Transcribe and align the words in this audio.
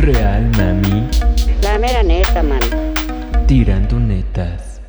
Real, 0.00 0.48
mami. 0.56 1.08
La 1.60 1.76
mera 1.76 2.04
neta, 2.04 2.40
man. 2.40 2.60
Tirando 3.48 3.98
netas. 3.98 4.80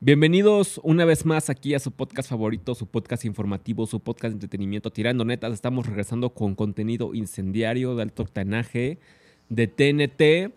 Bienvenidos 0.00 0.78
una 0.84 1.06
vez 1.06 1.24
más 1.24 1.48
aquí 1.48 1.72
a 1.74 1.78
su 1.78 1.92
podcast 1.92 2.28
favorito, 2.28 2.74
su 2.74 2.86
podcast 2.86 3.24
informativo, 3.24 3.86
su 3.86 4.00
podcast 4.00 4.32
de 4.32 4.34
entretenimiento 4.34 4.90
Tirando 4.92 5.24
Netas. 5.24 5.54
Estamos 5.54 5.86
regresando 5.86 6.34
con 6.34 6.54
contenido 6.54 7.14
incendiario 7.14 7.96
de 7.96 8.02
alto 8.02 8.22
octanaje 8.22 8.98
de 9.48 9.66
TNT. 9.66 10.52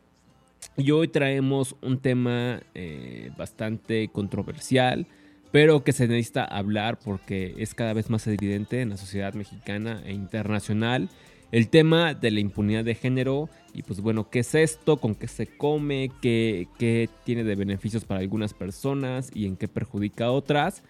Y 0.75 0.91
hoy 0.91 1.07
traemos 1.07 1.77
un 1.81 1.97
tema 1.99 2.61
eh, 2.75 3.31
bastante 3.37 4.09
controversial, 4.09 5.07
pero 5.51 5.85
que 5.85 5.93
se 5.93 6.09
necesita 6.09 6.43
hablar 6.43 6.99
porque 6.99 7.55
es 7.57 7.73
cada 7.73 7.93
vez 7.93 8.09
más 8.09 8.27
evidente 8.27 8.81
en 8.81 8.89
la 8.89 8.97
sociedad 8.97 9.33
mexicana 9.33 10.03
e 10.05 10.11
internacional. 10.11 11.09
El 11.51 11.67
tema 11.67 12.13
de 12.13 12.31
la 12.31 12.39
impunidad 12.39 12.85
de 12.85 12.95
género 12.95 13.49
y 13.73 13.83
pues 13.83 13.99
bueno, 13.99 14.29
¿qué 14.29 14.39
es 14.39 14.55
esto? 14.55 14.97
¿Con 14.97 15.15
qué 15.15 15.27
se 15.27 15.47
come? 15.47 16.09
¿Qué, 16.21 16.67
qué 16.79 17.09
tiene 17.25 17.43
de 17.43 17.55
beneficios 17.55 18.05
para 18.05 18.21
algunas 18.21 18.53
personas 18.53 19.29
y 19.33 19.45
en 19.45 19.57
qué 19.57 19.67
perjudica 19.67 20.25
a 20.25 20.31
otras? 20.31 20.83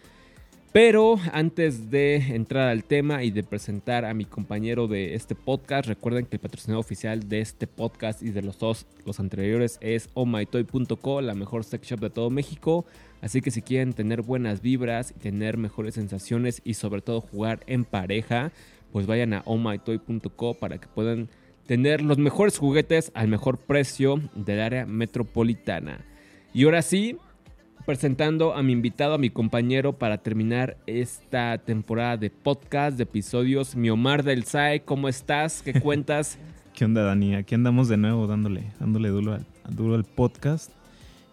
Pero 0.74 1.18
antes 1.34 1.92
de 1.92 2.16
entrar 2.16 2.70
al 2.70 2.86
tema 2.86 3.24
y 3.24 3.32
de 3.32 3.44
presentar 3.44 4.06
a 4.06 4.14
mi 4.14 4.24
compañero 4.24 4.88
de 4.88 5.16
este 5.16 5.36
podcast, 5.36 5.86
recuerden 5.86 6.26
que 6.26 6.38
el 6.38 6.40
patrocinador 6.40 6.80
oficial 6.80 7.28
de 7.28 7.42
este 7.42 7.68
podcast 7.68 8.24
y 8.24 8.30
de 8.30 8.42
los 8.42 8.58
dos, 8.58 8.86
los 9.06 9.20
anteriores, 9.20 9.80
es 9.82 10.10
ohmytoy.co, 10.14 11.20
la 11.20 11.36
mejor 11.36 11.66
sex 11.66 11.90
shop 11.90 12.00
de 12.00 12.10
todo 12.10 12.30
México. 12.30 12.86
Así 13.22 13.42
que 13.42 13.52
si 13.52 13.62
quieren 13.62 13.92
tener 13.92 14.22
buenas 14.22 14.62
vibras 14.62 15.12
y 15.12 15.20
tener 15.20 15.58
mejores 15.58 15.96
sensaciones 15.96 16.62
y 16.64 16.76
sobre 16.76 17.02
todo 17.02 17.20
jugar 17.20 17.60
en 17.68 17.84
pareja, 17.84 18.54
pues 18.92 19.08
vayan 19.08 19.34
a 19.34 19.42
ohmytoy.co 19.46 20.54
para 20.56 20.78
que 20.80 20.88
puedan 20.88 21.30
tener 21.66 22.02
los 22.02 22.18
mejores 22.18 22.58
juguetes 22.58 23.12
al 23.16 23.28
mejor 23.28 23.58
precio 23.58 24.20
del 24.36 24.62
área 24.62 24.86
metropolitana. 24.86 26.06
Y 26.54 26.66
ahora 26.66 26.82
sí, 26.82 27.18
presentando 27.86 28.54
a 28.54 28.64
mi 28.64 28.74
invitado, 28.74 29.14
a 29.14 29.18
mi 29.18 29.30
compañero 29.30 29.94
para 29.94 30.18
terminar 30.18 30.78
esta 30.86 31.58
temporada 31.60 32.18
de 32.18 32.30
podcast, 32.30 32.98
de 32.98 33.04
episodios, 33.04 33.76
mi 33.76 33.90
Omar 33.90 34.24
del 34.24 34.44
SAE, 34.44 34.82
¿cómo 34.82 35.08
estás? 35.08 35.62
¿Qué 35.62 35.74
cuentas? 35.82 36.38
¿Qué 36.74 36.86
onda, 36.86 37.04
Dani? 37.04 37.36
Aquí 37.36 37.56
andamos 37.56 37.88
de 37.88 37.98
nuevo 37.98 38.28
dándole, 38.28 38.64
dándole 38.80 39.10
duro 39.10 39.34
al, 39.34 39.46
duro 39.70 39.96
al 39.96 40.04
podcast. 40.04 40.72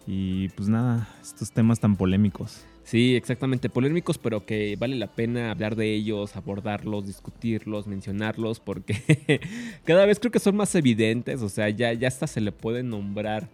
Y 0.07 0.49
pues 0.49 0.69
nada, 0.69 1.07
estos 1.21 1.51
temas 1.51 1.79
tan 1.79 1.95
polémicos. 1.95 2.65
Sí, 2.89 3.15
exactamente, 3.15 3.69
polémicos, 3.69 4.17
pero 4.17 4.47
que 4.47 4.75
vale 4.79 4.95
la 4.95 5.05
pena 5.13 5.51
hablar 5.51 5.75
de 5.75 5.93
ellos, 5.93 6.35
abordarlos, 6.35 7.05
discutirlos, 7.05 7.85
mencionarlos, 7.85 8.59
porque 8.59 9.39
cada 9.85 10.07
vez 10.07 10.19
creo 10.19 10.31
que 10.31 10.39
son 10.39 10.55
más 10.55 10.73
evidentes, 10.73 11.43
o 11.43 11.49
sea, 11.49 11.69
ya, 11.69 11.93
ya 11.93 12.07
hasta 12.07 12.25
se 12.25 12.41
le 12.41 12.51
puede 12.51 12.81
nombrar 12.81 13.47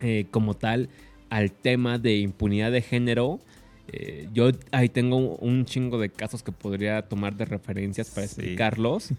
eh, 0.00 0.26
como 0.30 0.54
tal 0.54 0.88
al 1.30 1.50
tema 1.50 1.98
de 1.98 2.18
impunidad 2.18 2.70
de 2.70 2.80
género. 2.80 3.40
Eh, 3.92 4.28
yo 4.32 4.50
ahí 4.70 4.88
tengo 4.88 5.16
un 5.16 5.64
chingo 5.64 5.98
de 5.98 6.08
casos 6.10 6.44
que 6.44 6.52
podría 6.52 7.02
tomar 7.02 7.34
de 7.36 7.44
referencias 7.44 8.10
para 8.10 8.28
Sí. 8.28 8.34
explicarlos. 8.40 9.10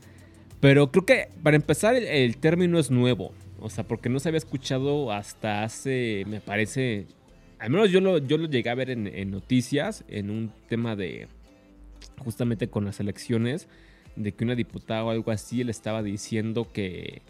Pero 0.62 0.92
creo 0.92 1.06
que 1.06 1.28
para 1.44 1.58
empezar 1.58 1.96
el, 1.96 2.06
el 2.06 2.38
término 2.38 2.80
es 2.80 2.90
nuevo. 2.90 3.34
O 3.60 3.70
sea, 3.70 3.84
porque 3.86 4.08
no 4.08 4.20
se 4.22 4.30
había 4.30 4.38
escuchado 4.38 5.12
hasta 5.12 5.64
hace, 5.64 6.24
me 6.28 6.40
parece, 6.40 7.08
al 7.60 7.70
menos 7.70 7.92
yo 7.92 8.02
lo, 8.02 8.18
yo 8.18 8.38
lo 8.38 8.48
llegué 8.48 8.70
a 8.70 8.76
ver 8.76 8.90
en, 8.90 9.08
en 9.08 9.32
noticias, 9.32 10.04
en 10.08 10.30
un 10.30 10.52
tema 10.68 10.96
de, 10.96 11.28
justamente 12.18 12.70
con 12.70 12.86
las 12.86 13.00
elecciones, 13.00 13.68
de 14.16 14.32
que 14.34 14.44
una 14.44 14.56
diputada 14.56 15.04
o 15.04 15.10
algo 15.10 15.32
así 15.32 15.64
le 15.64 15.72
estaba 15.72 16.02
diciendo 16.04 16.72
que, 16.72 17.22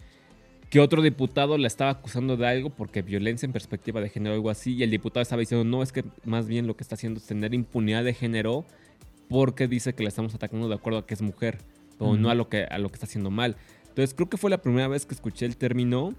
que 0.70 0.80
otro 0.80 1.02
diputado 1.02 1.58
la 1.58 1.68
estaba 1.68 1.92
acusando 1.92 2.38
de 2.38 2.48
algo 2.48 2.70
porque 2.70 3.02
violencia 3.02 3.46
en 3.46 3.52
perspectiva 3.52 4.02
de 4.02 4.10
género 4.10 4.34
o 4.34 4.36
algo 4.36 4.50
así, 4.50 4.76
y 4.76 4.84
el 4.84 4.92
diputado 4.92 5.22
estaba 5.22 5.40
diciendo, 5.40 5.66
no, 5.66 5.84
es 5.84 5.92
que 5.92 6.04
más 6.26 6.48
bien 6.48 6.68
lo 6.68 6.76
que 6.76 6.84
está 6.84 6.96
haciendo 6.96 7.20
es 7.20 7.26
tener 7.26 7.54
impunidad 7.54 8.04
de 8.04 8.14
género 8.14 8.66
porque 9.30 9.68
dice 9.68 9.94
que 9.94 10.04
la 10.04 10.10
estamos 10.10 10.34
atacando 10.34 10.68
de 10.70 10.76
acuerdo 10.76 11.00
a 11.00 11.06
que 11.06 11.14
es 11.14 11.22
mujer, 11.22 11.60
o 11.98 12.16
no 12.16 12.30
a 12.30 12.36
lo, 12.36 12.50
que, 12.50 12.64
a 12.64 12.78
lo 12.78 12.90
que 12.90 12.96
está 12.96 13.06
haciendo 13.06 13.30
mal. 13.30 13.58
Entonces 13.90 14.14
creo 14.14 14.30
que 14.30 14.38
fue 14.38 14.50
la 14.50 14.62
primera 14.62 14.88
vez 14.88 15.06
que 15.06 15.14
escuché 15.14 15.46
el 15.46 15.58
término, 15.58 16.14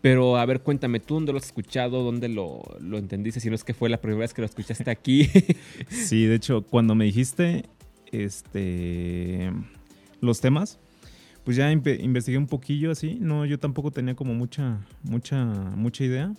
pero 0.00 0.36
a 0.38 0.46
ver, 0.46 0.60
cuéntame, 0.60 1.00
¿tú 1.00 1.14
dónde 1.14 1.32
lo 1.32 1.38
has 1.38 1.46
escuchado? 1.46 2.02
¿Dónde 2.02 2.28
lo, 2.28 2.62
lo 2.80 2.98
entendiste? 2.98 3.40
Si 3.40 3.48
no 3.48 3.54
es 3.54 3.64
que 3.64 3.74
fue 3.74 3.88
la 3.90 4.00
primera 4.00 4.20
vez 4.20 4.32
que 4.32 4.40
lo 4.42 4.46
escuchaste 4.46 4.90
aquí. 4.90 5.28
Sí, 5.88 6.24
de 6.24 6.36
hecho, 6.36 6.62
cuando 6.62 6.94
me 6.94 7.04
dijiste 7.04 7.64
este 8.12 9.52
los 10.20 10.40
temas, 10.40 10.78
pues 11.44 11.56
ya 11.56 11.70
investigué 11.70 12.38
un 12.38 12.46
poquillo 12.46 12.90
así. 12.90 13.18
No, 13.20 13.44
yo 13.44 13.58
tampoco 13.58 13.90
tenía 13.90 14.14
como 14.14 14.34
mucha, 14.34 14.86
mucha, 15.02 15.44
mucha 15.44 16.04
idea. 16.04 16.34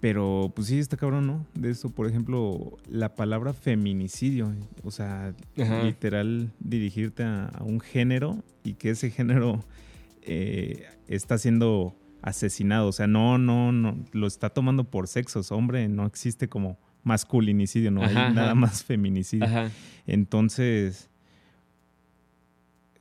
Pero 0.00 0.52
pues 0.54 0.68
sí, 0.68 0.78
está 0.78 0.96
cabrón, 0.96 1.26
¿no? 1.26 1.46
De 1.54 1.70
eso, 1.70 1.90
por 1.90 2.06
ejemplo, 2.06 2.78
la 2.88 3.16
palabra 3.16 3.52
feminicidio. 3.52 4.54
O 4.84 4.92
sea, 4.92 5.34
Ajá. 5.60 5.82
literal 5.82 6.52
dirigirte 6.60 7.24
a, 7.24 7.46
a 7.46 7.64
un 7.64 7.80
género 7.80 8.44
y 8.62 8.74
que 8.74 8.90
ese 8.90 9.10
género 9.10 9.64
eh, 10.22 10.84
está 11.08 11.36
siendo 11.38 11.96
asesinado. 12.22 12.88
O 12.88 12.92
sea, 12.92 13.06
no, 13.06 13.38
no, 13.38 13.72
no, 13.72 13.96
lo 14.12 14.26
está 14.26 14.50
tomando 14.50 14.84
por 14.84 15.08
sexos. 15.08 15.52
Hombre, 15.52 15.88
no 15.88 16.06
existe 16.06 16.48
como 16.48 16.78
masculinicidio, 17.04 17.90
no 17.90 18.02
Ajá, 18.02 18.28
hay 18.28 18.34
nada 18.34 18.54
más 18.54 18.84
feminicidio. 18.84 19.46
Ajá. 19.46 19.70
Entonces, 20.06 21.10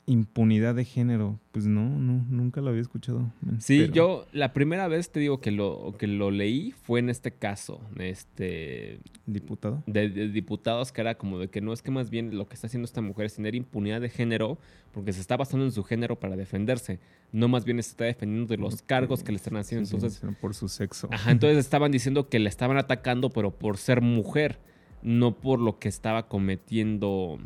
impunidad 0.09 0.73
de 0.73 0.85
género, 0.85 1.37
pues 1.51 1.65
no, 1.65 1.81
no, 1.99 2.25
nunca 2.29 2.61
lo 2.61 2.69
había 2.69 2.81
escuchado. 2.81 3.31
Sí, 3.59 3.81
pero- 3.81 3.93
yo 3.93 4.25
la 4.31 4.53
primera 4.53 4.87
vez 4.87 5.11
te 5.11 5.19
digo 5.19 5.41
que 5.41 5.51
lo, 5.51 5.93
que 5.99 6.07
lo 6.07 6.31
leí 6.31 6.71
fue 6.71 7.01
en 7.01 7.09
este 7.09 7.31
caso, 7.33 7.81
este, 7.99 8.99
Diputado. 9.25 9.83
de, 9.85 10.07
de 10.09 10.29
diputados 10.29 10.93
que 10.93 11.01
era 11.01 11.15
como 11.15 11.39
de 11.39 11.49
que 11.49 11.59
no 11.59 11.73
es 11.73 11.81
que 11.81 11.91
más 11.91 12.09
bien 12.09 12.37
lo 12.37 12.47
que 12.47 12.55
está 12.55 12.67
haciendo 12.67 12.85
esta 12.85 13.01
mujer 13.01 13.25
es 13.25 13.35
tener 13.35 13.53
impunidad 13.53 13.99
de 13.99 14.07
género 14.09 14.57
porque 14.93 15.11
se 15.11 15.19
está 15.19 15.35
basando 15.35 15.65
en 15.65 15.73
su 15.73 15.83
género 15.83 16.17
para 16.17 16.37
defenderse, 16.37 16.99
no 17.33 17.49
más 17.49 17.65
bien 17.65 17.83
se 17.83 17.89
está 17.89 18.05
defendiendo 18.05 18.47
de 18.47 18.57
los 18.57 18.81
cargos 18.81 19.23
que 19.23 19.33
le 19.33 19.35
están 19.35 19.57
haciendo. 19.57 19.87
Sí, 19.89 19.95
Entonces, 19.95 20.21
por 20.39 20.55
su 20.55 20.69
sexo. 20.69 21.09
Ajá, 21.11 21.31
entonces 21.31 21.57
estaban 21.59 21.91
diciendo 21.91 22.29
que 22.29 22.39
le 22.39 22.47
estaban 22.47 22.77
atacando, 22.77 23.29
pero 23.29 23.51
por 23.51 23.75
ser 23.77 23.99
mujer, 24.01 24.57
no 25.03 25.35
por 25.35 25.59
lo 25.59 25.79
que 25.79 25.89
estaba 25.89 26.29
cometiendo 26.29 27.39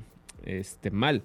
este 0.46 0.92
mal. 0.92 1.24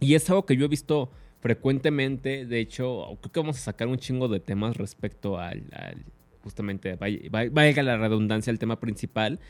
Y 0.00 0.14
es 0.14 0.28
algo 0.30 0.46
que 0.46 0.56
yo 0.56 0.64
he 0.64 0.68
visto 0.68 1.10
frecuentemente. 1.40 2.46
De 2.46 2.60
hecho, 2.60 3.18
creo 3.20 3.32
que 3.32 3.40
vamos 3.40 3.56
a 3.56 3.60
sacar 3.60 3.88
un 3.88 3.98
chingo 3.98 4.28
de 4.28 4.40
temas 4.40 4.76
respecto 4.76 5.38
al, 5.38 5.64
al- 5.72 6.04
justamente, 6.42 6.96
valga 6.96 7.82
la 7.82 7.96
redundancia, 7.96 8.50
al 8.50 8.58
tema 8.58 8.78
principal. 8.80 9.40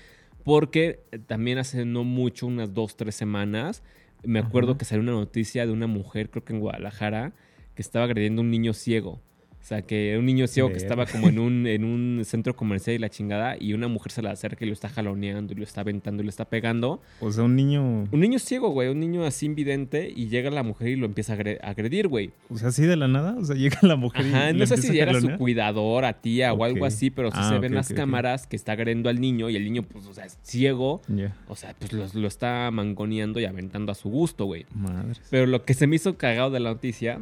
Porque 0.45 1.01
también 1.27 1.59
hace 1.59 1.85
no 1.85 2.05
mucho, 2.05 2.47
unas 2.47 2.73
dos, 2.73 2.97
tres 2.97 3.15
semanas, 3.15 3.83
me 4.25 4.39
acuerdo 4.39 4.71
Ajá. 4.73 4.79
que 4.79 4.85
salió 4.85 5.03
una 5.03 5.13
noticia 5.13 5.67
de 5.67 5.73
una 5.73 5.87
mujer, 5.87 6.31
creo 6.31 6.45
que 6.45 6.55
en 6.55 6.61
Guadalajara, 6.61 7.33
que 7.75 7.83
estaba 7.83 8.07
agrediendo 8.07 8.41
a 8.41 8.45
un 8.45 8.51
niño 8.51 8.73
ciego. 8.73 9.21
O 9.61 9.65
sea, 9.69 9.83
que 9.83 10.17
un 10.19 10.25
niño 10.25 10.47
ciego 10.47 10.71
que 10.71 10.79
estaba 10.79 11.05
como 11.05 11.29
en 11.29 11.39
un, 11.39 11.67
en 11.67 11.85
un 11.85 12.23
centro 12.25 12.57
comercial 12.57 12.97
y 12.97 12.99
la 12.99 13.11
chingada, 13.11 13.57
y 13.61 13.75
una 13.75 13.87
mujer 13.87 14.13
se 14.13 14.23
le 14.23 14.31
acerca 14.31 14.65
y 14.65 14.69
lo 14.69 14.73
está 14.73 14.89
jaloneando, 14.89 15.53
y 15.53 15.57
lo 15.57 15.65
está 15.65 15.83
aventando 15.83 16.23
y 16.23 16.25
lo 16.25 16.31
está 16.31 16.47
pegando. 16.47 17.03
O 17.21 17.31
sea, 17.31 17.45
un 17.45 17.55
niño, 17.55 18.05
Un 18.11 18.21
niño 18.21 18.39
ciego, 18.39 18.71
güey, 18.71 18.89
un 18.89 18.99
niño 18.99 19.25
así 19.27 19.45
invidente, 19.45 20.11
y 20.15 20.29
llega 20.29 20.51
la 20.51 20.63
mujer 20.63 20.89
y 20.89 20.97
lo 20.97 21.05
empieza 21.05 21.35
a 21.35 21.37
agre- 21.37 21.59
a 21.63 21.71
agredir, 21.71 22.09
güey. 22.09 22.31
o 22.49 22.57
sea, 22.57 22.69
así 22.69 22.87
de 22.87 22.97
la 22.97 23.09
nada, 23.09 23.37
o 23.39 23.45
sea, 23.45 23.57
llega 23.57 23.79
la 23.83 23.97
mujer 23.97 24.25
y 24.25 24.31
Ajá, 24.31 24.47
le 24.53 24.59
no 24.61 24.67
sé 24.67 24.75
empieza 24.77 24.93
si 24.95 25.01
era 25.01 25.21
su 25.21 25.37
cuidadora, 25.37 26.15
tía 26.15 26.55
o 26.55 26.65
algo 26.65 26.87
así, 26.87 27.11
pero 27.11 27.31
sí 27.31 27.37
Ah, 27.39 27.51
se 27.51 27.59
ven 27.59 27.75
las 27.75 27.93
cámaras 27.93 28.47
que 28.47 28.57
está 28.57 28.73
agrediendo 28.73 29.11
al 29.11 29.21
niño 29.21 29.51
y 29.51 29.57
el 29.57 29.65
niño, 29.65 29.83
pues, 29.83 30.07
o 30.07 30.15
sea, 30.15 30.25
es 30.25 30.39
ciego. 30.43 31.03
Ya, 31.09 31.37
O 31.49 31.57
sea, 31.57 31.75
pues 31.79 31.93
lo, 31.93 32.07
lo 32.15 32.29
está 32.29 32.71
mangoneando 32.71 33.39
y 33.39 33.45
aventando 33.45 33.93
a 33.93 33.95
su 33.95 34.09
gusto, 34.09 34.47
güey. 34.47 34.65
madres. 34.75 35.21
Pero 35.31 35.45
lo 35.47 35.65
que 35.65 35.75
se 35.75 35.87
me 35.87 35.97
hizo 35.97 36.17
cagado 36.17 36.51
de 36.51 36.61
la 36.61 36.71
noticia, 36.71 37.21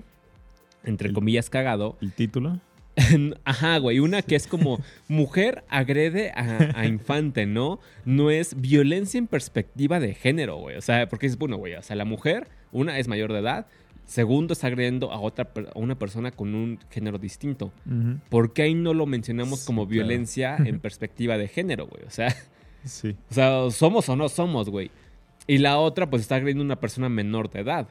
entre 0.87 1.09
El- 1.09 1.15
comillas 1.15 1.50
cagado, 1.50 1.99
¿El 2.00 2.12
título? 2.12 2.59
Ajá, 3.44 3.77
güey, 3.79 3.99
una 3.99 4.23
que 4.23 4.37
es 4.37 4.47
como 4.47 4.81
mujer 5.06 5.65
agrede 5.69 6.31
a, 6.35 6.73
a 6.81 6.87
infante, 6.87 7.44
¿no? 7.44 7.79
No 8.06 8.31
es 8.31 8.59
violencia 8.59 9.19
en 9.19 9.27
perspectiva 9.27 10.00
de 10.00 10.15
género, 10.15 10.56
güey. 10.56 10.77
O 10.77 10.81
sea, 10.81 11.06
porque 11.09 11.27
es 11.27 11.37
bueno, 11.37 11.59
güey. 11.59 11.75
O 11.75 11.83
sea, 11.83 11.94
la 11.94 12.06
mujer, 12.06 12.49
una 12.73 12.99
es 12.99 13.06
mayor 13.06 13.35
de 13.35 13.41
edad, 13.41 13.67
segundo 14.06 14.55
está 14.55 14.69
agrediendo 14.69 15.12
a 15.12 15.21
otra 15.21 15.50
a 15.75 15.79
una 15.79 15.99
persona 15.99 16.31
con 16.31 16.55
un 16.55 16.79
género 16.91 17.19
distinto. 17.19 17.71
Ujú. 17.85 18.19
¿Por 18.31 18.55
qué 18.55 18.62
ahí 18.62 18.75
no 18.75 18.94
lo 18.94 19.05
mencionamos 19.05 19.61
Sí, 19.61 19.67
como 19.67 19.83
claro. 19.87 19.91
violencia 20.06 20.56
en 20.65 20.81
perspectiva 20.81 21.37
de 21.37 21.49
género, 21.49 21.87
güey? 21.88 22.03
O 22.06 22.11
sea, 22.11 22.35
Sí. 22.83 23.15
o 23.31 23.35
sea, 23.35 23.71
somos 23.73 24.09
o 24.09 24.17
no 24.17 24.29
somos, 24.31 24.71
güey. 24.71 24.91
Y 25.47 25.59
la 25.59 25.79
otra, 25.79 26.09
pues 26.09 26.23
está 26.23 26.37
agrediendo 26.37 26.62
a 26.62 26.67
una 26.67 26.81
persona 26.81 27.09
menor 27.11 27.50
de 27.50 27.61
edad. 27.61 27.88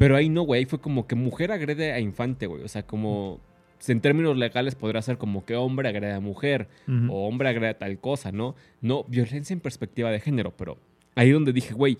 Pero 0.00 0.16
ahí 0.16 0.30
no, 0.30 0.44
güey. 0.44 0.60
Ahí 0.60 0.64
fue 0.64 0.80
como 0.80 1.06
que 1.06 1.14
mujer 1.14 1.52
agrede 1.52 1.92
a 1.92 2.00
infante, 2.00 2.46
güey. 2.46 2.62
O 2.62 2.68
sea, 2.68 2.86
como. 2.86 3.38
En 3.86 4.00
términos 4.00 4.34
legales 4.34 4.74
podría 4.74 5.02
ser 5.02 5.18
como 5.18 5.44
que 5.44 5.56
hombre 5.56 5.90
agrede 5.90 6.14
a 6.14 6.20
mujer. 6.20 6.68
O 7.10 7.28
hombre 7.28 7.50
agrede 7.50 7.68
a 7.68 7.78
tal 7.78 7.98
cosa, 7.98 8.32
¿no? 8.32 8.54
No, 8.80 9.04
violencia 9.04 9.52
en 9.52 9.60
perspectiva 9.60 10.10
de 10.10 10.18
género. 10.18 10.56
Pero 10.56 10.78
ahí 11.14 11.30
donde 11.30 11.52
dije, 11.52 11.74
güey. 11.74 11.98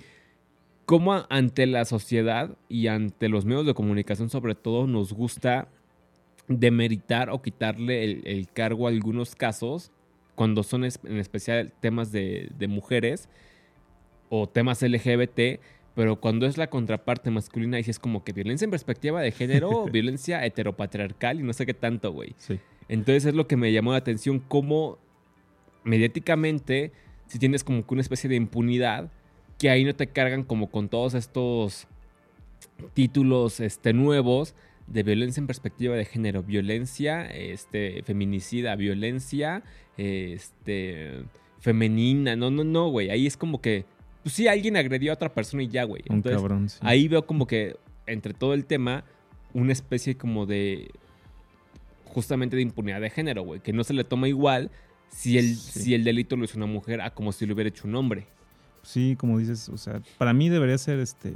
¿Cómo 0.87 1.27
ante 1.29 1.67
la 1.67 1.85
sociedad 1.85 2.57
y 2.71 2.87
ante 2.87 3.29
los 3.29 3.45
medios 3.45 3.67
de 3.67 3.75
comunicación, 3.75 4.31
sobre 4.31 4.55
todo, 4.55 4.87
nos 4.87 5.13
gusta 5.13 5.69
demeritar 6.49 7.29
o 7.29 7.43
quitarle 7.43 8.03
el, 8.03 8.23
el 8.25 8.49
cargo 8.49 8.87
a 8.87 8.91
algunos 8.91 9.37
casos, 9.37 9.93
cuando 10.35 10.63
son 10.63 10.85
en 10.85 11.19
especial 11.19 11.71
temas 11.81 12.11
de, 12.13 12.51
de 12.59 12.67
mujeres 12.67 13.29
o 14.31 14.49
temas 14.49 14.83
LGBT, 14.83 15.61
pero 16.01 16.17
cuando 16.17 16.47
es 16.47 16.57
la 16.57 16.71
contraparte 16.71 17.31
masculina, 17.31 17.79
y 17.79 17.85
si 17.85 17.91
es 17.91 17.99
como 17.99 18.25
que 18.25 18.33
violencia 18.33 18.65
en 18.65 18.71
perspectiva 18.71 19.21
de 19.21 19.33
género, 19.33 19.85
violencia 19.93 20.43
heteropatriarcal 20.47 21.41
y 21.41 21.43
no 21.43 21.53
sé 21.53 21.67
qué 21.67 21.75
tanto, 21.75 22.11
güey. 22.11 22.33
Sí. 22.39 22.59
Entonces 22.89 23.27
es 23.27 23.35
lo 23.35 23.47
que 23.47 23.59
me 23.59 23.71
llamó 23.71 23.93
la 23.93 23.99
atención, 23.99 24.39
cómo 24.39 24.97
mediáticamente, 25.85 26.93
si 27.27 27.39
tienes 27.39 27.65
como 27.65 27.87
que 27.87 27.93
una 27.93 28.01
especie 28.01 28.31
de 28.31 28.37
impunidad, 28.37 29.13
que 29.59 29.69
ahí 29.69 29.85
no 29.85 29.95
te 29.95 30.07
cargan 30.07 30.43
como 30.43 30.71
con 30.71 30.89
todos 30.89 31.13
estos 31.13 31.87
títulos 32.95 33.61
este, 33.61 33.93
nuevos 33.93 34.55
de 34.87 35.03
violencia 35.03 35.43
en 35.43 35.49
perspectiva 35.49 35.97
de 35.97 36.07
género, 36.07 36.43
violencia 36.43 37.27
este, 37.27 38.03
feminicida, 38.05 38.75
violencia 38.75 39.65
este, 39.99 41.25
femenina. 41.59 42.37
No, 42.37 42.51
no, 42.51 42.65
no, 42.65 42.89
güey. 42.89 43.11
Ahí 43.11 43.27
es 43.27 43.37
como 43.37 43.61
que, 43.61 43.85
pues 44.23 44.35
sí, 44.35 44.49
alguien 44.49 44.77
agredió 44.77 45.13
a 45.13 45.15
otra 45.15 45.33
persona 45.33 45.63
y 45.63 45.69
ya, 45.69 45.85
güey. 45.85 46.03
Un 46.09 46.17
Entonces, 46.17 46.41
cabrón, 46.41 46.69
sí. 46.69 46.79
Ahí 46.83 47.09
veo 47.09 47.27
como 47.27 47.47
que 47.47 47.77
entre 48.07 48.35
todo 48.35 48.55
el 48.55 48.65
tema 48.67 49.05
una 49.53 49.73
especie 49.73 50.17
como 50.17 50.47
de 50.47 50.91
justamente 52.05 52.57
de 52.57 52.63
impunidad 52.63 53.01
de 53.01 53.11
género, 53.11 53.43
güey, 53.43 53.61
que 53.61 53.73
no 53.73 53.85
se 53.85 53.95
le 53.95 54.05
toma 54.05 54.29
igual 54.29 54.71
si 55.09 55.39
el, 55.39 55.57
Sí. 55.57 55.81
si 55.81 55.95
el 55.95 56.05
delito 56.05 56.37
lo 56.37 56.45
hizo 56.45 56.57
una 56.57 56.67
mujer 56.67 57.01
a 57.01 57.11
como 57.11 57.33
si 57.33 57.47
lo 57.47 57.55
hubiera 57.55 57.69
hecho 57.69 57.87
un 57.87 57.95
hombre. 57.95 58.27
Sí, 58.83 59.17
como 59.19 59.39
dices, 59.39 59.69
o 59.69 59.77
sea, 59.77 60.01
para 60.19 60.33
mí 60.33 60.49
debería 60.49 60.79
ser 60.79 60.99
este. 61.01 61.33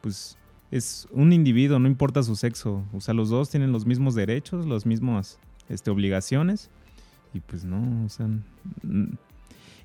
Pues 0.00 0.36
es 0.70 1.08
un 1.12 1.32
individuo, 1.32 1.78
no 1.78 1.88
importa 1.88 2.22
su 2.22 2.36
sexo. 2.36 2.84
O 2.92 3.00
sea, 3.00 3.14
los 3.14 3.30
dos 3.30 3.50
tienen 3.50 3.72
los 3.72 3.86
mismos 3.86 4.14
derechos, 4.14 4.66
las 4.66 4.84
mismas 4.86 5.38
este, 5.68 5.90
obligaciones. 5.90 6.70
Y 7.32 7.40
pues 7.40 7.64
no, 7.64 8.04
o 8.04 8.08
sea. 8.08 8.28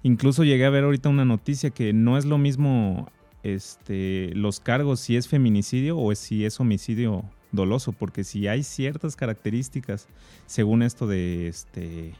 Incluso 0.03 0.43
llegué 0.43 0.65
a 0.65 0.69
ver 0.69 0.83
ahorita 0.85 1.09
una 1.09 1.25
noticia 1.25 1.69
que 1.71 1.91
no 1.93 2.17
es 2.17 2.25
lo 2.25 2.37
mismo 2.37 3.09
este, 3.43 4.31
los 4.35 4.59
cargos 4.59 4.99
si 4.99 5.15
es 5.17 5.27
feminicidio 5.27 5.97
o 5.97 6.13
si 6.15 6.45
es 6.45 6.59
homicidio 6.59 7.25
doloso, 7.51 7.91
porque 7.91 8.23
si 8.23 8.47
hay 8.47 8.63
ciertas 8.63 9.15
características, 9.15 10.07
según 10.45 10.83
esto 10.83 11.07
de 11.07 11.47
este 11.47 12.13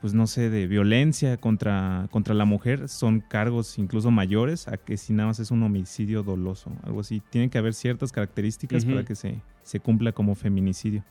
pues 0.00 0.14
no 0.14 0.28
sé, 0.28 0.48
de 0.48 0.68
violencia 0.68 1.38
contra, 1.38 2.06
contra 2.12 2.32
la 2.32 2.44
mujer, 2.44 2.88
son 2.88 3.18
cargos 3.20 3.78
incluso 3.78 4.12
mayores 4.12 4.68
a 4.68 4.76
que 4.76 4.96
si 4.96 5.12
nada 5.12 5.26
más 5.28 5.40
es 5.40 5.50
un 5.50 5.60
homicidio 5.64 6.22
doloso, 6.22 6.70
algo 6.84 7.00
así. 7.00 7.20
Tienen 7.30 7.50
que 7.50 7.58
haber 7.58 7.74
ciertas 7.74 8.12
características 8.12 8.84
para 8.84 9.04
que 9.04 9.16
se, 9.16 9.40
se 9.64 9.80
cumpla 9.80 10.12
como 10.12 10.36
feminicidio. 10.36 11.02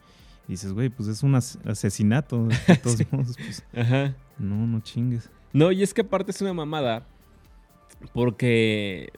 Y 0.47 0.51
dices, 0.53 0.71
güey, 0.71 0.87
pues 0.87 1.09
es 1.09 1.21
un 1.21 1.35
as- 1.35 1.59
asesinato, 1.65 2.45
de 2.47 2.77
todos 2.81 3.01
modos, 3.11 3.35
pues 3.37 3.65
Ajá. 3.75 4.15
no, 4.39 4.65
no 4.65 4.79
chingues. 4.79 5.29
No, 5.57 5.71
y 5.71 5.81
es 5.81 5.95
que 5.95 6.01
aparte 6.01 6.29
es 6.29 6.39
una 6.41 6.53
mamada 6.53 7.07
porque 8.13 9.11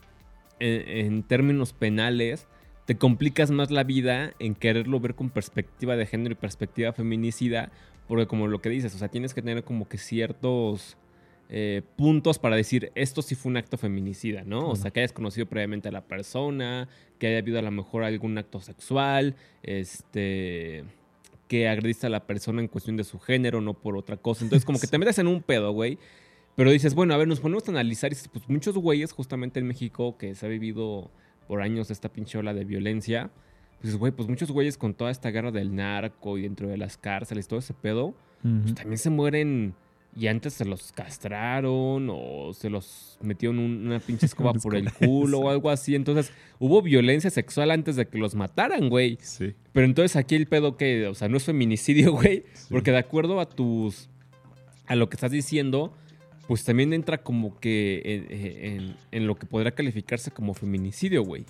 en, 0.61 1.07
en 1.07 1.23
términos 1.23 1.73
penales 1.73 2.47
te 2.85 2.95
complicas 2.97 3.51
más 3.51 3.71
la 3.71 3.83
vida 3.83 4.31
en 4.39 4.55
quererlo 4.55 5.01
ver 5.01 5.15
con 5.15 5.31
perspectiva 5.31 5.97
de 5.97 6.05
género 6.05 6.31
y 6.31 6.35
perspectiva 6.35 6.93
feminicida, 6.93 7.73
porque 8.07 8.25
como 8.25 8.47
lo 8.47 8.61
que 8.61 8.69
dices, 8.69 8.95
o 8.95 8.97
sea, 8.97 9.09
tienes 9.09 9.33
que 9.33 9.41
tener 9.41 9.65
como 9.65 9.89
que 9.89 9.97
ciertos 9.97 10.95
eh, 11.49 11.81
puntos 11.97 12.39
para 12.39 12.55
decir 12.55 12.93
esto 12.95 13.21
sí 13.21 13.35
fue 13.35 13.49
un 13.49 13.57
acto 13.57 13.77
feminicida, 13.77 14.43
¿no? 14.45 14.69
O 14.69 14.77
sea, 14.77 14.91
que 14.91 15.01
hayas 15.01 15.11
conocido 15.11 15.45
previamente 15.45 15.89
a 15.89 15.91
la 15.91 16.07
persona, 16.07 16.87
que 17.17 17.27
haya 17.27 17.39
habido 17.39 17.59
a 17.59 17.63
lo 17.63 17.71
mejor 17.71 18.05
algún 18.05 18.37
acto 18.37 18.61
sexual, 18.61 19.35
este 19.61 20.85
que 21.49 21.67
agrediste 21.67 22.07
a 22.07 22.09
la 22.09 22.25
persona 22.25 22.61
en 22.61 22.69
cuestión 22.69 22.95
de 22.95 23.03
su 23.03 23.19
género, 23.19 23.59
no 23.59 23.73
por 23.73 23.97
otra 23.97 24.15
cosa. 24.15 24.45
Entonces, 24.45 24.63
como 24.63 24.79
que 24.79 24.87
te 24.87 24.97
metes 24.97 25.17
en 25.17 25.27
un 25.27 25.41
pedo, 25.41 25.73
güey. 25.73 25.97
Pero 26.59 26.71
dices, 26.71 26.93
bueno, 26.93 27.13
a 27.13 27.17
ver, 27.17 27.27
nos 27.27 27.39
ponemos 27.39 27.65
a 27.67 27.71
analizar. 27.71 28.11
Y 28.11 28.15
dices, 28.15 28.27
pues 28.27 28.47
muchos 28.49 28.75
güeyes, 28.77 29.13
justamente 29.13 29.59
en 29.61 29.67
México, 29.67 30.17
que 30.17 30.35
se 30.35 30.45
ha 30.45 30.49
vivido 30.49 31.09
por 31.47 31.61
años 31.61 31.89
esta 31.89 32.09
pinche 32.09 32.37
ola 32.37 32.53
de 32.53 32.65
violencia. 32.65 33.31
Pues, 33.81 33.95
güey, 33.95 34.11
pues 34.11 34.27
muchos 34.27 34.51
güeyes 34.51 34.77
con 34.77 34.93
toda 34.93 35.09
esta 35.09 35.31
guerra 35.31 35.51
del 35.51 35.73
narco 35.73 36.37
y 36.37 36.41
dentro 36.41 36.67
de 36.67 36.75
las 36.75 36.97
cárceles, 36.97 37.47
todo 37.47 37.59
ese 37.59 37.73
pedo, 37.73 38.13
pues 38.41 38.75
también 38.75 38.97
se 38.97 39.09
mueren 39.09 39.73
y 40.15 40.27
antes 40.27 40.53
se 40.53 40.65
los 40.65 40.91
castraron 40.91 42.09
o 42.11 42.51
se 42.53 42.69
los 42.69 43.17
metieron 43.21 43.59
un- 43.59 43.85
una 43.87 43.99
pinche 44.01 44.25
escoba 44.25 44.51
por 44.53 44.75
el 44.75 44.91
culo 44.91 45.39
o 45.39 45.49
algo 45.49 45.69
así. 45.69 45.95
Entonces, 45.95 46.33
hubo 46.59 46.81
violencia 46.81 47.29
sexual 47.29 47.71
antes 47.71 47.95
de 47.95 48.05
que 48.07 48.17
los 48.17 48.35
mataran, 48.35 48.89
güey. 48.89 49.17
Sí. 49.21 49.53
Pero 49.71 49.85
entonces 49.85 50.17
aquí 50.17 50.35
el 50.35 50.47
pedo 50.47 50.75
que, 50.75 51.07
o 51.07 51.15
sea, 51.15 51.29
no 51.29 51.37
es 51.37 51.43
feminicidio, 51.45 52.11
güey. 52.19 52.43
Porque 52.69 52.91
de 52.91 52.97
acuerdo 52.97 53.39
a 53.39 53.45
tus. 53.47 54.09
a 54.87 54.95
lo 54.95 55.07
que 55.09 55.15
estás 55.15 55.31
diciendo, 55.31 55.93
pues 56.49 56.63
también 56.63 56.93
entra 56.93 57.19
como 57.21 57.59
que 57.59 58.01
en, 58.03 58.81
en- 58.81 58.95
en 59.11 59.27
lo 59.27 59.35
que 59.35 59.45
podrá 59.45 59.69
calificarse 59.69 60.31
como 60.31 60.55
feminicidio, 60.55 61.23
güey. 61.23 61.45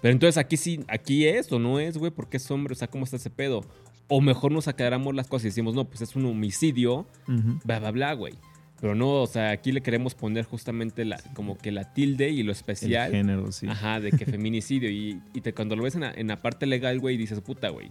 Pero 0.00 0.10
entonces 0.12 0.36
aquí 0.36 0.56
sí, 0.56 0.80
aquí 0.88 1.26
es 1.28 1.50
o 1.52 1.60
no 1.60 1.78
es, 1.78 1.96
güey, 1.96 2.10
porque 2.10 2.38
es 2.38 2.50
hombre, 2.50 2.72
o 2.72 2.74
sea, 2.74 2.88
¿cómo 2.88 3.04
está 3.04 3.16
ese 3.18 3.30
pedo? 3.30 3.64
O 4.08 4.20
mejor 4.20 4.50
nos 4.50 4.66
aclaramos 4.66 5.14
las 5.14 5.28
cosas 5.28 5.44
y 5.44 5.48
decimos, 5.50 5.74
no, 5.76 5.84
pues 5.84 6.00
es 6.02 6.16
un 6.16 6.26
homicidio, 6.26 7.06
Ujú. 7.28 7.60
bla, 7.64 7.78
bla, 7.78 7.92
bla, 7.92 8.12
güey. 8.14 8.34
Pero 8.80 8.96
no, 8.96 9.22
o 9.22 9.26
sea, 9.28 9.50
aquí 9.52 9.70
le 9.70 9.80
queremos 9.80 10.16
poner 10.16 10.44
justamente 10.44 11.04
la, 11.04 11.20
como 11.34 11.56
que 11.56 11.70
la 11.70 11.94
tilde 11.94 12.30
y 12.30 12.42
lo 12.42 12.50
El 12.50 12.56
especial. 12.56 13.12
género, 13.12 13.52
sí. 13.52 13.68
Ajá, 13.68 14.00
de 14.00 14.10
que 14.10 14.26
feminicidio. 14.26 14.90
y, 14.90 15.20
y 15.32 15.40
te- 15.40 15.54
cuando 15.54 15.76
lo 15.76 15.84
ves 15.84 15.94
en 15.94 16.00
la, 16.00 16.10
en 16.12 16.26
la 16.26 16.42
parte 16.42 16.66
legal, 16.66 16.98
güey, 16.98 17.16
dices, 17.16 17.40
puta, 17.42 17.68
güey. 17.68 17.90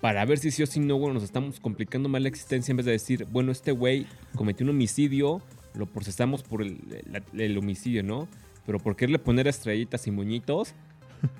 Para 0.00 0.24
ver 0.24 0.38
si 0.38 0.50
sí 0.50 0.62
o 0.62 0.66
si 0.66 0.80
no, 0.80 0.96
güey, 0.96 1.12
nos 1.12 1.24
estamos 1.24 1.60
complicando 1.60 2.08
más 2.08 2.22
la 2.22 2.28
existencia 2.28 2.70
en 2.72 2.78
vez 2.78 2.86
de 2.86 2.92
decir, 2.92 3.26
bueno, 3.30 3.52
este 3.52 3.72
güey 3.72 4.06
cometió 4.34 4.64
un 4.64 4.70
homicidio, 4.70 5.42
lo 5.78 5.86
procesamos 5.86 6.42
por 6.42 6.60
el, 6.62 7.56
homicidio, 7.58 8.02
¿no? 8.02 8.28
Pero 8.66 8.78
por 8.78 8.96
quererle 8.96 9.18
poner 9.18 9.46
estrellitas 9.48 10.06
y 10.06 10.10
moñitos, 10.10 10.74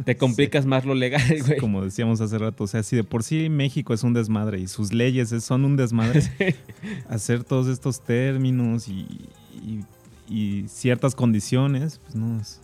te 0.04 0.16
complicas 0.16 0.64
más 0.64 0.84
lo 0.86 0.94
legal, 0.94 1.22
güey. 1.46 1.58
Como 1.58 1.84
decíamos 1.84 2.20
hace 2.22 2.38
rato, 2.38 2.64
o 2.64 2.66
sea, 2.66 2.82
si 2.82 2.96
de 2.96 3.04
por 3.04 3.22
sí 3.22 3.48
México 3.50 3.92
es 3.92 4.02
un 4.04 4.14
desmadre 4.14 4.58
y 4.60 4.66
sus 4.68 4.92
leyes 4.92 5.32
es- 5.32 5.44
son 5.44 5.64
un 5.64 5.76
desmadre, 5.76 6.22
hacer 7.08 7.44
todos 7.44 7.66
estos 7.68 8.02
términos 8.02 8.88
y, 8.88 9.06
y- 9.54 9.80
y 10.28 10.68
ciertas 10.68 11.14
condiciones, 11.14 11.98
pues 12.04 12.14
no, 12.14 12.40
es, 12.40 12.60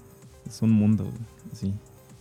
es 0.47 0.63
un 0.63 0.71
mundo, 0.71 1.11
sí. 1.53 1.75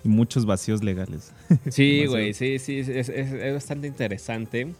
Y 0.03 0.09
muchos 0.09 0.45
vacíos 0.45 0.83
legales. 0.83 1.31
Sí, 1.69 2.05
güey, 2.07 2.33
sí, 2.33 2.59
sí, 2.59 2.79
es, 2.79 2.89
es- 2.89 3.09
es 3.09 3.53
bastante 3.53 3.87
interesante 3.87 4.73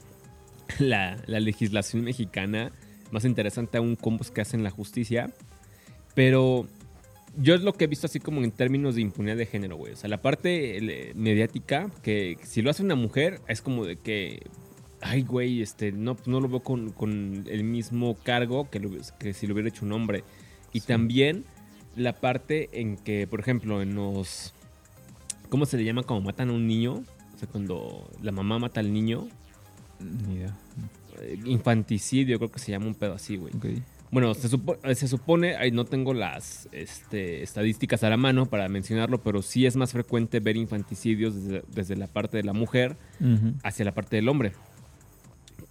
la, 0.79 1.17
la 1.27 1.39
legislación 1.39 2.03
mexicana, 2.03 2.71
más 3.13 3.23
interesante 3.25 3.77
aún 3.77 3.95
cómo 3.95 4.19
es 4.21 4.31
que 4.31 4.41
hacen 4.41 4.63
la 4.63 4.69
justicia, 4.71 5.31
pero 6.15 6.67
yo 7.37 7.55
es 7.55 7.61
lo 7.61 7.73
que 7.73 7.85
he 7.85 7.87
visto 7.87 8.07
así 8.07 8.19
como 8.19 8.43
en 8.43 8.51
términos 8.51 8.95
de 8.95 9.01
impunidad 9.01 9.37
de 9.37 9.45
género, 9.45 9.77
güey, 9.77 9.93
o 9.93 9.95
sea, 9.95 10.09
la 10.09 10.21
parte 10.21 10.77
eh, 10.77 11.13
mediática, 11.15 11.89
que 12.01 12.37
si 12.43 12.61
lo 12.61 12.69
hace 12.69 12.83
una 12.83 12.95
mujer, 12.95 13.39
es 13.47 13.61
como 13.61 13.85
de 13.85 13.95
que, 13.97 14.43
ay, 15.01 15.23
güey, 15.23 15.61
este, 15.61 15.91
no, 15.91 16.17
no 16.25 16.39
lo 16.41 16.47
veo 16.49 16.59
con, 16.61 16.91
con 16.91 17.45
el 17.49 17.63
mismo 17.63 18.15
cargo 18.23 18.69
que, 18.69 18.79
lo- 18.79 18.91
que 19.19 19.33
si 19.33 19.47
lo 19.47 19.53
hubiera 19.53 19.69
hecho 19.69 19.85
un 19.85 19.93
hombre, 19.93 20.23
y 20.73 20.79
Sí. 20.81 20.87
también 20.87 21.45
la 21.95 22.13
parte 22.13 22.69
en 22.73 22.97
que, 22.97 23.27
por 23.27 23.39
ejemplo, 23.39 23.81
en 23.81 23.93
los... 23.95 24.53
¿Cómo 25.49 25.67
se 25.67 25.77
le 25.77 25.83
llama 25.83 26.01
cuando 26.01 26.25
matan 26.25 26.49
a 26.49 26.53
un 26.53 26.65
niño? 26.67 27.03
O 27.35 27.37
sea, 27.37 27.47
cuando 27.47 28.09
la 28.23 28.31
mamá 28.31 28.57
mata 28.57 28.79
al 28.79 28.91
niño. 28.91 29.27
Ni 29.99 30.35
idea. 30.37 30.57
Infanticidio, 31.45 32.37
creo 32.37 32.51
que 32.51 32.59
se 32.59 32.71
llama 32.71 32.87
un 32.87 32.95
pedo 32.95 33.13
así, 33.13 33.37
güey. 33.37 33.53
Bueno, 34.11 34.33
se, 34.35 34.47
supo- 34.47 34.77
eh, 34.83 34.93
se 34.93 35.07
supone, 35.07 35.55
ahí 35.55 35.71
no 35.71 35.85
tengo 35.85 36.13
las 36.13 36.69
este, 36.71 37.41
estadísticas 37.41 38.03
a 38.03 38.09
la 38.09 38.17
mano 38.17 38.45
para 38.45 38.69
mencionarlo, 38.69 39.23
pero 39.23 39.41
sí 39.41 39.65
es 39.65 39.75
más 39.75 39.91
frecuente 39.91 40.39
ver 40.39 40.55
infanticidios 40.55 41.33
desde, 41.35 41.63
desde 41.73 41.95
la 41.95 42.05
parte 42.07 42.37
de 42.37 42.43
la 42.43 42.53
mujer 42.53 42.95
hacia 43.63 43.85
la 43.85 43.91
parte 43.93 44.15
del 44.17 44.29
hombre. 44.29 44.51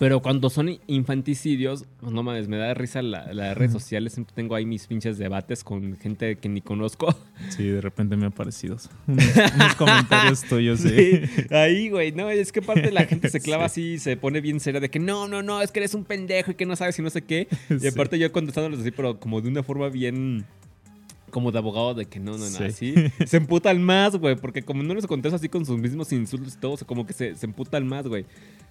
Pero 0.03 0.21
cuando 0.21 0.51
son 0.51 0.81
infanticidios, 0.89 1.85
pues, 2.01 2.11
no 2.11 2.25
mames, 2.25 2.49
me 2.49 2.57
da 2.57 2.75
risa 2.75 3.03
la, 3.03 3.33
las 3.33 3.57
redes 3.57 3.71
sociales. 3.71 4.15
Siempre 4.15 4.35
tengo 4.35 4.57
ahí 4.57 4.67
mis 4.67 4.89
pinches 4.89 5.17
debates 5.17 5.63
con 5.63 5.97
gente 5.97 6.35
que 6.39 6.49
ni 6.49 6.61
conozco. 6.61 7.15
Sí, 7.51 7.65
de 7.69 7.81
repente 7.81 8.17
me 8.17 8.27
ha 8.27 8.31
parecido 8.31 8.79
unos, 9.07 9.25
unos 9.55 9.75
comentarios 9.77 10.43
tuyos, 10.49 10.81
sí. 10.81 10.89
Sí, 10.89 11.45
ahí, 11.55 11.89
güey, 11.89 12.11
no, 12.11 12.31
es 12.31 12.51
que 12.51 12.63
parte 12.63 12.91
la 12.91 13.05
gente 13.05 13.29
se 13.29 13.41
clava 13.43 13.69
Sí. 13.69 13.81
así 13.81 13.93
y 13.95 13.99
se 14.01 14.17
pone 14.17 14.41
bien 14.41 14.59
seria 14.59 14.81
de 14.81 14.91
que 14.91 14.99
no, 14.99 15.29
no, 15.29 15.43
no, 15.43 15.61
es 15.63 15.71
que 15.71 15.79
eres 15.81 15.95
un 15.95 16.05
pendejo 16.05 16.51
y 16.51 16.55
que 16.55 16.67
no 16.67 16.75
sabes 16.75 16.99
y 16.99 17.03
no 17.03 17.11
sé 17.11 17.23
qué. 17.23 17.47
Y 17.71 17.79
Sí. 17.79 17.87
aparte 17.87 18.19
yo 18.19 18.33
contestándoles 18.33 18.81
así, 18.81 18.91
pero 18.91 19.21
como 19.21 19.41
de 19.41 19.49
una 19.49 19.63
forma 19.63 19.89
bien 19.89 20.45
como 21.33 21.51
de 21.51 21.59
abogado 21.59 21.95
de 21.95 22.07
que 22.07 22.21
no, 22.21 22.33
no, 22.33 22.39
no, 22.39 22.45
Sí. 22.47 22.63
así. 22.63 22.95
Se 23.27 23.39
emputan 23.39 23.83
más, 23.83 24.15
güey, 24.17 24.37
porque 24.37 24.63
como 24.63 24.85
no 24.85 24.95
les 24.95 25.07
contesto 25.09 25.35
así 25.35 25.49
con 25.49 25.67
sus 25.67 25.79
mismos 25.79 26.13
insultos 26.13 26.55
y 26.55 26.59
todo, 26.59 26.73
o 26.73 26.77
sea, 26.77 26.87
como 26.87 27.05
que 27.07 27.15
se, 27.15 27.35
se 27.35 27.47
emputan 27.47 27.87
más, 27.89 28.07
güey. 28.07 28.27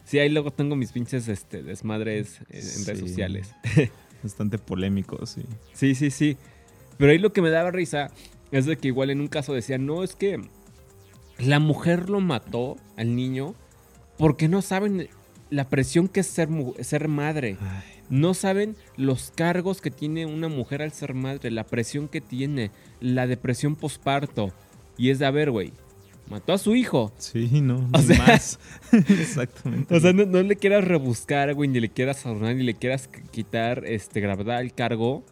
Sí, 0.05 0.19
ahí 0.19 0.29
luego 0.29 0.51
tengo 0.51 0.77
mis 0.77 0.93
pinches 0.93 1.27
este, 1.27 1.61
desmadres 1.63 2.39
en 2.49 2.85
redes 2.85 2.99
sociales. 2.99 3.53
Bastante 4.23 4.57
polémico, 4.59 5.25
sí. 5.25 5.41
Sí, 5.73 5.95
sí, 5.95 6.11
sí. 6.11 6.37
Pero 6.97 7.11
ahí 7.11 7.17
lo 7.17 7.33
que 7.33 7.41
me 7.41 7.49
daba 7.49 7.71
risa 7.71 8.11
es 8.51 8.65
de 8.65 8.77
que 8.77 8.87
igual 8.89 9.09
en 9.09 9.19
un 9.19 9.27
caso 9.27 9.53
decían, 9.53 9.85
no, 9.85 10.03
es 10.03 10.15
que 10.15 10.39
la 11.39 11.59
mujer 11.59 12.09
lo 12.09 12.19
mató 12.19 12.77
al 12.97 13.15
niño 13.15 13.55
porque 14.17 14.47
no 14.47 14.61
saben 14.61 15.09
la 15.51 15.69
presión 15.69 16.07
que 16.07 16.21
es 16.21 16.27
ser, 16.27 16.49
ser 16.81 17.07
madre. 17.07 17.57
Ay, 17.61 17.83
No 18.09 18.33
saben 18.33 18.75
los 18.97 19.31
cargos 19.35 19.79
que 19.81 19.91
tiene 19.91 20.25
una 20.25 20.47
mujer 20.47 20.81
al 20.81 20.91
ser 20.91 21.13
madre, 21.13 21.51
la 21.51 21.65
presión 21.65 22.07
que 22.07 22.21
tiene, 22.21 22.71
la 22.99 23.27
depresión 23.27 23.75
posparto. 23.75 24.51
Y 24.97 25.11
es 25.11 25.19
de, 25.19 25.25
a 25.27 25.31
ver, 25.31 25.51
güey, 25.51 25.71
mató 26.29 26.53
a 26.53 26.57
su 26.57 26.75
hijo. 26.75 27.11
sí, 27.17 27.61
no, 27.61 27.87
O 27.93 27.99
sea- 28.01 28.17
más. 28.17 28.59
Exactamente. 28.91 29.95
O 29.95 29.99
sea, 29.99 30.13
no, 30.13 30.25
no 30.25 30.41
le 30.41 30.55
quieras 30.55 30.83
rebuscar, 30.83 31.53
güey, 31.53 31.69
ni 31.69 31.79
le 31.79 31.89
quieras 31.89 32.25
adornar, 32.25 32.55
ni 32.55 32.63
le 32.63 32.73
quieras 32.73 33.09
qu- 33.11 33.21
quitar 33.29 33.83
este, 33.85 34.19
gravedad 34.21 34.57
al 34.57 34.73
cargo. 34.73 35.23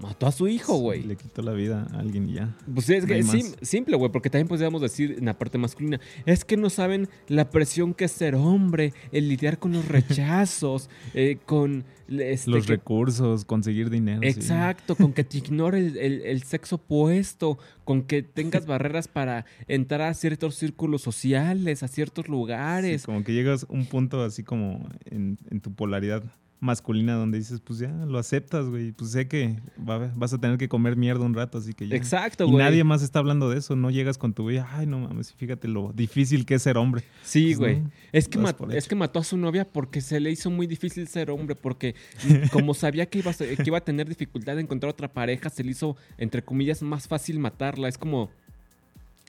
Mató 0.00 0.26
a 0.26 0.32
su 0.32 0.46
hijo, 0.48 0.76
güey. 0.76 1.02
Le 1.02 1.16
quitó 1.16 1.42
la 1.42 1.52
vida 1.52 1.86
a 1.92 1.98
alguien 1.98 2.28
y 2.28 2.34
ya. 2.34 2.56
Pues 2.72 2.88
es 2.90 3.02
No 3.02 3.08
que 3.08 3.18
es 3.18 3.26
sim- 3.26 3.54
simple, 3.62 3.96
güey, 3.96 4.12
porque 4.12 4.30
también 4.30 4.46
podríamos 4.46 4.80
decir 4.80 5.16
en 5.18 5.24
la 5.24 5.36
parte 5.38 5.58
masculina, 5.58 6.00
es 6.24 6.44
que 6.44 6.56
no 6.56 6.70
saben 6.70 7.08
la 7.26 7.50
presión 7.50 7.94
que 7.94 8.04
es 8.04 8.12
ser 8.12 8.34
hombre, 8.36 8.92
el 9.12 9.28
lidiar 9.28 9.58
con 9.58 9.72
los 9.72 9.86
rechazos, 9.88 10.88
eh, 11.14 11.38
con 11.46 11.84
este, 12.08 12.50
Los 12.50 12.66
que- 12.66 12.72
recursos, 12.74 13.44
conseguir 13.44 13.90
dinero. 13.90 14.20
sí. 14.22 14.28
Exacto, 14.28 14.94
con 14.96 15.12
que 15.12 15.24
te 15.24 15.38
ignore 15.38 15.78
el, 15.78 15.96
el- 15.96 16.22
el 16.22 16.42
sexo 16.44 16.76
opuesto, 16.76 17.58
con 17.84 18.02
que 18.02 18.22
tengas 18.22 18.66
barreras 18.66 19.08
para 19.08 19.46
entrar 19.66 20.02
a 20.02 20.14
ciertos 20.14 20.54
círculos 20.54 21.02
sociales, 21.02 21.82
a 21.82 21.88
ciertos 21.88 22.26
Sí, 22.26 22.30
lugares. 22.30 23.04
como 23.04 23.24
que 23.24 23.32
llegas 23.32 23.64
a 23.64 23.72
un 23.72 23.84
punto 23.86 24.22
así 24.22 24.42
como 24.44 24.88
en, 25.06 25.38
en 25.50 25.60
tu 25.60 25.72
polaridad 25.74 26.22
masculina 26.60 27.14
donde 27.14 27.38
dices, 27.38 27.60
pues 27.60 27.78
ya 27.78 27.88
lo 27.88 28.18
aceptas, 28.18 28.66
güey. 28.66 28.92
Pues 28.92 29.12
sé 29.12 29.28
que 29.28 29.60
va- 29.78 30.10
vas 30.16 30.32
a 30.32 30.38
tener 30.38 30.58
que 30.58 30.68
comer 30.68 30.96
mierda 30.96 31.24
un 31.24 31.34
rato, 31.34 31.58
así 31.58 31.72
que 31.72 31.86
ya. 31.88 31.94
Exacto, 31.96 32.44
Y 32.46 32.50
güey. 32.50 32.64
nadie 32.64 32.82
más 32.84 33.02
está 33.02 33.20
hablando 33.20 33.48
de 33.50 33.58
eso. 33.58 33.76
No 33.76 33.90
llegas 33.90 34.18
con 34.18 34.34
tu 34.34 34.42
güey, 34.44 34.58
ay, 34.58 34.86
no 34.86 34.98
mames, 34.98 35.32
fíjate 35.34 35.68
lo 35.68 35.92
difícil 35.94 36.44
que 36.46 36.54
es 36.54 36.62
ser 36.62 36.76
hombre. 36.76 37.04
Sí, 37.22 37.46
Pues 37.46 37.58
güey. 37.58 37.80
no, 37.82 37.90
es, 38.12 38.28
que 38.28 38.38
das 38.38 38.44
mat- 38.44 38.56
por 38.56 38.74
es 38.74 38.88
que 38.88 38.94
mató 38.96 39.18
a 39.20 39.24
su 39.24 39.36
novia 39.36 39.66
porque 39.70 40.00
se 40.00 40.18
le 40.20 40.30
hizo 40.30 40.50
muy 40.50 40.66
difícil 40.66 41.06
ser 41.08 41.30
hombre, 41.30 41.54
porque 41.54 41.94
como 42.52 42.74
sabía 42.74 43.06
que 43.06 43.18
iba, 43.20 43.30
a, 43.30 43.34
ser- 43.34 43.56
que 43.56 43.62
iba 43.66 43.78
a 43.78 43.84
tener 43.84 44.08
dificultad 44.08 44.56
de 44.56 44.62
encontrar 44.62 44.90
otra 44.90 45.12
pareja, 45.12 45.50
se 45.50 45.62
le 45.62 45.70
hizo, 45.70 45.96
entre 46.16 46.42
comillas, 46.44 46.82
más 46.82 47.06
fácil 47.08 47.38
matarla. 47.38 47.88
Es 47.88 47.98
como... 47.98 48.30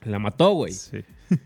La 0.04 0.18
mató, 0.18 0.52
güey. 0.52 0.72
Sí. 0.72 0.98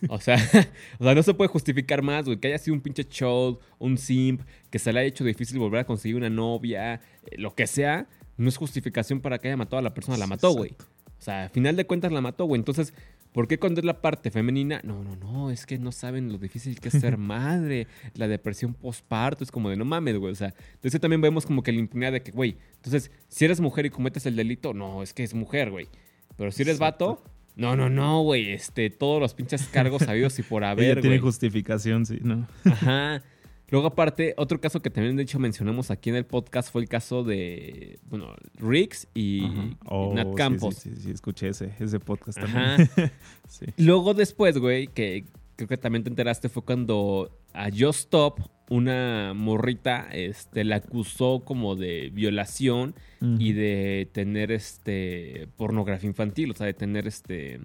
O 0.09 0.21
sea, 0.21 0.37
o 0.99 1.05
sea, 1.05 1.15
no 1.15 1.23
se 1.23 1.35
puede 1.35 1.49
justificar 1.49 2.03
más, 2.03 2.25
güey. 2.25 2.39
Que 2.39 2.49
haya 2.49 2.59
sido 2.59 2.75
un 2.75 2.81
pinche 2.81 3.05
show, 3.05 3.59
un 3.79 3.99
simp, 3.99 4.43
que 4.71 4.79
se 4.79 4.93
le 4.93 5.01
haya 5.01 5.09
hecho 5.09 5.25
difícil 5.25 5.59
volver 5.59 5.81
a 5.81 5.85
conseguir 5.85 6.17
una 6.17 6.31
novia, 6.31 6.95
eh, 6.95 7.37
lo 7.37 7.55
que 7.55 7.67
sea, 7.67 8.07
no 8.37 8.49
es 8.49 8.57
justificación 8.57 9.21
para 9.21 9.39
que 9.39 9.49
haya 9.49 9.57
matado 9.57 9.79
a 9.79 9.83
la 9.83 9.95
persona. 9.95 10.17
La 10.19 10.27
mató, 10.27 10.53
güey. 10.53 10.71
exacto. 10.71 10.95
O 11.19 11.23
sea, 11.23 11.45
a 11.45 11.49
final 11.49 11.77
de 11.77 11.87
cuentas 11.87 12.13
la 12.13 12.21
mató, 12.21 12.45
güey. 12.45 12.59
Entonces, 12.59 12.93
¿por 13.33 13.49
qué 13.49 13.59
cuando 13.59 13.81
es 13.81 13.85
la 13.85 14.01
parte 14.01 14.31
femenina? 14.31 14.81
No, 14.85 15.03
no, 15.03 15.17
no, 15.17 15.51
es 15.51 15.67
que 15.67 15.79
no 15.79 15.91
saben 15.91 16.31
lo 16.31 16.39
difícil 16.39 16.79
que 16.81 16.89
es 16.89 16.95
ser 16.95 17.17
madre, 17.19 17.87
la 18.15 18.29
depresión 18.29 18.75
postparto, 18.75 19.43
es 19.43 19.51
como 19.51 19.71
de 19.71 19.77
no 19.77 19.85
mames, 19.85 20.19
güey. 20.19 20.33
O 20.33 20.37
sea, 20.37 20.55
entonces 20.75 21.01
también 21.01 21.21
vemos 21.21 21.47
como 21.47 21.63
que 21.63 21.73
la 21.73 21.79
impunidad 21.79 22.13
de 22.13 22.23
que, 22.23 22.31
güey, 22.31 22.57
entonces, 22.77 23.11
si 23.29 23.45
eres 23.45 23.61
mujer 23.61 23.87
y 23.87 23.91
cometes 23.91 24.27
el 24.27 24.37
delito, 24.37 24.75
no, 24.75 25.03
es 25.03 25.15
que 25.15 25.25
es 25.25 25.35
mujer, 25.35 25.71
güey. 25.71 25.89
Pero 26.37 26.53
si 26.53 26.63
eres 26.63 26.79
vato, 26.79 27.23
no, 27.57 27.77
no, 27.77 27.89
no, 27.89 28.23
güey, 28.23 28.51
este, 28.51 28.91
todos 28.91 29.21
los 29.21 29.35
pinches 29.35 29.67
cargos 29.69 30.03
sabidos 30.03 30.39
y 30.39 30.43
por 30.43 30.63
Ella 30.65 30.73
haber, 30.73 31.01
tiene 31.01 31.19
güey. 31.19 31.21
justificación, 31.21 32.07
sí, 32.07 32.19
¿no? 32.23 32.47
Ajá. 32.65 33.23
Luego, 33.69 33.89
aparte, 33.89 34.35
otro 34.37 34.61
caso 34.61 34.81
que 34.81 34.91
también, 34.91 35.17
de 35.17 35.23
hecho, 35.23 35.39
mencionamos 35.39 35.91
aquí 35.91 36.11
en 36.11 36.17
el 36.17 36.27
podcast 36.27 36.71
fue 36.71 36.83
el 36.83 36.89
caso 36.89 37.25
de, 37.25 37.99
bueno, 38.09 38.35
Riggs 38.57 39.09
y. 39.15 39.43
Oh, 39.87 40.13
Nat 40.15 40.29
sí, 40.29 40.35
Campos. 40.37 40.75
Sí, 40.77 40.91
sí, 40.95 41.03
sí, 41.03 41.11
escuché 41.11 41.49
ese, 41.49 41.73
ese 41.81 41.99
podcast 41.99 42.39
también. 42.41 42.83
Ajá. 42.83 43.13
sí. 43.49 43.67
Luego 43.79 44.15
después, 44.15 44.59
güey, 44.59 44.87
que 44.89 45.25
creo 45.57 45.69
que 45.69 45.77
también 45.77 46.05
te 46.05 46.11
enteraste, 46.11 46.49
fue 46.49 46.63
cuando 46.63 47.37
a 47.53 47.71
Just 47.71 48.01
Stop, 48.01 48.41
una 48.71 49.33
morrita, 49.35 50.09
este, 50.13 50.65
la 50.65 50.77
acusó 50.77 51.43
como 51.45 51.77
de 51.77 52.11
violación 52.13 52.95
y 53.39 53.55
de 53.55 54.09
tener 54.13 54.53
este 54.53 55.49
pornografía 55.57 56.09
infantil, 56.09 56.51
o 56.51 56.55
sea, 56.55 56.67
de 56.67 56.75
tener 56.75 57.07
este 57.07 57.61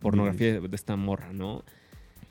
pornografía 0.00 0.60
de 0.60 0.76
esta 0.76 0.96
morra, 0.96 1.32
¿no? 1.32 1.64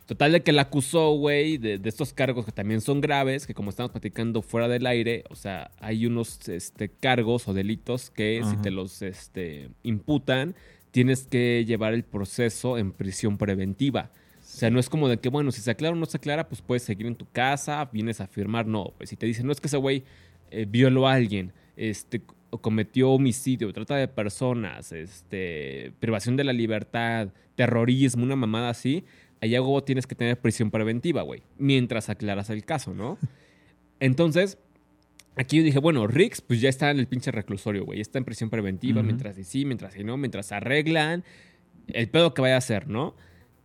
Total 0.06 0.34
de 0.34 0.44
que 0.44 0.52
la 0.52 0.64
acusó, 0.64 1.14
güey, 1.14 1.58
de, 1.58 1.80
de 1.80 1.90
estos 1.90 2.14
cargos 2.14 2.46
que 2.46 2.52
también 2.52 2.82
son 2.82 3.02
graves, 3.02 3.48
que 3.48 3.56
como 3.56 3.72
estamos 3.72 3.92
platicando 3.92 4.42
fuera 4.44 4.68
del 4.68 4.86
aire, 4.86 5.24
o 5.30 5.36
sea, 5.36 5.72
hay 5.80 6.06
unos 6.06 6.48
este, 6.48 6.90
cargos 6.90 7.48
o 7.48 7.54
delitos 7.54 8.12
que 8.12 8.42
si 8.48 8.58
te 8.58 8.70
los 8.70 9.02
este, 9.02 9.70
imputan, 9.82 10.54
tienes 10.92 11.26
que 11.26 11.66
llevar 11.66 11.94
el 11.94 12.04
proceso 12.04 12.78
en 12.78 12.92
prisión 12.92 13.38
preventiva. 13.38 14.12
O 14.56 14.58
sea, 14.58 14.70
no 14.70 14.80
es 14.80 14.88
como 14.88 15.10
de 15.10 15.18
que, 15.18 15.28
bueno, 15.28 15.52
si 15.52 15.60
se 15.60 15.70
aclara 15.70 15.94
o 15.94 15.98
no 15.98 16.06
se 16.06 16.16
aclara, 16.16 16.48
pues 16.48 16.62
puedes 16.62 16.82
seguir 16.82 17.08
en 17.08 17.16
tu 17.16 17.30
casa, 17.30 17.90
vienes 17.92 18.22
a 18.22 18.28
firmar. 18.28 18.66
No, 18.66 18.94
pues 18.98 19.10
si 19.10 19.18
te 19.18 19.26
dicen, 19.26 19.46
no 19.46 19.52
es 19.52 19.60
que 19.60 19.68
ese 19.68 19.76
güey 19.76 20.06
eh, 20.50 20.66
violó 20.66 21.10
a 21.10 21.14
alguien, 21.14 21.52
este, 21.76 22.22
o 22.52 22.62
cometió 22.62 23.12
homicidio, 23.12 23.74
trata 23.74 23.98
de 23.98 24.08
personas, 24.08 24.94
este, 24.94 25.92
privación 26.00 26.38
de 26.38 26.46
la 26.46 26.54
libertad, 26.54 27.34
terrorismo, 27.56 28.24
una 28.24 28.38
mamada 28.38 28.70
así, 28.70 29.04
allá 29.42 29.58
luego 29.58 29.84
tienes 29.84 30.08
que 30.08 30.16
tener 30.16 30.40
prisión 30.40 30.72
preventiva, 30.72 31.22
güey, 31.24 31.42
mientras 31.58 32.08
aclaras 32.08 32.50
el 32.50 32.64
caso, 32.64 32.94
¿no? 32.94 33.18
Entonces, 34.00 34.58
aquí 35.36 35.58
yo 35.58 35.64
dije, 35.64 35.80
bueno, 35.80 36.08
Rix, 36.08 36.40
pues 36.40 36.62
ya 36.62 36.70
está 36.70 36.92
en 36.92 37.00
el 37.00 37.08
pinche 37.08 37.30
reclusorio, 37.30 37.84
güey, 37.84 38.00
está 38.00 38.20
en 38.20 38.24
prisión 38.24 38.50
preventiva, 38.50 39.04
mientras 39.04 39.38
y 39.38 39.44
sí, 39.44 39.66
mientras 39.66 39.98
y 39.98 40.06
no, 40.06 40.16
mientras 40.16 40.54
arreglan 40.54 41.26
el 41.88 42.08
pedo 42.08 42.34
que 42.34 42.42
vaya 42.42 42.56
a 42.56 42.60
hacer, 42.60 42.88
¿no? 42.88 43.16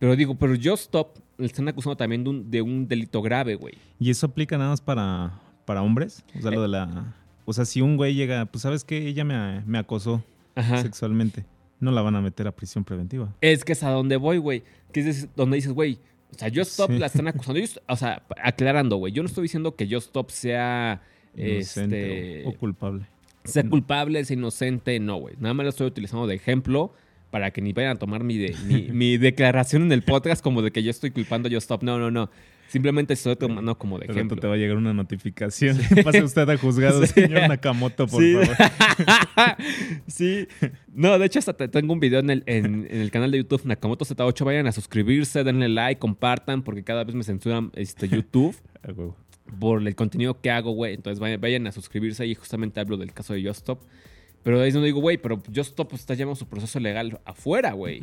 Pero 0.01 0.15
digo, 0.15 0.33
pero 0.33 0.55
Just 0.55 0.85
Stop 0.85 1.19
le 1.37 1.45
están 1.45 1.67
acusando 1.67 1.95
también 1.95 2.23
de 2.23 2.29
un, 2.31 2.49
de 2.49 2.61
un 2.63 2.87
delito 2.87 3.21
grave, 3.21 3.53
güey. 3.53 3.75
¿Y 3.99 4.09
eso 4.09 4.25
aplica 4.25 4.57
nada 4.57 4.71
más 4.71 4.81
para, 4.81 5.39
para 5.65 5.83
hombres? 5.83 6.23
O 6.35 6.41
sea, 6.41 6.49
lo 6.49 6.63
de 6.63 6.69
la... 6.69 7.13
O 7.45 7.53
sea, 7.53 7.65
si 7.65 7.81
un 7.81 7.97
güey 7.97 8.15
llega, 8.15 8.47
pues 8.47 8.63
sabes 8.63 8.83
que 8.83 8.97
ella 9.07 9.23
me, 9.23 9.61
me 9.61 9.77
acosó 9.77 10.23
Ajá. 10.55 10.81
sexualmente, 10.81 11.45
no 11.79 11.91
la 11.91 12.01
van 12.01 12.15
a 12.15 12.21
meter 12.21 12.47
a 12.47 12.51
prisión 12.51 12.83
preventiva. 12.83 13.31
Es 13.41 13.63
que 13.63 13.73
es 13.73 13.83
a 13.83 13.91
donde 13.91 14.15
voy, 14.17 14.39
güey. 14.39 14.63
Que 14.91 15.01
es 15.01 15.27
donde 15.35 15.57
dices, 15.57 15.71
güey, 15.71 15.99
o 16.35 16.39
sea, 16.39 16.49
Just 16.49 16.71
Stop 16.71 16.89
Sí. 16.91 16.97
la 16.97 17.05
están 17.05 17.27
acusando. 17.27 17.59
Yo 17.59 17.67
o 17.87 17.95
sea, 17.95 18.23
aclarando, 18.43 18.95
güey, 18.97 19.13
yo 19.13 19.21
no 19.21 19.27
estoy 19.27 19.43
diciendo 19.43 19.75
que 19.75 19.85
Just 19.85 20.07
Stop 20.07 20.31
sea, 20.31 21.03
Inocente 21.35 22.39
este, 22.39 22.45
o, 22.47 22.49
o 22.49 22.55
culpable. 22.55 23.05
sea 23.43 23.69
culpable, 23.69 24.25
sea 24.25 24.35
inocente, 24.35 24.99
no, 24.99 25.17
güey. 25.17 25.35
Nada 25.39 25.53
más 25.53 25.63
lo 25.65 25.69
estoy 25.69 25.85
utilizando 25.85 26.25
de 26.25 26.33
ejemplo 26.35 26.91
para 27.31 27.49
que 27.51 27.61
ni 27.61 27.73
vayan 27.73 27.93
a 27.93 27.99
tomar 27.99 28.23
mi, 28.23 28.37
de- 28.37 28.55
mi, 28.67 28.81
mi 28.91 29.17
declaración 29.17 29.81
en 29.83 29.91
el 29.91 30.03
podcast 30.03 30.43
como 30.43 30.61
de 30.61 30.71
que 30.71 30.83
yo 30.83 30.91
estoy 30.91 31.09
culpando 31.11 31.47
a 31.47 31.51
Just 31.51 31.63
Stop. 31.63 31.81
No, 31.83 31.97
no, 31.97 32.11
no. 32.11 32.29
Simplemente 32.67 33.13
estoy 33.15 33.35
tomando 33.35 33.77
como 33.77 33.99
de 33.99 34.05
ejemplo. 34.05 34.37
te 34.37 34.47
va 34.47 34.53
a 34.53 34.57
llegar 34.57 34.77
una 34.77 34.93
notificación. 34.93 35.77
Pase 36.05 36.23
usted 36.23 36.49
a 36.49 36.57
juzgado, 36.57 37.05
Sí. 37.05 37.13
señor 37.21 37.49
Nakamoto, 37.49 38.07
por 38.07 38.23
Sí. 38.23 38.33
favor. 38.33 38.55
sí. 40.07 40.47
No, 40.93 41.19
de 41.19 41.25
hecho, 41.25 41.39
hasta 41.39 41.53
te- 41.53 41.67
tengo 41.67 41.91
un 41.93 41.99
video 41.99 42.19
en 42.19 42.29
el, 42.29 42.43
en, 42.45 42.87
en 42.89 43.01
el 43.01 43.11
canal 43.11 43.31
de 43.31 43.39
YouTube 43.39 43.65
Nakamoto 43.65 44.05
Z8. 44.05 44.45
Vayan 44.45 44.67
a 44.67 44.71
suscribirse, 44.71 45.43
denle 45.43 45.67
like, 45.69 45.99
compartan, 45.99 46.61
porque 46.63 46.83
cada 46.83 47.03
vez 47.03 47.13
me 47.15 47.23
censuran 47.23 47.71
este, 47.75 48.07
YouTube 48.07 48.55
por 49.59 49.85
el 49.85 49.95
contenido 49.95 50.39
que 50.39 50.49
hago, 50.51 50.71
güey. 50.71 50.93
Entonces 50.93 51.19
vayan, 51.19 51.41
vayan 51.41 51.67
a 51.67 51.71
suscribirse 51.73 52.25
y 52.25 52.35
justamente 52.35 52.79
hablo 52.79 52.95
del 52.97 53.11
caso 53.13 53.33
de 53.33 53.43
Just 53.43 53.59
Stop. 53.59 53.79
Pero 54.43 54.59
ahí 54.59 54.69
es 54.69 54.73
donde 54.73 54.87
digo, 54.87 55.01
güey, 55.01 55.17
pero 55.17 55.37
Just 55.47 55.71
Stop 55.71 55.93
está 55.93 56.15
llevando 56.15 56.35
su 56.35 56.47
proceso 56.47 56.79
legal 56.79 57.19
afuera, 57.25 57.73
güey. 57.73 58.01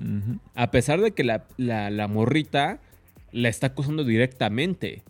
A 0.54 0.71
pesar 0.71 1.00
de 1.00 1.11
que 1.12 1.25
la, 1.25 1.47
la, 1.57 1.90
la 1.90 2.07
morrita 2.09 2.80
la 3.33 3.49
está 3.49 3.68
acusando 3.68 4.04
directamente. 4.04 5.02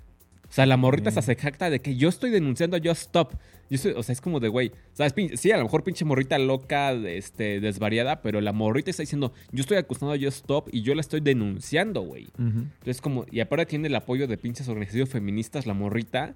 O 0.48 0.52
sea, 0.52 0.64
la 0.64 0.78
morrita 0.78 1.10
Ok. 1.10 1.20
se 1.20 1.36
jacta 1.36 1.68
de 1.68 1.80
que 1.80 1.96
yo 1.96 2.08
estoy 2.08 2.30
denunciando 2.30 2.76
a 2.76 2.80
Just 2.82 3.02
Stop. 3.02 3.34
Yo 3.68 3.76
soy- 3.76 3.92
o 3.94 4.02
sea, 4.02 4.14
es 4.14 4.22
como 4.22 4.40
de, 4.40 4.48
güey, 4.48 4.72
¿sabes? 4.94 5.12
Sí, 5.38 5.52
a 5.52 5.58
lo 5.58 5.64
mejor 5.64 5.84
pinche 5.84 6.06
morrita 6.06 6.38
loca, 6.38 6.92
este, 6.92 7.60
desvariada, 7.60 8.22
pero 8.22 8.40
la 8.40 8.54
morrita 8.54 8.90
está 8.90 9.02
diciendo, 9.02 9.34
yo 9.52 9.60
estoy 9.60 9.76
acusando 9.76 10.14
a 10.14 10.16
Just 10.16 10.38
Stop 10.38 10.70
y 10.72 10.80
yo 10.80 10.94
la 10.94 11.02
estoy 11.02 11.20
denunciando, 11.20 12.00
güey. 12.00 12.28
Entonces, 12.38 13.02
como, 13.02 13.26
y 13.30 13.40
aparte 13.40 13.66
tiene 13.66 13.88
el 13.88 13.94
apoyo 13.94 14.26
de 14.26 14.38
pinches 14.38 14.66
organizaciones 14.68 15.10
feministas, 15.10 15.66
la 15.66 15.74
morrita. 15.74 16.34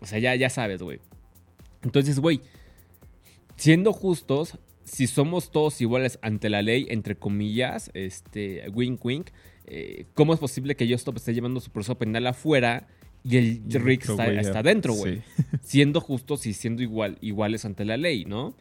O 0.00 0.06
sea, 0.06 0.18
ya, 0.18 0.34
ya 0.34 0.50
sabes, 0.50 0.82
güey. 0.82 0.98
Entonces, 1.84 2.18
güey, 2.18 2.40
siendo 3.56 3.92
justos, 3.92 4.58
si 4.84 5.06
somos 5.06 5.50
todos 5.50 5.80
iguales 5.80 6.18
ante 6.22 6.50
la 6.50 6.62
ley, 6.62 6.86
entre 6.90 7.16
comillas, 7.16 7.90
este, 7.94 8.68
wink 8.70 9.04
wink, 9.04 9.30
eh, 9.66 10.06
¿cómo 10.14 10.34
es 10.34 10.40
posible 10.40 10.76
que 10.76 10.86
Just 10.86 11.00
Stop 11.00 11.16
esté 11.16 11.34
llevando 11.34 11.60
su 11.60 11.70
proceso 11.70 11.96
penal 11.96 12.26
afuera 12.26 12.86
y 13.22 13.38
el 13.38 13.62
Rick 13.70 14.06
está, 14.08 14.62
dentro, 14.62 14.92
güey? 14.92 15.16
sí. 15.16 15.42
Siendo 15.62 16.00
justos 16.00 16.46
y 16.46 16.52
siendo 16.52 16.82
igual, 16.82 17.16
iguales 17.22 17.64
ante 17.64 17.86
la 17.86 17.96
ley, 17.96 18.26
¿no? 18.26 18.54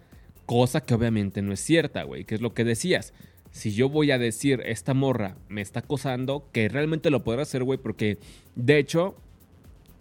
Cosa 0.45 0.81
que 0.81 0.93
obviamente 0.93 1.41
no 1.41 1.51
es 1.53 1.59
cierta, 1.59 2.03
güey, 2.03 2.23
que 2.23 2.35
es 2.35 2.41
lo 2.41 2.53
que 2.53 2.63
decías. 2.63 3.13
Si 3.51 3.73
yo 3.73 3.89
voy 3.89 4.11
a 4.11 4.17
decir, 4.17 4.61
esta 4.65 4.93
morra 4.93 5.35
me 5.49 5.61
está 5.61 5.81
acosando, 5.81 6.47
que 6.53 6.69
realmente 6.69 7.09
lo 7.09 7.23
podrá 7.23 7.43
hacer, 7.43 7.63
güey, 7.63 7.77
porque 7.77 8.17
de 8.55 8.79
hecho, 8.79 9.15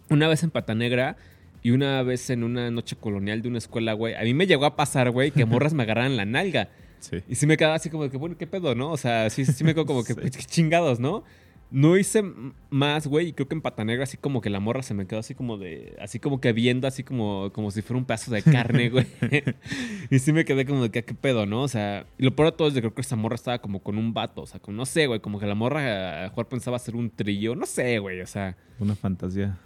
una 0.09 0.27
vez 0.27 0.43
en 0.43 0.49
Pata 0.49 0.75
Negra 0.75 1.17
y 1.63 1.71
una 1.71 2.03
vez 2.03 2.29
en 2.29 2.43
una 2.43 2.69
noche 2.69 2.95
colonial 2.95 3.41
de 3.41 3.47
una 3.47 3.57
escuela, 3.57 3.93
güey, 3.93 4.13
a 4.15 4.21
mí 4.21 4.33
me 4.33 4.45
llegó 4.45 4.65
a 4.65 4.75
pasar, 4.75 5.09
güey, 5.11 5.31
que 5.31 5.45
morras 5.45 5.73
me 5.73 5.83
agarraran 5.83 6.17
la 6.17 6.25
nalga. 6.25 6.69
Sí. 6.99 7.17
Y 7.27 7.35
sí 7.35 7.47
me 7.47 7.57
quedaba 7.57 7.75
así 7.75 7.89
como 7.89 8.03
de 8.03 8.09
que, 8.09 8.17
bueno, 8.17 8.37
¿qué 8.37 8.47
pedo, 8.47 8.75
no? 8.75 8.91
O 8.91 8.97
sea, 8.97 9.29
sí, 9.29 9.45
sí 9.45 9.63
me 9.63 9.73
quedo 9.73 9.85
como 9.85 10.03
que, 10.03 10.13
Sí. 10.13 10.19
pues, 10.21 10.47
chingados, 10.47 10.99
¿no? 10.99 11.23
No 11.73 11.97
hice 11.97 12.23
más, 12.69 13.07
güey, 13.07 13.29
y 13.29 13.33
creo 13.33 13.47
que 13.47 13.55
en 13.55 13.61
Pata 13.61 13.83
Negra 13.83 14.03
así 14.03 14.15
como 14.15 14.41
que 14.41 14.51
la 14.51 14.59
morra 14.59 14.83
se 14.83 14.93
me 14.93 15.07
quedó 15.07 15.19
así 15.19 15.33
como 15.33 15.57
de, 15.57 15.97
así 15.99 16.19
como 16.19 16.39
que 16.39 16.53
viendo 16.53 16.87
así 16.87 17.03
como, 17.03 17.51
como 17.51 17.71
si 17.71 17.81
fuera 17.81 17.97
un 17.97 18.05
pedazo 18.05 18.29
de 18.29 18.43
carne, 18.43 18.89
güey. 18.89 19.07
y 20.11 20.19
sí 20.19 20.31
me 20.33 20.45
quedé 20.45 20.67
como 20.67 20.83
de 20.83 20.91
que 20.91 21.03
qué 21.03 21.15
pedo, 21.15 21.47
¿no? 21.47 21.63
O 21.63 21.67
sea, 21.67 22.05
y 22.19 22.25
lo 22.25 22.35
peor 22.35 22.51
de 22.51 22.57
todo 22.57 22.67
es 22.67 22.75
que 22.75 22.81
creo 22.81 22.93
que 22.93 23.01
esa 23.01 23.15
morra 23.15 23.33
estaba 23.33 23.57
como 23.57 23.81
con 23.81 23.97
un 23.97 24.13
vato, 24.13 24.43
o 24.43 24.45
sea, 24.45 24.59
como, 24.59 24.77
no 24.77 24.85
sé, 24.85 25.07
güey, 25.07 25.19
como 25.19 25.39
que 25.39 25.47
la 25.47 25.55
morra 25.55 26.21
mejor 26.21 26.47
pensaba 26.47 26.77
hacer 26.77 26.95
un 26.95 27.09
trillo, 27.09 27.55
no 27.55 27.65
sé, 27.65 27.97
güey, 27.97 28.21
o 28.21 28.27
sea, 28.27 28.55
Una 28.77 28.95
fantasía. 28.95 29.57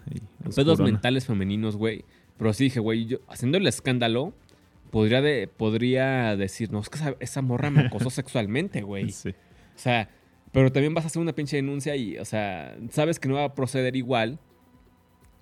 pedos 0.55 0.79
mentales 0.79 1.25
femeninos, 1.25 1.75
güey. 1.75 2.05
Pero 2.37 2.53
sí 2.53 2.65
dije, 2.65 2.79
güey, 2.79 3.05
yo 3.07 3.17
haciendo 3.27 3.57
el 3.57 3.67
escándalo, 3.67 4.33
podría, 4.91 5.21
de, 5.21 5.49
podría 5.49 6.37
decir, 6.37 6.71
no, 6.71 6.79
es 6.79 6.87
que 6.87 6.99
esa, 6.99 7.15
esa 7.19 7.41
morra 7.41 7.69
me 7.69 7.81
acosó 7.81 8.09
sexualmente, 8.11 8.81
güey. 8.81 9.09
Sí. 9.09 9.31
O 9.31 9.79
sea, 9.79 10.09
pero 10.57 10.71
también 10.71 10.95
vas 10.95 11.03
a 11.03 11.07
hacer 11.09 11.21
una 11.21 11.33
pinche 11.33 11.55
denuncia 11.57 11.95
y, 11.95 12.17
o 12.17 12.25
sea, 12.25 12.75
sabes 12.89 13.19
que 13.19 13.27
no 13.29 13.35
va 13.35 13.43
a 13.43 13.53
proceder 13.53 13.95
igual 13.95 14.39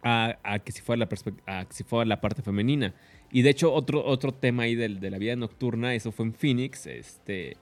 a, 0.03 0.37
a 0.43 0.59
que 0.59 0.73
si 0.73 0.81
fuera 0.81 1.05
la 1.05 1.53
a 1.53 1.63
que 1.63 1.73
si 1.73 1.85
fuera 1.85 2.03
la 2.03 2.19
parte 2.19 2.41
femenina. 2.41 2.93
Y 3.31 3.41
de 3.41 3.51
hecho, 3.51 3.71
otro, 3.73 4.05
otro 4.05 4.33
tema 4.33 4.63
ahí 4.63 4.75
del- 4.75 4.99
de, 4.99 5.09
la 5.09 5.17
vida 5.17 5.37
nocturna, 5.37 5.95
eso 5.95 6.11
fue 6.11 6.25
en 6.25 6.33
Phoenix. 6.33 6.85
Este, 6.85 7.55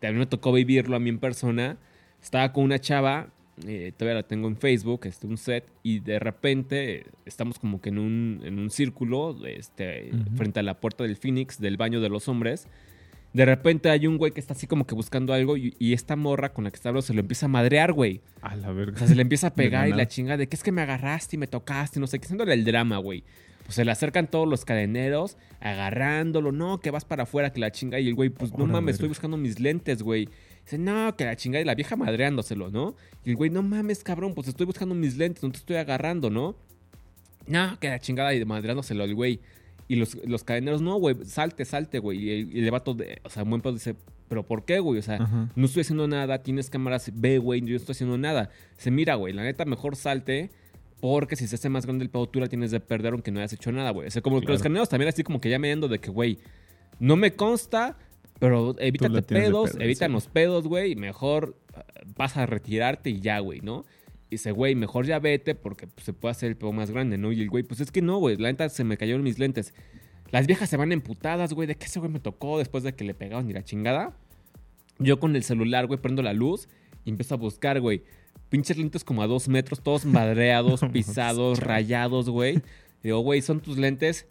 también 0.00 0.18
me 0.18 0.26
tocó 0.26 0.50
vivirlo 0.50 0.96
a 0.96 0.98
mí 0.98 1.08
en 1.08 1.20
persona. 1.20 1.78
Estaba 2.20 2.52
con 2.52 2.64
una 2.64 2.80
chava, 2.80 3.28
eh, 3.68 3.92
todavía 3.96 4.22
la 4.22 4.26
tengo 4.26 4.48
en 4.48 4.56
Facebook, 4.56 5.06
este, 5.06 5.28
un 5.28 5.36
set, 5.36 5.64
y 5.84 6.00
de 6.00 6.18
repente 6.18 7.06
estamos 7.24 7.60
como 7.60 7.80
que 7.80 7.90
en 7.90 8.00
un, 8.00 8.40
en 8.42 8.58
un 8.58 8.68
círculo 8.68 9.46
este, 9.46 10.10
frente 10.34 10.58
a 10.58 10.64
la 10.64 10.80
puerta 10.80 11.04
del 11.04 11.14
Phoenix, 11.14 11.60
del 11.60 11.76
baño 11.76 12.00
de 12.00 12.08
los 12.08 12.26
hombres. 12.26 12.66
De 13.36 13.44
repente 13.44 13.90
hay 13.90 14.06
un 14.06 14.16
güey 14.16 14.32
que 14.32 14.40
está 14.40 14.54
así 14.54 14.66
como 14.66 14.86
que 14.86 14.94
buscando 14.94 15.34
algo 15.34 15.58
y, 15.58 15.74
y 15.78 15.92
esta 15.92 16.16
morra 16.16 16.54
con 16.54 16.64
la 16.64 16.70
que 16.70 16.76
está 16.76 16.88
hablando 16.88 17.06
se 17.06 17.12
lo 17.12 17.20
empieza 17.20 17.44
a 17.44 17.48
madrear, 17.50 17.92
güey. 17.92 18.22
A 18.40 18.56
la 18.56 18.70
O 18.70 18.74
verga. 18.74 18.98
sea, 18.98 19.08
se 19.08 19.14
le 19.14 19.20
empieza 19.20 19.48
a 19.48 19.54
pegar 19.54 19.88
y 19.88 19.92
la 19.92 20.08
chinga 20.08 20.38
de 20.38 20.48
que 20.48 20.56
es 20.56 20.62
que 20.62 20.72
me 20.72 20.80
agarraste 20.80 21.36
y 21.36 21.38
me 21.38 21.46
tocaste, 21.46 22.00
no 22.00 22.06
sé, 22.06 22.18
qué 22.18 22.24
haciéndole 22.24 22.54
el 22.54 22.64
drama, 22.64 22.96
güey. 22.96 23.24
Pues 23.64 23.74
se 23.74 23.84
le 23.84 23.90
acercan 23.90 24.30
todos 24.30 24.48
los 24.48 24.64
cadeneros, 24.64 25.36
agarrándolo, 25.60 26.50
no, 26.50 26.80
que 26.80 26.90
vas 26.90 27.04
para 27.04 27.24
afuera, 27.24 27.52
que 27.52 27.60
la 27.60 27.70
chinga. 27.70 28.00
Y 28.00 28.08
el 28.08 28.14
güey, 28.14 28.30
pues 28.30 28.52
no 28.56 28.64
mames, 28.64 28.72
verga. 28.84 28.90
estoy 28.92 29.08
buscando 29.08 29.36
mis 29.36 29.60
lentes, 29.60 30.02
güey. 30.02 30.30
Dice, 30.64 30.78
no, 30.78 31.14
que 31.16 31.26
la 31.26 31.36
chinga 31.36 31.60
y 31.60 31.64
la 31.64 31.74
vieja 31.74 31.94
madreándoselo, 31.94 32.70
¿no? 32.70 32.94
Y 33.22 33.30
el 33.30 33.36
güey, 33.36 33.50
no 33.50 33.62
mames, 33.62 34.02
cabrón, 34.02 34.34
pues 34.34 34.48
estoy 34.48 34.64
buscando 34.64 34.94
mis 34.94 35.18
lentes, 35.18 35.42
no 35.42 35.50
te 35.50 35.58
estoy 35.58 35.76
agarrando, 35.76 36.30
¿no? 36.30 36.56
No, 37.46 37.78
que 37.78 37.88
la 37.88 37.98
chingada 37.98 38.34
y 38.34 38.44
madreándoselo 38.44 39.04
al 39.04 39.14
güey. 39.14 39.40
Y 39.88 39.96
los, 39.96 40.16
los 40.26 40.42
cadeneros, 40.44 40.82
no, 40.82 40.96
güey, 40.96 41.16
salte, 41.24 41.64
salte, 41.64 41.98
güey. 42.00 42.18
Y 42.18 42.58
y 42.58 42.64
el 42.64 42.70
vato, 42.70 42.94
de, 42.94 43.20
o 43.22 43.30
sea, 43.30 43.44
buen 43.44 43.60
pedo 43.60 43.74
dice, 43.74 43.94
¿pero 44.28 44.42
por 44.42 44.64
qué, 44.64 44.80
güey? 44.80 44.98
O 44.98 45.02
sea, 45.02 45.16
Ajá. 45.16 45.48
no 45.54 45.66
estoy 45.66 45.82
haciendo 45.82 46.08
nada, 46.08 46.42
tienes 46.42 46.70
cámaras, 46.70 47.10
ve, 47.14 47.38
güey, 47.38 47.60
yo 47.60 47.70
no 47.70 47.76
estoy 47.76 47.92
haciendo 47.92 48.18
nada. 48.18 48.50
Se 48.76 48.90
mira, 48.90 49.14
güey, 49.14 49.32
la 49.32 49.42
neta, 49.44 49.64
mejor 49.64 49.94
salte. 49.96 50.50
Porque 50.98 51.36
si 51.36 51.46
se 51.46 51.56
hace 51.56 51.68
más 51.68 51.84
grande 51.84 52.04
el 52.04 52.10
pedo, 52.10 52.26
tú 52.26 52.40
la 52.40 52.48
tienes 52.48 52.70
de 52.70 52.80
perder 52.80 53.12
aunque 53.12 53.30
no 53.30 53.38
hayas 53.38 53.52
hecho 53.52 53.70
nada, 53.70 53.90
güey. 53.90 54.08
O 54.08 54.10
sea, 54.10 54.22
como 54.22 54.40
que 54.40 54.46
los 54.46 54.56
Claro. 54.56 54.62
cadeneros 54.62 54.88
también 54.88 55.10
así 55.10 55.22
como 55.22 55.42
que 55.42 55.50
ya 55.50 55.58
meando 55.58 55.88
de 55.88 55.98
que, 55.98 56.10
güey, 56.10 56.38
no 56.98 57.16
me 57.16 57.34
consta, 57.34 57.98
pero 58.40 58.74
evítate 58.78 59.20
pedos, 59.22 59.72
perder, 59.72 59.84
evítanos 59.86 60.24
sí. 60.24 60.30
pedos, 60.32 60.66
güey. 60.66 60.96
Mejor 60.96 61.54
ah, 61.74 61.84
vas 62.16 62.38
a 62.38 62.46
retirarte 62.46 63.10
y 63.10 63.20
ya, 63.20 63.38
güey, 63.40 63.60
¿no? 63.60 63.84
Y 64.28 64.36
dice, 64.36 64.50
güey, 64.50 64.74
mejor 64.74 65.06
ya 65.06 65.18
vete 65.18 65.54
porque 65.54 65.86
pues, 65.86 66.04
se 66.04 66.12
puede 66.12 66.32
hacer 66.32 66.48
el 66.48 66.56
pedo 66.56 66.72
más 66.72 66.90
grande, 66.90 67.16
¿no? 67.16 67.32
Y 67.32 67.42
el 67.42 67.48
güey, 67.48 67.62
pues 67.62 67.80
es 67.80 67.90
que 67.90 68.02
no, 68.02 68.18
güey, 68.18 68.36
la 68.36 68.48
neta 68.48 68.68
se 68.68 68.84
me 68.84 68.96
cayeron 68.96 69.22
mis 69.22 69.38
lentes. 69.38 69.72
Las 70.30 70.46
viejas 70.46 70.68
se 70.68 70.76
van 70.76 70.90
emputadas, 70.92 71.52
güey, 71.52 71.68
de 71.68 71.76
que 71.76 71.86
ese 71.86 72.00
güey 72.00 72.10
me 72.10 72.18
tocó 72.18 72.58
después 72.58 72.82
de 72.82 72.94
que 72.94 73.04
le 73.04 73.14
pegaron 73.14 73.48
y 73.48 73.52
la 73.52 73.62
chingada. 73.62 74.16
Yo 74.98 75.20
con 75.20 75.36
el 75.36 75.44
celular, 75.44 75.86
güey, 75.86 76.00
prendo 76.00 76.22
la 76.22 76.32
luz 76.32 76.68
y 77.04 77.10
empiezo 77.10 77.34
a 77.34 77.38
buscar, 77.38 77.80
güey. 77.80 78.02
Pinches 78.48 78.76
lentes 78.76 79.04
como 79.04 79.22
a 79.22 79.26
dos 79.26 79.48
metros, 79.48 79.80
todos 79.82 80.04
madreados, 80.06 80.80
pisados, 80.92 81.60
rayados, 81.60 82.28
güey. 82.28 82.62
Digo, 83.02 83.20
güey, 83.20 83.42
¿son 83.42 83.60
tus 83.60 83.78
lentes? 83.78 84.26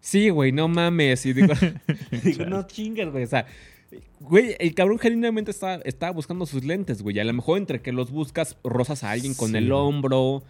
Sí, 0.00 0.30
güey, 0.30 0.52
no 0.52 0.68
mames. 0.68 1.24
Y 1.24 1.32
digo, 1.32 1.54
digo 2.24 2.44
no 2.44 2.66
chingas, 2.66 3.10
güey. 3.10 3.24
O 3.24 3.26
sea, 3.26 3.46
güey, 4.20 4.56
el 4.58 4.74
cabrón 4.74 4.98
genuinamente 4.98 5.50
estaba, 5.50 5.76
estaba 5.84 6.12
buscando 6.12 6.46
sus 6.46 6.64
lentes, 6.64 7.02
güey. 7.02 7.16
Y 7.16 7.20
a 7.20 7.24
lo 7.24 7.32
mejor 7.32 7.58
entre 7.58 7.80
que 7.80 7.92
los 7.92 8.10
buscas, 8.10 8.56
rozas 8.64 9.02
a 9.04 9.10
alguien 9.10 9.34
con 9.34 9.50
Sí. 9.50 9.56
el 9.56 9.72
hombro, 9.72 10.42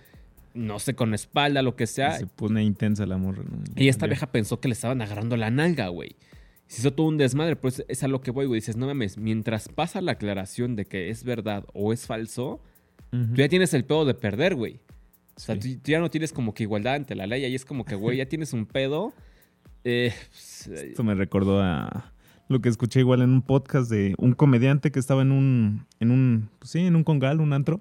no 0.54 0.78
sé, 0.78 0.94
con 0.94 1.10
la 1.10 1.16
espalda, 1.16 1.62
lo 1.62 1.76
que 1.76 1.86
sea. 1.86 2.18
Se 2.18 2.26
pone 2.26 2.62
intensa 2.64 3.06
la 3.06 3.16
morra, 3.16 3.42
¿no? 3.44 3.62
Y 3.76 3.88
esta 3.88 4.06
vieja 4.06 4.26
pensó 4.26 4.60
que 4.60 4.68
le 4.68 4.72
estaban 4.74 5.00
agarrando 5.02 5.36
la 5.36 5.50
nalga, 5.50 5.88
güey. 5.88 6.16
Se 6.66 6.80
hizo 6.82 6.92
todo 6.92 7.06
un 7.08 7.16
desmadre, 7.16 7.56
pues 7.56 7.84
es 7.88 8.02
a 8.04 8.08
lo 8.08 8.20
que 8.20 8.30
voy, 8.30 8.46
güey. 8.46 8.60
Dices, 8.60 8.76
no 8.76 8.86
mames, 8.86 9.16
mientras 9.18 9.68
pasa 9.68 10.00
la 10.00 10.12
aclaración 10.12 10.76
de 10.76 10.84
que 10.84 11.10
es 11.10 11.24
verdad 11.24 11.64
o 11.72 11.92
es 11.92 12.06
falso, 12.06 12.60
tú 13.10 13.34
ya 13.34 13.48
tienes 13.48 13.74
el 13.74 13.84
pedo 13.84 14.04
de 14.04 14.14
perder, 14.14 14.54
güey. 14.54 14.78
O 15.36 15.40
sea, 15.40 15.54
Sí. 15.60 15.76
tú, 15.76 15.82
tú 15.84 15.90
ya 15.92 15.98
no 16.00 16.10
tienes 16.10 16.32
como 16.32 16.52
que 16.54 16.64
igualdad 16.64 16.94
ante 16.94 17.14
la 17.14 17.26
ley. 17.26 17.44
Ahí 17.44 17.54
es 17.54 17.64
como 17.64 17.84
que, 17.84 17.94
güey, 17.94 18.18
ya 18.18 18.26
tienes 18.26 18.52
un 18.52 18.66
pedo. 18.66 19.12
Eh, 19.82 20.12
pues, 20.30 20.66
Esto 20.66 21.02
me 21.02 21.14
recordó 21.14 21.58
a 21.62 22.12
lo 22.50 22.60
que 22.60 22.68
escuché 22.68 22.98
igual 22.98 23.22
en 23.22 23.30
un 23.30 23.42
podcast 23.42 23.88
de 23.88 24.14
un 24.18 24.32
comediante 24.32 24.90
que 24.90 24.98
estaba 24.98 25.22
en 25.22 25.30
un, 25.30 25.86
en 26.00 26.10
un, 26.10 26.50
pues 26.58 26.72
sí, 26.72 26.80
en 26.80 26.96
un 26.96 27.04
congal, 27.04 27.40
un 27.40 27.52
antro. 27.52 27.80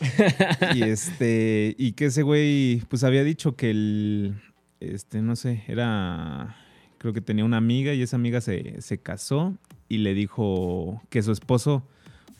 y 0.74 0.82
este, 0.82 1.76
y 1.78 1.92
que 1.92 2.06
ese 2.06 2.22
güey, 2.24 2.82
pues 2.88 3.04
había 3.04 3.22
dicho 3.22 3.54
que 3.54 3.70
el, 3.70 4.34
este, 4.80 5.22
no 5.22 5.36
sé, 5.36 5.62
era, 5.68 6.56
creo 6.98 7.12
que 7.12 7.20
tenía 7.20 7.44
una 7.44 7.58
amiga 7.58 7.94
y 7.94 8.02
esa 8.02 8.16
amiga 8.16 8.40
se, 8.40 8.82
se 8.82 8.98
casó 8.98 9.56
y 9.88 9.98
le 9.98 10.14
dijo 10.14 11.00
que 11.10 11.22
su 11.22 11.30
esposo, 11.30 11.86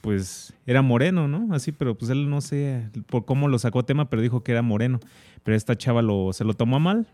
pues, 0.00 0.54
era 0.66 0.82
moreno, 0.82 1.28
¿no? 1.28 1.54
Así, 1.54 1.70
pero 1.70 1.96
pues 1.96 2.10
él 2.10 2.28
no 2.28 2.40
sé 2.40 2.90
por 3.06 3.24
cómo 3.24 3.46
lo 3.46 3.56
sacó 3.60 3.78
a 3.78 3.86
tema, 3.86 4.10
pero 4.10 4.20
dijo 4.20 4.42
que 4.42 4.50
era 4.50 4.62
moreno. 4.62 4.98
Pero 5.44 5.56
esta 5.56 5.76
chava 5.76 6.02
lo, 6.02 6.32
se 6.32 6.42
lo 6.42 6.54
tomó 6.54 6.74
a 6.74 6.80
mal 6.80 7.06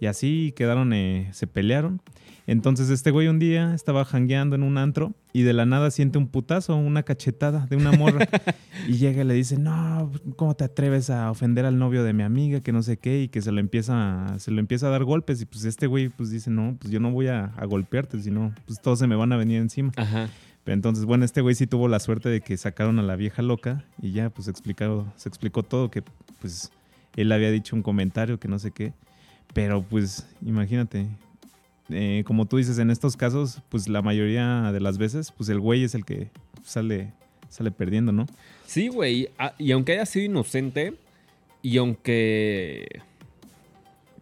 y 0.00 0.06
así 0.06 0.52
quedaron, 0.56 0.92
eh, 0.92 1.28
se 1.32 1.46
pelearon. 1.46 2.00
Entonces 2.46 2.90
este 2.90 3.12
güey 3.12 3.28
un 3.28 3.38
día 3.38 3.74
estaba 3.74 4.04
jangueando 4.04 4.56
en 4.56 4.64
un 4.64 4.76
antro 4.76 5.12
y 5.32 5.42
de 5.42 5.52
la 5.52 5.66
nada 5.66 5.92
siente 5.92 6.18
un 6.18 6.26
putazo, 6.26 6.74
una 6.74 7.04
cachetada 7.04 7.66
de 7.66 7.76
una 7.76 7.92
morra. 7.92 8.26
y 8.88 8.94
llega 8.94 9.22
y 9.22 9.24
le 9.24 9.34
dice, 9.34 9.56
no, 9.56 10.10
¿cómo 10.34 10.56
te 10.56 10.64
atreves 10.64 11.10
a 11.10 11.30
ofender 11.30 11.64
al 11.64 11.78
novio 11.78 12.02
de 12.02 12.12
mi 12.12 12.24
amiga? 12.24 12.60
Que 12.60 12.72
no 12.72 12.82
sé 12.82 12.96
qué, 12.96 13.22
y 13.22 13.28
que 13.28 13.40
se 13.40 13.52
lo 13.52 13.60
empieza, 13.60 14.34
se 14.38 14.50
lo 14.50 14.58
empieza 14.58 14.88
a 14.88 14.90
dar 14.90 15.04
golpes. 15.04 15.40
Y 15.42 15.46
pues 15.46 15.64
este 15.64 15.86
güey 15.86 16.08
pues 16.08 16.30
dice, 16.30 16.50
no, 16.50 16.76
pues 16.80 16.90
yo 16.90 16.98
no 16.98 17.12
voy 17.12 17.28
a, 17.28 17.52
a 17.56 17.64
golpearte, 17.66 18.18
sino 18.18 18.52
pues 18.66 18.80
todos 18.80 18.98
se 18.98 19.06
me 19.06 19.14
van 19.14 19.32
a 19.32 19.36
venir 19.36 19.60
encima. 19.60 19.92
Ajá. 19.96 20.28
Pero 20.64 20.74
entonces, 20.74 21.04
bueno, 21.04 21.24
este 21.24 21.40
güey 21.42 21.54
sí 21.54 21.66
tuvo 21.66 21.88
la 21.88 22.00
suerte 22.00 22.28
de 22.28 22.40
que 22.40 22.56
sacaron 22.56 22.98
a 22.98 23.02
la 23.02 23.16
vieja 23.16 23.42
loca 23.42 23.84
y 24.00 24.12
ya 24.12 24.30
pues 24.30 24.48
explicado, 24.48 25.06
se 25.16 25.28
explicó 25.28 25.62
todo, 25.62 25.90
que 25.90 26.02
pues 26.40 26.72
él 27.16 27.32
había 27.32 27.50
dicho 27.50 27.76
un 27.76 27.82
comentario 27.82 28.38
que 28.38 28.48
no 28.48 28.58
sé 28.58 28.70
qué. 28.70 28.92
Pero 29.52 29.82
pues 29.82 30.26
imagínate, 30.44 31.06
eh, 31.88 32.22
como 32.26 32.46
tú 32.46 32.56
dices, 32.56 32.78
en 32.78 32.90
estos 32.90 33.16
casos, 33.16 33.60
pues 33.68 33.88
la 33.88 34.02
mayoría 34.02 34.70
de 34.72 34.80
las 34.80 34.98
veces, 34.98 35.32
pues 35.32 35.48
el 35.48 35.60
güey 35.60 35.84
es 35.84 35.94
el 35.94 36.04
que 36.04 36.30
sale, 36.62 37.12
sale 37.48 37.70
perdiendo, 37.70 38.12
¿no? 38.12 38.26
Sí, 38.66 38.88
güey. 38.88 39.28
Y 39.58 39.72
aunque 39.72 39.92
haya 39.92 40.06
sido 40.06 40.26
inocente, 40.26 40.94
y 41.62 41.76
aunque, 41.78 42.86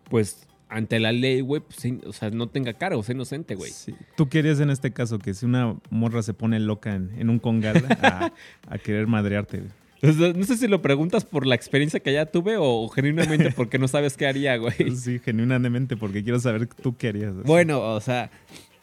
pues, 0.08 0.46
ante 0.68 0.98
la 0.98 1.12
ley, 1.12 1.40
güey, 1.40 1.62
pues, 1.62 1.78
o 2.06 2.12
sea, 2.12 2.30
no 2.30 2.48
tenga 2.48 2.72
cargo, 2.72 3.02
sea 3.02 3.14
inocente, 3.14 3.54
güey. 3.54 3.70
Sí. 3.70 3.94
¿Tú 4.16 4.28
querías 4.28 4.60
en 4.60 4.70
este 4.70 4.92
caso 4.92 5.18
que 5.18 5.34
si 5.34 5.46
una 5.46 5.76
morra 5.90 6.22
se 6.22 6.34
pone 6.34 6.58
loca 6.60 6.94
en, 6.94 7.12
en 7.18 7.30
un 7.30 7.38
congal 7.38 7.84
a, 8.02 8.32
a 8.66 8.78
querer 8.78 9.06
madrearte? 9.06 9.64
No 10.02 10.44
sé 10.44 10.56
si 10.56 10.68
lo 10.68 10.80
preguntas 10.82 11.24
por 11.24 11.46
la 11.46 11.54
experiencia 11.54 12.00
que 12.00 12.12
ya 12.12 12.26
tuve 12.26 12.56
o 12.58 12.88
genuinamente 12.88 13.50
porque 13.52 13.78
no 13.78 13.88
sabes 13.88 14.16
qué 14.16 14.26
haría, 14.26 14.56
güey. 14.56 14.74
Sí, 14.96 15.18
genuinamente, 15.18 15.96
porque 15.96 16.22
quiero 16.22 16.38
saber 16.40 16.66
tú 16.66 16.96
qué 16.96 17.08
harías. 17.08 17.32
así. 17.34 17.42
Bueno, 17.46 17.80
o 17.80 18.00
sea, 18.00 18.30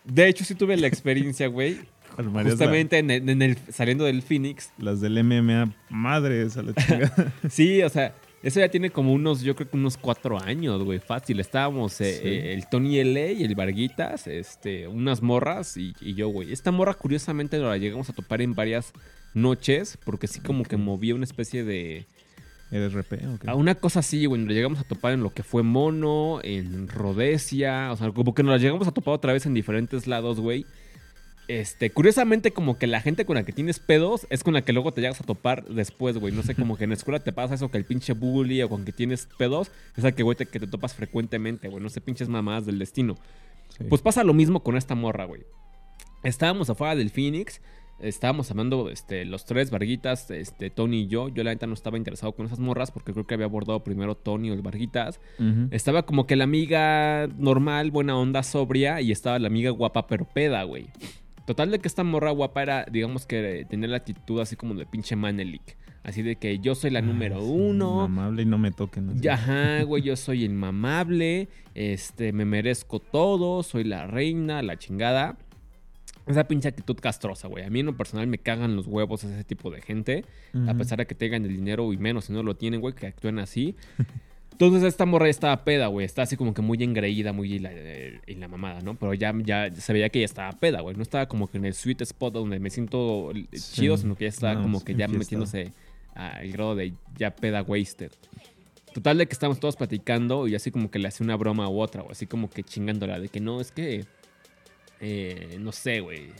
de 0.03 0.27
hecho 0.27 0.43
sí 0.43 0.55
tuve 0.55 0.75
la 0.77 0.87
experiencia, 0.87 1.47
güey. 1.47 1.77
Justamente 2.43 2.97
en 2.99 3.11
el, 3.11 3.29
en 3.29 3.41
el- 3.41 3.57
saliendo 3.71 4.05
del 4.05 4.21
Phoenix. 4.21 4.71
Las 4.77 5.01
del 5.01 5.21
MMA, 5.23 5.73
madres 5.89 6.55
a 6.57 6.63
la 6.63 6.73
chingada. 6.73 7.33
Sí, 7.49 7.81
o 7.83 7.89
sea, 7.89 8.13
eso 8.45 8.59
ya 8.59 8.69
tiene 8.69 8.91
como 8.91 9.11
unos, 9.11 9.41
yo 9.41 9.55
creo 9.55 9.69
que 9.69 9.75
unos 9.75 9.97
cuatro 9.97 10.39
años, 10.39 10.83
güey, 10.83 10.99
fácil. 10.99 11.39
Estábamos 11.39 11.99
eh, 11.99 12.19
Sí. 12.21 12.27
eh, 12.27 12.53
el 12.53 12.69
Tony 12.69 12.99
L 12.99 13.33
y 13.33 13.43
el 13.43 13.55
Varguitas, 13.55 14.27
este, 14.27 14.87
unas 14.87 15.23
morras 15.23 15.77
y, 15.77 15.93
y 15.99 16.13
yo, 16.13 16.27
güey. 16.29 16.53
Esta 16.53 16.71
morra, 16.71 16.93
curiosamente, 16.93 17.57
la 17.57 17.75
llegamos 17.77 18.07
a 18.09 18.13
topar 18.13 18.43
en 18.43 18.53
varias 18.53 18.93
noches, 19.33 19.97
porque 20.05 20.27
sí 20.27 20.39
como 20.41 20.63
que 20.63 20.77
movía 20.77 21.15
una 21.15 21.23
especie 21.25 21.63
de... 21.63 22.05
¿Eres 22.71 22.93
RP 22.93 23.13
o 23.27 23.39
qué? 23.39 23.49
a 23.49 23.55
Una 23.55 23.75
cosa 23.75 23.99
así, 23.99 24.25
güey, 24.27 24.39
nos 24.41 24.49
la 24.49 24.55
llegamos 24.55 24.79
a 24.79 24.83
topar 24.83 25.13
en 25.13 25.23
lo 25.23 25.33
que 25.33 25.43
fue 25.43 25.63
Mono, 25.63 26.39
en 26.43 26.87
Rhodesia, 26.87 27.91
o 27.91 27.95
sea, 27.97 28.11
como 28.11 28.33
que 28.35 28.43
nos 28.43 28.51
la 28.53 28.57
llegamos 28.59 28.87
a 28.87 28.91
topar 28.91 29.15
otra 29.15 29.33
vez 29.33 29.45
en 29.45 29.53
diferentes 29.55 30.07
lados, 30.07 30.39
güey. 30.39 30.65
Este, 31.47 31.91
curiosamente, 31.91 32.51
como 32.51 32.77
que 32.77 32.87
la 32.87 33.01
gente 33.01 33.25
con 33.25 33.35
la 33.35 33.43
que 33.43 33.51
tienes 33.51 33.79
pedos 33.79 34.25
es 34.29 34.43
con 34.43 34.53
la 34.53 34.63
que 34.63 34.73
luego 34.73 34.93
te 34.93 35.01
llegas 35.01 35.21
a 35.21 35.23
topar 35.23 35.65
después, 35.65 36.17
güey. 36.17 36.33
No 36.33 36.43
sé, 36.43 36.55
como 36.55 36.77
que 36.77 36.85
en 36.85 36.91
la 36.91 36.95
escuela 36.95 37.19
te 37.19 37.33
pasa 37.33 37.55
eso 37.55 37.69
que 37.69 37.77
el 37.77 37.85
pinche 37.85 38.13
bully 38.13 38.61
o 38.63 38.69
con 38.69 38.85
que 38.85 38.91
tienes 38.91 39.27
pedos, 39.37 39.71
es 39.95 40.03
la 40.03 40.11
que, 40.11 40.23
güey, 40.23 40.35
te, 40.35 40.45
que 40.45 40.59
te 40.59 40.67
topas 40.67 40.93
frecuentemente, 40.93 41.67
güey. 41.67 41.81
No 41.81 41.89
sé, 41.89 42.01
pinches 42.01 42.29
mamadas 42.29 42.65
del 42.65 42.79
destino. 42.79 43.15
Sí. 43.77 43.85
Pues 43.89 44.01
pasa 44.01 44.23
lo 44.23 44.33
mismo 44.33 44.61
con 44.63 44.77
esta 44.77 44.95
morra, 44.95 45.25
güey. 45.25 45.43
Estábamos 46.23 46.69
afuera 46.69 46.95
del 46.95 47.11
Phoenix 47.11 47.61
estábamos 47.99 48.51
hablando 48.51 48.89
este, 48.89 49.25
los 49.25 49.45
tres, 49.45 49.71
Varguitas, 49.71 50.29
este, 50.31 50.69
Tony 50.69 51.01
y 51.01 51.07
yo. 51.07 51.29
Yo 51.29 51.43
la 51.43 51.51
neta 51.51 51.67
no 51.67 51.73
estaba 51.73 51.97
interesado 51.97 52.33
con 52.33 52.45
esas 52.45 52.59
morras 52.59 52.91
porque 52.91 53.13
creo 53.13 53.25
que 53.25 53.33
había 53.33 53.45
abordado 53.45 53.83
primero 53.83 54.15
Tony 54.15 54.51
o 54.51 54.53
el 54.53 54.61
Varguitas. 54.61 55.19
Estaba 55.71 56.05
como 56.05 56.27
que 56.27 56.35
la 56.35 56.43
amiga 56.43 57.27
normal, 57.37 57.91
buena 57.91 58.17
onda, 58.17 58.43
sobria, 58.43 59.01
y 59.01 59.11
estaba 59.11 59.39
la 59.39 59.47
amiga 59.47 59.69
guapa 59.71 60.07
pero 60.07 60.25
peda, 60.25 60.63
güey. 60.63 60.87
Total 61.45 61.69
de 61.71 61.79
que 61.79 61.87
esta 61.87 62.03
morra 62.03 62.31
guapa 62.31 62.63
era, 62.63 62.85
digamos 62.91 63.25
que 63.25 63.65
tenía 63.69 63.87
la 63.87 63.97
actitud 63.97 64.39
así 64.41 64.55
como 64.55 64.73
de 64.73 64.85
pinche 64.85 65.15
Manelik. 65.15 65.77
Así 66.03 66.21
de 66.21 66.35
que 66.35 66.59
yo 66.59 66.75
soy 66.75 66.91
la 66.91 67.01
número 67.01 67.37
Ah, 67.37 67.41
sí, 67.41 67.47
uno. 67.49 68.01
Amable 68.01 68.43
y 68.43 68.45
no 68.45 68.57
me 68.57 68.71
toquen. 68.71 69.09
así. 69.09 69.19
Ya, 69.21 69.33
Ajá, 69.33 69.83
güey, 69.83 70.03
yo 70.03 70.15
soy 70.15 70.43
inmamable, 70.45 71.47
este, 71.73 72.31
me 72.31 72.45
merezco 72.45 72.99
todo, 72.99 73.63
soy 73.63 73.83
la 73.85 74.05
reina, 74.07 74.61
la 74.61 74.77
chingada. 74.77 75.37
Esa 76.27 76.47
pinche 76.47 76.67
actitud 76.67 76.95
castrosa, 76.99 77.47
güey. 77.47 77.63
A 77.63 77.69
mí 77.69 77.79
en 77.81 77.85
lo 77.87 77.95
personal 77.97 78.25
me 78.27 78.39
cagan 78.39 78.75
los 78.75 78.87
huevos 78.87 79.23
ese 79.23 79.43
tipo 79.43 79.69
de 79.69 79.81
gente. 79.81 80.25
A 80.67 80.73
pesar 80.73 80.97
de 80.97 81.05
que 81.05 81.13
tengan 81.15 81.43
el 81.45 81.55
dinero 81.55 81.91
y 81.93 81.97
menos 81.97 82.25
si 82.25 82.33
no 82.33 82.41
lo 82.41 82.55
tienen, 82.55 82.81
güey, 82.81 82.95
que 82.95 83.05
actúen 83.07 83.37
así. 83.39 83.75
Entonces 84.55 84.83
esta 84.83 85.05
morra 85.05 85.25
ya 85.25 85.31
estaba 85.31 85.65
peda, 85.65 85.87
güey. 85.87 86.05
Está 86.05 86.21
así 86.21 86.37
como 86.37 86.53
que 86.53 86.61
muy 86.61 86.81
engreída, 86.81 87.33
muy 87.33 87.57
en 87.57 87.63
la, 87.63 87.71
en 87.73 88.39
la 88.39 88.47
mamada, 88.47 88.79
¿no? 88.79 88.95
Pero 88.95 89.13
ya, 89.13 89.33
ya 89.43 89.69
se 89.73 89.91
veía 89.91 90.07
que 90.07 90.19
ya 90.19 90.25
estaba 90.25 90.53
peda, 90.53 90.79
güey. 90.79 90.95
No 90.95 91.03
estaba 91.03 91.25
como 91.27 91.47
que 91.49 91.57
en 91.57 91.65
el 91.65 91.73
sweet 91.73 92.01
spot 92.03 92.33
donde 92.33 92.57
me 92.59 92.69
siento 92.69 93.31
Sí. 93.51 93.81
chido, 93.81 93.97
sino 93.97 94.15
que 94.15 94.23
ya 94.23 94.29
estaba 94.29 94.53
No, 94.53 94.61
como 94.61 94.81
que 94.83 94.95
ya 94.95 95.09
metiéndose 95.09 95.73
al 96.13 96.49
grado 96.53 96.73
de 96.75 96.93
ya 97.17 97.31
peda 97.35 97.63
wasted. 97.63 98.11
Total 98.93 99.17
de 99.17 99.25
que 99.27 99.33
estamos 99.33 99.59
todos 99.59 99.75
platicando 99.75 100.47
y 100.47 100.55
así 100.55 100.71
como 100.71 100.89
que 100.89 100.99
le 100.99 101.09
hace 101.09 101.21
una 101.21 101.35
broma 101.35 101.67
u 101.67 101.81
otra, 101.81 102.01
o 102.03 102.11
así 102.11 102.25
como 102.25 102.49
que 102.49 102.63
chingándola 102.63 103.19
de 103.19 103.27
que 103.27 103.41
no, 103.41 103.59
es 103.59 103.73
que, 103.73 104.05
eh, 105.01 105.57
no 105.59 105.73
sé, 105.73 105.99
güey. 105.99 106.31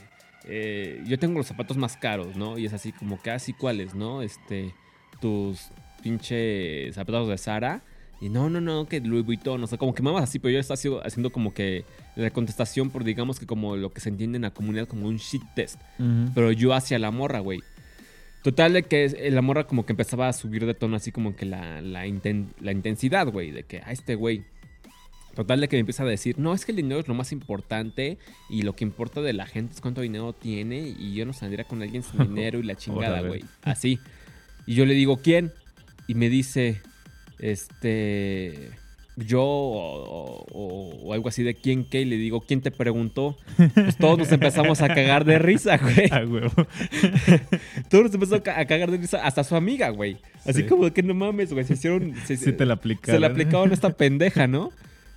eh, 0.48 1.02
yo 1.06 1.18
tengo 1.18 1.36
los 1.38 1.46
zapatos 1.48 1.76
más 1.76 1.96
caros, 1.98 2.34
¿no? 2.36 2.56
Y 2.56 2.64
es 2.64 2.72
así 2.72 2.92
como 2.92 3.20
que 3.20 3.30
así 3.30 3.52
cuáles, 3.52 3.94
¿no? 3.94 4.22
Este, 4.22 4.72
tus 5.20 5.68
pinche 6.02 6.90
zapatos 6.94 7.28
de 7.28 7.36
Sara. 7.36 7.82
Y 8.20 8.28
no, 8.30 8.48
no, 8.48 8.60
no, 8.62 8.86
que 8.88 9.00
Louis 9.00 9.24
Vuitton, 9.26 9.62
o 9.62 9.66
sea, 9.66 9.76
como 9.76 9.94
que 9.94 10.02
mamas 10.02 10.22
así, 10.22 10.38
pero 10.38 10.52
yo 10.52 10.58
estaba 10.58 11.02
haciendo, 11.04 11.30
como 11.30 11.52
que 11.52 11.84
la 12.16 12.30
contestación 12.30 12.88
por, 12.90 13.04
digamos 13.04 13.38
que 13.38 13.46
como 13.46 13.76
lo 13.76 13.92
que 13.92 14.00
se 14.00 14.08
entiende 14.08 14.36
en 14.36 14.42
la 14.42 14.52
comunidad 14.52 14.88
como 14.88 15.06
un 15.06 15.18
shit 15.18 15.42
test. 15.54 15.76
Ujú. 15.98 16.30
Pero 16.34 16.50
yo 16.52 16.72
hacia 16.72 16.98
la 16.98 17.10
morra, 17.10 17.40
güey. 17.40 17.60
Total 18.42 18.72
de 18.72 18.84
que 18.84 19.04
eh, 19.04 19.30
la 19.30 19.42
morra 19.42 19.66
como 19.66 19.84
que 19.84 19.92
empezaba 19.92 20.28
a 20.28 20.32
subir 20.32 20.64
de 20.64 20.72
tono 20.72 20.96
así 20.96 21.12
como 21.12 21.36
que 21.36 21.44
la, 21.44 21.82
la, 21.82 22.06
inten- 22.06 22.46
la 22.60 22.72
intensidad, 22.72 23.26
güey. 23.26 23.50
De 23.50 23.64
que, 23.64 23.78
a 23.78 23.92
este 23.92 24.14
güey. 24.14 24.44
Total 25.34 25.60
de 25.60 25.68
que 25.68 25.76
me 25.76 25.80
empieza 25.80 26.02
a 26.02 26.06
decir, 26.06 26.38
no, 26.38 26.54
es 26.54 26.64
que 26.64 26.72
el 26.72 26.76
dinero 26.76 26.98
es 26.98 27.08
lo 27.08 27.12
más 27.14 27.30
importante 27.32 28.16
y 28.48 28.62
lo 28.62 28.74
que 28.74 28.84
importa 28.84 29.20
de 29.20 29.34
la 29.34 29.44
gente 29.44 29.74
es 29.74 29.82
cuánto 29.82 30.00
dinero 30.00 30.32
tiene 30.32 30.78
y 30.98 31.12
yo 31.12 31.26
no 31.26 31.34
saldría 31.34 31.64
con 31.64 31.82
alguien 31.82 32.02
sin 32.02 32.18
dinero 32.34 32.58
y 32.58 32.62
la 32.62 32.74
chingada, 32.76 33.20
güey. 33.20 33.44
Así. 33.62 33.98
Y 34.66 34.74
yo 34.74 34.86
le 34.86 34.94
digo, 34.94 35.18
¿quién? 35.18 35.52
Y 36.08 36.14
me 36.14 36.30
dice, 36.30 36.80
este, 37.38 38.70
yo 39.16 39.42
o, 39.42 40.44
o- 40.52 40.96
o 41.04 41.12
algo 41.12 41.28
así 41.28 41.42
de 41.42 41.54
quién 41.54 41.84
qué. 41.84 42.02
Y 42.02 42.04
le 42.04 42.16
digo, 42.16 42.40
¿quién 42.40 42.60
te 42.60 42.70
preguntó? 42.70 43.36
Pues 43.74 43.96
todos 43.96 44.18
nos 44.18 44.32
empezamos 44.32 44.82
a 44.82 44.88
cagar 44.88 45.24
de 45.24 45.38
risa, 45.38 45.76
güey. 45.82 46.08
Ah, 46.10 46.24
huevo. 46.26 46.50
Todos 47.88 48.04
nos 48.04 48.14
empezó 48.14 48.36
a 48.36 48.42
ca- 48.42 48.58
a 48.60 48.66
cagar 48.66 48.90
de 48.90 48.98
risa, 48.98 49.24
hasta 49.24 49.44
su 49.44 49.56
amiga, 49.56 49.88
güey. 49.90 50.18
Así 50.44 50.62
Sí. 50.62 50.66
como 50.68 50.92
que 50.92 51.02
no 51.02 51.14
mames, 51.14 51.52
güey. 51.52 51.64
Se 51.64 51.74
hicieron. 51.74 52.14
Se, 52.26 52.36
Sí 52.36 52.52
te 52.52 52.66
la 52.66 52.74
aplicaron. 52.74 53.16
se 53.16 53.20
le 53.20 53.26
aplicaban 53.26 53.70
a 53.70 53.74
esta 53.74 53.90
pendeja, 53.96 54.46
¿no? 54.46 54.70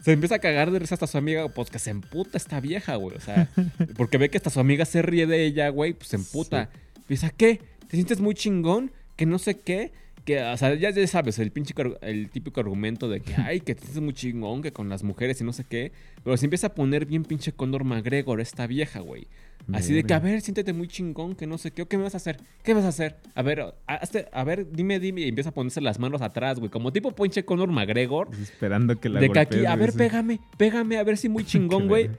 Se 0.03 0.13
empieza 0.13 0.35
a 0.35 0.39
cagar 0.39 0.71
de 0.71 0.79
risa 0.79 0.95
hasta 0.95 1.07
su 1.07 1.17
amiga, 1.17 1.49
pues 1.49 1.69
que 1.69 1.77
se 1.79 1.89
emputa 1.89 2.37
esta 2.37 2.61
vieja, 2.61 2.95
güey. 2.95 3.17
O 3.17 3.19
sea, 3.19 3.49
porque 3.97 4.17
ve 4.17 4.29
que 4.29 4.37
hasta 4.37 4.49
su 4.49 4.61
amiga 4.61 4.85
se 4.85 5.01
ríe 5.01 5.27
de 5.27 5.45
ella, 5.45 5.67
güey, 5.69 5.93
pues 5.93 6.07
se 6.09 6.15
emputa. 6.15 6.69
Piensa, 7.07 7.31
¿qué? 7.31 7.59
¿Te 7.89 7.97
sientes 7.97 8.21
muy 8.21 8.33
chingón? 8.33 8.91
Que 9.17 9.25
no 9.25 9.39
sé 9.39 9.55
qué. 9.59 9.91
Que, 10.29 10.43
o 10.43 10.57
sea, 10.57 10.75
ya, 10.75 10.91
ya 10.91 11.07
sabes, 11.07 11.39
el 11.39 11.49
pinche 11.51 11.73
el 12.01 12.29
típico 12.29 12.59
argumento 12.59 13.09
de 13.09 13.19
que, 13.19 13.33
ay, 13.37 13.61
que 13.61 13.73
sientes 13.73 13.99
muy 13.99 14.13
chingón, 14.13 14.61
que 14.61 14.71
con 14.71 14.87
las 14.87 15.01
mujeres 15.03 15.41
y 15.41 15.43
no 15.43 15.53
sé 15.53 15.63
qué. 15.67 15.91
Pero 16.23 16.37
se 16.37 16.45
empieza 16.45 16.67
a 16.67 16.75
poner 16.75 17.07
bien 17.07 17.23
pinche 17.23 17.51
Condor 17.51 17.83
McGregor 17.83 18.39
esta 18.39 18.67
vieja, 18.67 18.99
güey. 18.99 19.25
Así 19.73 19.91
de 19.91 20.03
que, 20.03 20.13
a 20.13 20.19
ver, 20.19 20.41
siéntete 20.41 20.71
muy 20.71 20.87
chingón, 20.87 21.35
que 21.35 21.47
no 21.47 21.57
sé 21.57 21.71
qué. 21.71 21.81
¿O 21.81 21.87
¿Qué 21.87 21.97
me 21.97 22.03
vas 22.03 22.13
a 22.13 22.17
hacer? 22.17 22.37
¿Qué 22.63 22.75
vas 22.75 22.85
a 22.85 22.89
hacer? 22.89 23.17
A 23.33 23.41
ver, 23.41 23.73
hazte- 23.87 24.27
a 24.31 24.43
ver, 24.43 24.71
dime, 24.71 24.99
dime. 24.99 25.21
Y 25.21 25.29
empieza 25.29 25.49
a 25.49 25.53
ponerse 25.53 25.81
las 25.81 25.97
manos 25.99 26.21
atrás, 26.21 26.59
güey. 26.59 26.69
Como 26.69 26.93
tipo 26.93 27.11
pinche 27.15 27.43
Condor 27.43 27.71
McGregor. 27.71 28.29
Esperando 28.39 28.99
que 28.99 29.09
la 29.09 29.19
De 29.19 29.31
que 29.31 29.39
aquí, 29.39 29.65
a 29.65 29.75
ver, 29.75 29.91
sí. 29.93 29.97
pégame, 29.97 30.39
pégame, 30.59 30.97
a 30.97 31.03
ver 31.03 31.17
si 31.17 31.27
muy 31.27 31.43
chingón, 31.45 31.87
güey. 31.87 32.11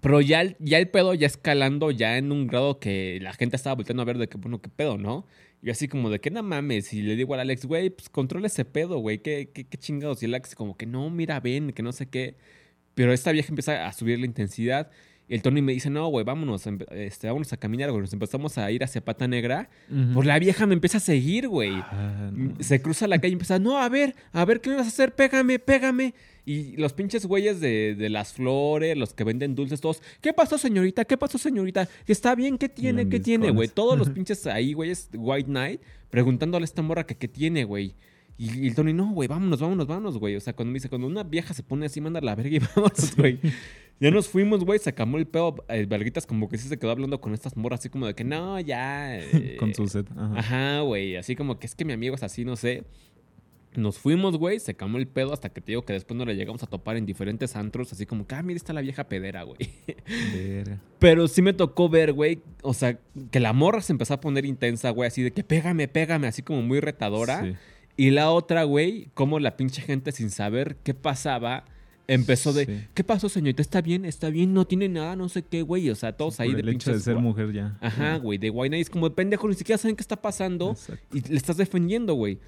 Pero 0.00 0.20
ya, 0.20 0.42
el- 0.42 0.56
ya 0.60 0.78
el 0.78 0.88
pedo 0.88 1.12
ya 1.14 1.26
escalando, 1.26 1.90
ya 1.90 2.18
en 2.18 2.30
un 2.32 2.46
grado 2.46 2.78
que 2.78 3.18
la 3.20 3.32
gente 3.32 3.56
estaba 3.56 3.74
volteando 3.74 4.02
a 4.02 4.06
ver 4.06 4.18
de 4.18 4.28
que, 4.28 4.36
bueno, 4.38 4.60
qué 4.60 4.68
pedo, 4.68 4.96
¿no? 4.96 5.26
Y 5.62 5.70
así 5.70 5.88
como 5.88 6.10
de 6.10 6.20
que 6.20 6.30
no 6.30 6.42
mames. 6.42 6.92
Y 6.92 7.02
le 7.02 7.16
digo 7.16 7.34
al 7.34 7.40
Alex, 7.40 7.66
güey, 7.66 7.90
pues 7.90 8.08
controla 8.08 8.46
ese 8.46 8.64
pedo, 8.64 8.98
güey. 8.98 9.18
¿Qué, 9.20 9.50
qué, 9.52 9.66
qué 9.66 9.78
chingados? 9.78 10.22
Y 10.22 10.26
el 10.26 10.34
Alex, 10.34 10.54
como 10.54 10.76
que 10.76 10.86
no, 10.86 11.10
mira, 11.10 11.40
ven, 11.40 11.72
que 11.72 11.82
no 11.82 11.92
sé 11.92 12.08
qué. 12.08 12.36
Pero 12.94 13.12
esta 13.12 13.32
vieja 13.32 13.48
empieza 13.50 13.86
a 13.86 13.92
subir 13.92 14.18
la 14.18 14.26
intensidad. 14.26 14.90
Y 15.28 15.34
el 15.34 15.42
Tony 15.42 15.60
me 15.60 15.74
dice, 15.74 15.90
no, 15.90 16.08
güey, 16.08 16.24
vámonos, 16.24 16.66
este, 16.92 17.26
vámonos 17.26 17.52
a 17.52 17.58
caminar, 17.58 17.90
güey. 17.90 18.00
Nos 18.00 18.12
empezamos 18.14 18.56
a 18.56 18.70
ir 18.70 18.82
hacia 18.82 19.04
Pata 19.04 19.28
Negra. 19.28 19.68
Pues 20.14 20.26
la 20.26 20.38
vieja 20.38 20.66
me 20.66 20.72
empieza 20.72 20.96
a 20.96 21.00
seguir, 21.00 21.48
güey. 21.48 21.72
Ah, 21.74 22.30
no. 22.32 22.54
Se 22.60 22.80
cruza 22.80 23.06
la 23.06 23.18
calle 23.18 23.30
y 23.30 23.32
empieza, 23.34 23.58
no, 23.58 23.76
a 23.78 23.88
ver, 23.90 24.14
a 24.32 24.44
ver, 24.46 24.62
¿qué 24.62 24.70
me 24.70 24.76
vas 24.76 24.86
a 24.86 24.88
hacer? 24.88 25.14
Pégame, 25.14 25.58
pégame. 25.58 26.14
Y 26.46 26.78
los 26.78 26.94
pinches 26.94 27.26
güeyes 27.26 27.60
de, 27.60 27.94
de 27.94 28.08
las 28.08 28.32
flores, 28.32 28.96
los 28.96 29.12
que 29.12 29.22
venden 29.22 29.54
dulces, 29.54 29.82
todos, 29.82 30.02
¿qué 30.22 30.32
pasó, 30.32 30.56
señorita? 30.56 31.04
¿Qué 31.04 31.18
pasó, 31.18 31.36
señorita? 31.36 31.86
¿Está 32.06 32.34
bien? 32.34 32.56
¿Qué 32.56 32.70
tiene? 32.70 33.06
¿Qué 33.10 33.20
tiene, 33.20 33.50
güey? 33.50 33.68
Todos 33.68 33.98
los 33.98 34.08
pinches 34.14 34.46
ahí, 34.46 34.72
güeyes, 34.72 35.10
White 35.12 35.48
Knight, 35.48 35.82
preguntándole 36.08 36.62
a 36.62 36.64
esta 36.64 36.80
morra 36.80 37.04
que 37.04 37.16
qué 37.16 37.28
tiene, 37.28 37.64
güey. 37.64 37.94
Y, 38.38 38.60
y 38.60 38.68
el 38.68 38.74
Tony, 38.74 38.94
no, 38.94 39.12
güey, 39.12 39.28
vámonos, 39.28 39.60
vámonos, 39.60 39.86
vámonos, 39.86 40.16
güey. 40.16 40.36
O 40.36 40.40
sea, 40.40 40.54
cuando 40.54 40.72
me 40.72 40.76
dice, 40.76 40.88
cuando 40.88 41.06
una 41.06 41.22
vieja 41.22 41.52
se 41.52 41.62
pone 41.62 41.84
así, 41.84 42.00
manda 42.00 42.20
la 42.22 42.34
verga 42.34 42.56
y 42.56 42.60
vámonos, 42.74 43.14
güey. 43.14 43.40
Ya 44.00 44.10
nos 44.10 44.28
fuimos, 44.28 44.64
güey, 44.64 44.78
sacamos 44.78 45.18
el 45.20 45.26
pedo. 45.26 45.56
El 45.68 45.86
Verguitas 45.86 46.26
como 46.26 46.48
que 46.48 46.56
sí 46.56 46.68
se 46.68 46.78
quedó 46.78 46.90
hablando 46.92 47.20
con 47.20 47.34
estas 47.34 47.56
morras, 47.56 47.80
así 47.80 47.88
como 47.88 48.06
de 48.06 48.14
que 48.14 48.24
no, 48.24 48.60
ya. 48.60 49.18
eh, 49.18 49.56
Con 49.60 49.74
su 49.74 49.88
set. 49.88 50.06
Ajá. 50.16 50.80
Güey. 50.80 51.16
Así 51.16 51.34
como 51.34 51.58
que 51.58 51.66
es 51.66 51.74
que 51.74 51.84
mi 51.84 51.92
amigo 51.92 52.14
es 52.14 52.22
así, 52.22 52.44
no 52.44 52.56
sé. 52.56 52.84
Nos 53.74 53.98
fuimos, 53.98 54.38
güey, 54.38 54.60
se 54.60 54.74
camó 54.74 54.98
el 54.98 55.06
pedo 55.06 55.32
hasta 55.32 55.50
que 55.50 55.60
te 55.60 55.72
digo 55.72 55.84
que 55.84 55.92
después 55.92 56.16
nos 56.16 56.26
la 56.26 56.32
llegamos 56.32 56.62
a 56.62 56.66
topar 56.66 56.96
en 56.96 57.04
diferentes 57.04 57.54
antros, 57.54 57.92
así 57.92 58.06
como 58.06 58.26
que, 58.26 58.34
ah, 58.34 58.42
mira, 58.42 58.56
está 58.56 58.72
la 58.72 58.80
vieja 58.80 59.04
pedera, 59.04 59.42
güey. 59.42 59.58
Pero 60.98 61.28
sí 61.28 61.42
me 61.42 61.52
tocó 61.52 61.88
ver, 61.88 62.12
güey, 62.12 62.40
o 62.62 62.72
sea, 62.72 62.98
que 63.30 63.40
la 63.40 63.52
morra 63.52 63.82
se 63.82 63.92
empezó 63.92 64.14
a 64.14 64.20
poner 64.20 64.46
intensa, 64.46 64.90
güey, 64.90 65.06
así 65.08 65.22
de 65.22 65.32
que 65.32 65.44
pégame, 65.44 65.86
pégame, 65.86 66.26
así 66.26 66.42
como 66.42 66.62
muy 66.62 66.80
retadora. 66.80 67.42
Sí. 67.42 67.54
Y 67.96 68.10
la 68.10 68.30
otra, 68.30 68.64
güey, 68.64 69.10
como 69.14 69.38
la 69.38 69.56
pinche 69.56 69.82
gente 69.82 70.12
sin 70.12 70.30
saber 70.30 70.76
qué 70.82 70.94
pasaba, 70.94 71.64
empezó 72.08 72.52
de, 72.52 72.66
Sí. 72.66 72.88
¿qué 72.94 73.04
pasó, 73.04 73.28
señorita? 73.28 73.62
¿Está 73.62 73.80
bien? 73.80 74.04
¿Está 74.04 74.30
bien? 74.30 74.52
No 74.52 74.66
tiene 74.66 74.88
nada, 74.88 75.14
no 75.14 75.28
sé 75.28 75.42
qué, 75.42 75.62
güey. 75.62 75.88
O 75.90 75.94
sea, 75.94 76.12
todos 76.16 76.40
ahí 76.40 76.48
Por 76.48 76.56
de 76.56 76.62
el 76.62 76.68
hecho 76.76 76.92
de 76.92 76.98
ser 76.98 77.16
mujer 77.16 77.52
ya. 77.52 77.76
Ajá, 77.80 78.16
güey, 78.16 78.38
de 78.38 78.48
Guayna. 78.48 78.78
Y 78.78 78.80
es 78.80 78.90
como, 78.90 79.08
pendejo, 79.10 79.46
ni 79.46 79.54
siquiera 79.54 79.78
saben 79.78 79.94
qué 79.94 80.02
está 80.02 80.16
pasando 80.20 80.70
Exacto. 80.72 81.16
y 81.16 81.20
le 81.20 81.36
estás 81.36 81.56
defendiendo, 81.58 82.14
güey. 82.14 82.38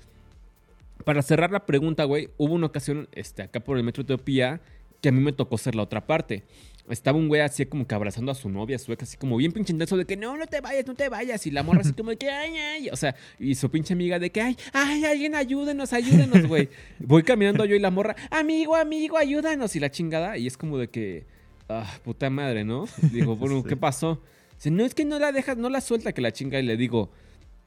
Para 1.05 1.23
cerrar 1.23 1.51
la 1.51 1.65
pregunta, 1.65 2.05
güey, 2.05 2.29
hubo 2.37 2.55
una 2.55 2.67
ocasión 2.67 3.09
este, 3.13 3.43
acá 3.43 3.61
por 3.61 3.77
el 3.77 3.85
Metro 3.85 4.03
Etiopía 4.03 4.61
que 5.01 5.09
a 5.09 5.13
mí 5.13 5.21
me 5.21 5.33
tocó 5.33 5.57
ser 5.57 5.75
la 5.75 5.83
otra 5.83 6.07
parte. 6.07 6.43
Estaba 6.91 7.19
un 7.19 7.29
güey 7.29 7.41
así 7.41 7.65
como 7.67 7.87
que 7.87 7.95
abrazando 7.95 8.33
a 8.33 8.35
su 8.35 8.49
novia, 8.49 8.79
su 8.79 8.93
ex, 8.93 9.05
así 9.05 9.17
como 9.17 9.37
bien 9.37 9.53
pinche 9.53 9.73
intenso 9.73 9.97
de 9.97 10.05
que 10.05 10.17
no, 10.17 10.37
no 10.37 10.47
te 10.47 10.61
vayas, 10.61 10.87
no 10.87 10.95
te 10.95 11.09
vayas. 11.09 11.47
Y 11.47 11.51
la 11.51 11.63
morra 11.63 11.81
así 11.81 11.93
como 11.93 12.11
de 12.11 12.17
que, 12.17 12.29
ay, 12.29 12.57
ay. 12.57 12.89
O 12.91 12.97
sea, 12.97 13.15
y 13.39 13.55
su 13.55 13.71
pinche 13.71 13.95
amiga 13.95 14.19
de 14.19 14.31
que, 14.31 14.41
ay, 14.41 14.57
ay, 14.73 15.05
alguien 15.05 15.35
ayúdenos, 15.35 15.93
ayúdenos, 15.93 16.47
güey. 16.47 16.69
Voy 16.99 17.23
caminando 17.23 17.65
yo 17.65 17.77
y 17.77 17.79
la 17.79 17.91
morra, 17.91 18.17
amigo, 18.31 18.77
amigo, 18.77 19.17
ayúdanos. 19.17 19.77
Y 19.77 19.81
la 19.81 19.91
chingada, 19.91 20.37
y 20.37 20.47
es 20.47 20.57
como 20.57 20.79
de 20.79 20.89
que, 20.89 21.27
ah, 21.69 21.91
puta 22.03 22.29
madre, 22.31 22.65
¿no? 22.65 22.87
Digo, 23.13 23.37
bueno, 23.37 23.61
Sí. 23.63 23.69
¿qué 23.69 23.77
pasó? 23.77 24.21
Dice, 24.57 24.71
no, 24.71 24.85
es 24.85 24.95
que 24.95 25.05
no 25.05 25.19
la 25.19 25.33
dejas, 25.33 25.57
no 25.57 25.69
la 25.71 25.81
suelta 25.81 26.13
que 26.13 26.21
la 26.21 26.33
chinga. 26.33 26.59
Y 26.59 26.63
le 26.65 26.77
digo, 26.77 27.11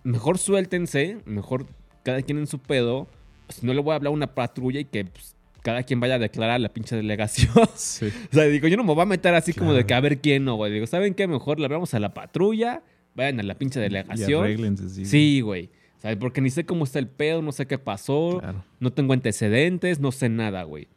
mejor 0.03 0.37
suéltense, 0.37 1.17
mejor 1.25 1.65
cada 2.03 2.21
quien 2.21 2.37
en 2.37 2.47
su 2.47 2.59
pedo. 2.59 3.07
Si 3.49 3.65
no 3.65 3.73
le 3.73 3.81
voy 3.81 3.93
a 3.93 3.95
hablar 3.95 4.11
a 4.11 4.13
una 4.13 4.35
patrulla 4.35 4.79
y 4.79 4.85
que 4.85 5.05
pues, 5.05 5.35
cada 5.63 5.81
quien 5.83 5.99
vaya 5.99 6.15
a 6.15 6.19
declarar 6.19 6.55
a 6.57 6.59
la 6.59 6.69
pinche 6.69 6.95
delegación. 6.95 7.51
Sí. 7.75 8.05
o 8.31 8.35
sea, 8.35 8.43
digo, 8.45 8.67
yo 8.67 8.77
no 8.77 8.83
me 8.83 8.93
voy 8.93 9.01
a 9.01 9.05
meter 9.05 9.33
así 9.33 9.53
como 9.53 9.73
de 9.73 9.85
que 9.85 9.93
a 9.95 9.99
ver 9.99 10.19
quién 10.19 10.45
no, 10.45 10.55
güey. 10.55 10.71
Digo, 10.71 10.85
¿saben 10.85 11.13
qué? 11.15 11.25
Mejor 11.27 11.59
le 11.59 11.65
hablamos 11.65 11.93
a 11.95 11.99
la 11.99 12.13
patrulla, 12.13 12.83
vayan 13.15 13.39
a 13.39 13.43
la 13.43 13.55
pinche 13.55 13.79
Y 13.79 13.83
delegación. 13.83 14.43
arréglense, 14.43 14.89
sí. 14.89 15.05
Sí, 15.05 15.41
güey. 15.41 15.69
O 15.97 16.01
sea, 16.01 16.19
porque 16.19 16.41
ni 16.41 16.49
sé 16.49 16.65
cómo 16.65 16.83
está 16.83 16.99
el 16.99 17.07
pedo, 17.07 17.41
no 17.41 17.51
sé 17.53 17.65
qué 17.65 17.77
pasó, 17.79 18.37
Claro. 18.41 18.63
no 18.79 18.91
tengo 18.93 19.13
antecedentes, 19.13 19.99
no 19.99 20.11
sé 20.11 20.29
nada, 20.29 20.63
güey. 20.63 20.87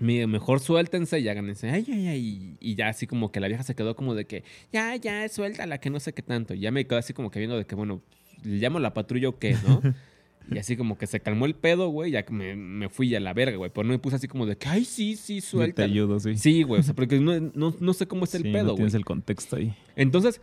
Mejor 0.00 0.60
suéltense 0.60 1.18
y 1.18 1.28
háganse, 1.28 1.70
ay, 1.70 1.84
ay, 1.92 2.06
ay. 2.06 2.56
Y 2.60 2.74
ya 2.76 2.88
así 2.88 3.08
como 3.08 3.32
que 3.32 3.40
la 3.40 3.48
vieja 3.48 3.64
se 3.64 3.74
quedó 3.74 3.96
como 3.96 4.14
de 4.14 4.26
que, 4.26 4.44
ya, 4.72 4.94
ya, 4.94 5.28
suéltala, 5.28 5.78
que 5.78 5.90
no 5.90 5.98
sé 5.98 6.12
qué 6.12 6.22
tanto. 6.22 6.54
Y 6.54 6.60
ya 6.60 6.70
me 6.70 6.86
quedó 6.86 6.98
así 6.98 7.12
como 7.12 7.32
que 7.32 7.40
viendo 7.40 7.56
de 7.58 7.64
que, 7.64 7.74
bueno, 7.74 8.00
¿le 8.44 8.58
llamo 8.58 8.78
a 8.78 8.80
la 8.80 8.94
patrulla 8.94 9.28
o 9.30 9.38
qué, 9.38 9.56
no? 9.66 9.80
y 10.50 10.58
así 10.58 10.76
como 10.76 10.96
que 10.96 11.06
se 11.06 11.20
calmó 11.20 11.46
el 11.46 11.54
pedo, 11.54 11.88
güey, 11.88 12.12
ya 12.12 12.24
que 12.24 12.32
me, 12.32 12.56
me 12.56 12.88
fui 12.88 13.14
a 13.14 13.20
la 13.20 13.32
verga, 13.34 13.56
güey. 13.56 13.70
Pero 13.74 13.84
no 13.86 13.92
me 13.92 13.98
puse 13.98 14.16
así 14.16 14.28
como 14.28 14.46
de 14.46 14.56
que, 14.56 14.68
ay, 14.68 14.84
sí, 14.84 15.16
sí, 15.16 15.40
Yo 15.40 15.72
te 15.74 15.82
ayudo, 15.82 16.18
sí. 16.20 16.36
Sí, 16.36 16.62
güey, 16.62 16.80
o 16.80 16.82
sea, 16.82 16.94
porque 16.94 17.18
no, 17.20 17.38
no, 17.54 17.74
no 17.78 17.92
sé 17.92 18.06
cómo 18.06 18.24
está 18.24 18.38
el 18.38 18.44
Sí, 18.44 18.52
pedo, 18.52 18.62
no 18.62 18.68
güey. 18.70 18.76
tienes 18.76 18.94
el 18.94 19.04
contexto 19.04 19.56
ahí. 19.56 19.74
Entonces, 19.96 20.40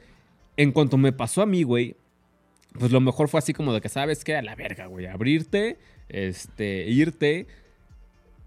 en 0.58 0.72
cuanto 0.72 0.98
me 0.98 1.12
pasó 1.12 1.42
a 1.42 1.46
mí, 1.46 1.64
güey, 1.64 1.96
pues 2.78 2.92
lo 2.92 3.00
mejor 3.02 3.28
fue 3.30 3.40
así 3.40 3.54
como 3.54 3.74
de 3.74 3.82
que, 3.82 3.90
¿sabes 3.90 4.24
qué? 4.24 4.36
A 4.36 4.42
la 4.42 4.56
verga, 4.56 4.86
güey. 4.88 5.06
Abrirte, 5.08 5.78
este, 6.10 6.88
irte. 6.90 7.48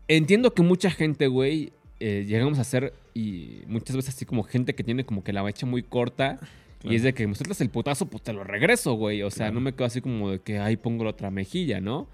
Entiendo 0.07 0.55
que 0.55 0.62
mucha 0.62 0.90
gente, 0.90 1.27
güey, 1.27 1.73
eh, 2.01 2.25
llegamos 2.27 2.59
a 2.59 2.64
ser, 2.64 2.94
y 3.14 3.62
muchas 3.66 3.97
veces 3.97 4.14
así 4.14 4.25
como 4.25 4.42
gente 4.42 4.75
que 4.75 4.85
tiene 4.85 5.05
como 5.05 5.25
que 5.25 5.33
la 5.33 5.42
bacha 5.42 5.66
muy 5.66 5.83
corta. 5.83 6.38
Y 6.84 6.94
es 6.94 7.02
de 7.02 7.12
que 7.14 7.26
me 7.26 7.34
sueltas 7.34 7.60
el 7.60 7.70
putazo, 7.70 8.06
pues 8.06 8.22
te 8.22 8.32
lo 8.32 8.44
regreso, 8.44 8.94
güey. 8.94 9.22
O 9.22 9.30
sea, 9.30 9.46
Claro. 9.46 9.54
no 9.54 9.60
me 9.60 9.72
quedo 9.74 9.86
así 9.86 10.00
como 10.00 10.30
de 10.30 10.40
que 10.40 10.58
ahí 10.58 10.76
pongo 10.76 11.04
la 11.04 11.10
otra 11.10 11.30
mejilla, 11.30 11.80
¿no? 11.80 12.08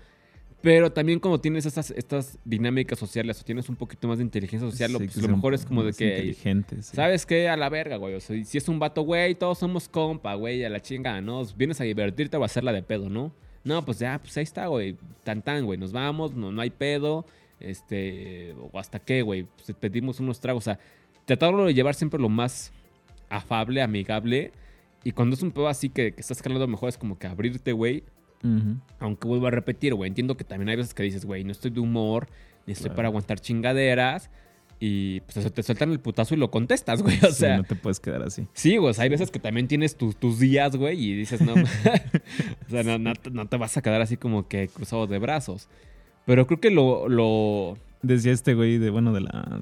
Pero 0.62 0.90
también 0.90 1.20
como 1.20 1.38
tienes 1.40 1.66
estas, 1.66 1.90
estas 1.90 2.38
dinámicas 2.46 2.98
sociales 2.98 3.38
o 3.38 3.44
tienes 3.44 3.68
un 3.68 3.76
poquito 3.76 4.08
más 4.08 4.16
de 4.16 4.24
inteligencia 4.24 4.70
social, 4.70 4.92
lo- 4.92 4.98
Sí, 5.00 5.08
pues 5.12 5.22
lo 5.22 5.28
mejor 5.36 5.52
es 5.52 5.66
como 5.66 5.82
de 5.84 5.92
que... 5.92 6.08
Inteligentes. 6.16 6.86
sí. 6.86 6.96
¿Sabes 6.96 7.26
qué? 7.26 7.50
A 7.50 7.56
la 7.58 7.68
verga, 7.68 7.96
güey. 7.98 8.14
O 8.14 8.20
sea, 8.20 8.42
si 8.42 8.56
es 8.56 8.66
un 8.70 8.78
vato, 8.78 9.02
güey, 9.02 9.34
todos 9.34 9.58
somos 9.58 9.86
compa, 9.90 10.34
güey, 10.36 10.64
a 10.64 10.70
la 10.70 10.80
chinga, 10.80 11.20
¿no? 11.20 11.44
Vienes 11.56 11.82
a 11.82 11.84
divertirte 11.84 12.38
o 12.38 12.42
a 12.42 12.46
hacerla 12.46 12.72
de 12.72 12.82
pedo, 12.82 13.10
¿no? 13.10 13.34
No, 13.62 13.84
pues 13.84 13.98
ya, 13.98 14.18
pues 14.18 14.34
ahí 14.38 14.44
está, 14.44 14.66
güey. 14.68 14.96
Tan 15.22 15.42
tan, 15.42 15.66
güey. 15.66 15.78
Nos 15.78 15.92
vamos, 15.92 16.34
no, 16.34 16.50
no 16.50 16.62
hay 16.62 16.70
pedo. 16.70 17.26
Este, 17.60 18.54
o 18.72 18.78
hasta 18.78 18.98
qué, 18.98 19.20
güey. 19.22 19.44
Pues 19.44 19.76
pedimos 19.78 20.20
unos 20.20 20.40
tragos. 20.40 20.62
O 20.62 20.64
sea, 20.64 20.78
tratarlo 21.26 21.66
de 21.66 21.74
llevar 21.74 21.94
siempre 21.94 22.20
lo 22.20 22.28
más 22.30 22.72
afable, 23.36 23.82
amigable. 23.82 24.52
Y 25.04 25.12
cuando 25.12 25.34
es 25.34 25.42
un 25.42 25.50
pedo 25.50 25.68
así 25.68 25.88
que, 25.90 26.12
que 26.14 26.20
estás 26.20 26.40
calando, 26.42 26.66
mejor 26.66 26.88
es 26.88 26.98
como 26.98 27.18
que 27.18 27.26
abrirte, 27.26 27.72
güey. 27.72 28.04
Aunque 28.98 29.26
vuelvo 29.26 29.46
a 29.46 29.50
repetir, 29.50 29.94
güey, 29.94 30.08
entiendo 30.08 30.36
que 30.36 30.44
también 30.44 30.68
hay 30.68 30.76
veces 30.76 30.92
que 30.92 31.02
dices, 31.02 31.24
güey, 31.24 31.44
no 31.44 31.52
estoy 31.52 31.70
de 31.70 31.80
humor, 31.80 32.28
ni 32.66 32.72
estoy 32.74 32.84
Claro. 32.88 32.96
para 32.96 33.08
aguantar 33.08 33.40
chingaderas. 33.40 34.28
Y 34.80 35.20
pues 35.20 35.50
te 35.54 35.62
sueltan 35.62 35.92
el 35.92 36.00
putazo 36.00 36.34
y 36.34 36.36
lo 36.36 36.50
contestas, 36.50 37.00
güey. 37.02 37.16
O 37.22 37.28
Sí, 37.28 37.32
sea, 37.32 37.56
no 37.58 37.64
te 37.64 37.74
puedes 37.74 38.00
quedar 38.00 38.22
así. 38.22 38.46
sí, 38.52 38.76
güey, 38.76 38.90
o 38.90 38.94
sea, 38.94 39.04
hay 39.04 39.08
veces 39.08 39.30
que 39.30 39.38
también 39.38 39.66
tienes 39.66 39.96
tus- 39.96 40.16
tus 40.16 40.38
días, 40.40 40.76
güey, 40.76 41.02
y 41.02 41.14
dices, 41.14 41.40
no, 41.40 41.54
o 42.66 42.70
sea, 42.70 42.82
no, 42.82 42.98
no 42.98 43.14
te- 43.14 43.30
no 43.30 43.46
te 43.46 43.56
vas 43.56 43.76
a 43.78 43.82
quedar 43.82 44.02
así 44.02 44.16
como 44.18 44.46
que 44.46 44.68
cruzado 44.68 45.06
de 45.06 45.18
brazos. 45.18 45.68
Pero 46.26 46.46
creo 46.46 46.60
que 46.60 46.70
lo, 46.70 47.08
lo, 47.08 47.78
Decía 48.02 48.32
este 48.32 48.52
güey 48.54 48.76
de, 48.76 48.90
bueno, 48.90 49.12
de 49.14 49.20
la, 49.22 49.58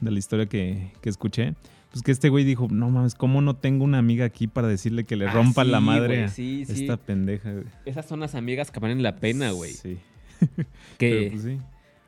de 0.00 0.10
la 0.10 0.18
historia 0.18 0.46
que, 0.46 0.92
que 1.02 1.10
escuché. 1.10 1.54
Pues 1.94 2.02
que 2.02 2.10
este 2.10 2.28
güey 2.28 2.42
dijo, 2.44 2.66
no 2.70 2.90
mames, 2.90 3.14
¿cómo 3.14 3.40
no 3.40 3.54
tengo 3.54 3.84
una 3.84 3.98
amiga 3.98 4.24
aquí 4.24 4.48
para 4.48 4.66
decirle 4.66 5.04
que 5.04 5.14
le 5.14 5.28
Ah, 5.28 5.32
rompa 5.32 5.64
sí, 5.64 5.70
la 5.70 5.78
madre 5.80 6.14
güey, 6.16 6.22
a 6.24 6.28
sí, 6.28 6.64
sí. 6.66 6.82
esta 6.82 6.96
pendeja, 6.96 7.52
güey? 7.52 7.64
esas 7.86 8.04
son 8.06 8.18
las 8.18 8.34
amigas 8.34 8.72
que 8.72 8.80
valen 8.80 9.02
la 9.04 9.14
pena, 9.16 9.52
güey. 9.52 9.70
Sí. 9.72 9.98
Que, 10.98 11.28
pues 11.30 11.42
sí. 11.44 11.58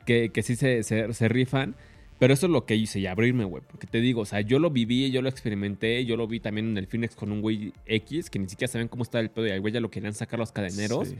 que, 0.05 0.29
que 0.29 0.43
sí 0.43 0.55
se, 0.57 0.83
se, 0.83 1.13
se 1.13 1.27
rifan. 1.29 1.75
Pero 2.19 2.33
eso 2.33 2.47
es 2.47 2.51
lo 2.51 2.65
que 2.65 2.75
hice, 2.75 2.99
y 2.99 3.05
abrirme, 3.05 3.45
güey. 3.45 3.63
Porque 3.65 3.87
te 3.87 4.01
digo, 4.01 4.21
o 4.21 4.25
sea, 4.25 4.41
yo 4.41 4.59
lo 4.59 4.71
viví, 4.71 5.09
yo 5.11 5.21
lo 5.21 5.29
experimenté, 5.29 6.03
yo 6.03 6.17
lo 6.17 6.27
vi 6.27 6.39
también 6.39 6.67
en 6.69 6.77
el 6.77 6.87
Phoenix 6.87 7.15
con 7.15 7.31
un 7.31 7.41
güey 7.41 7.71
X, 7.85 8.29
que 8.29 8.39
ni 8.39 8.49
siquiera 8.49 8.71
saben 8.71 8.87
cómo 8.89 9.03
está 9.03 9.19
el 9.21 9.29
pedo, 9.29 9.47
y 9.47 9.51
al 9.51 9.61
güey 9.61 9.71
ya 9.73 9.79
lo 9.79 9.89
querían 9.91 10.13
sacar 10.15 10.39
los 10.39 10.51
cadeneros. 10.51 11.13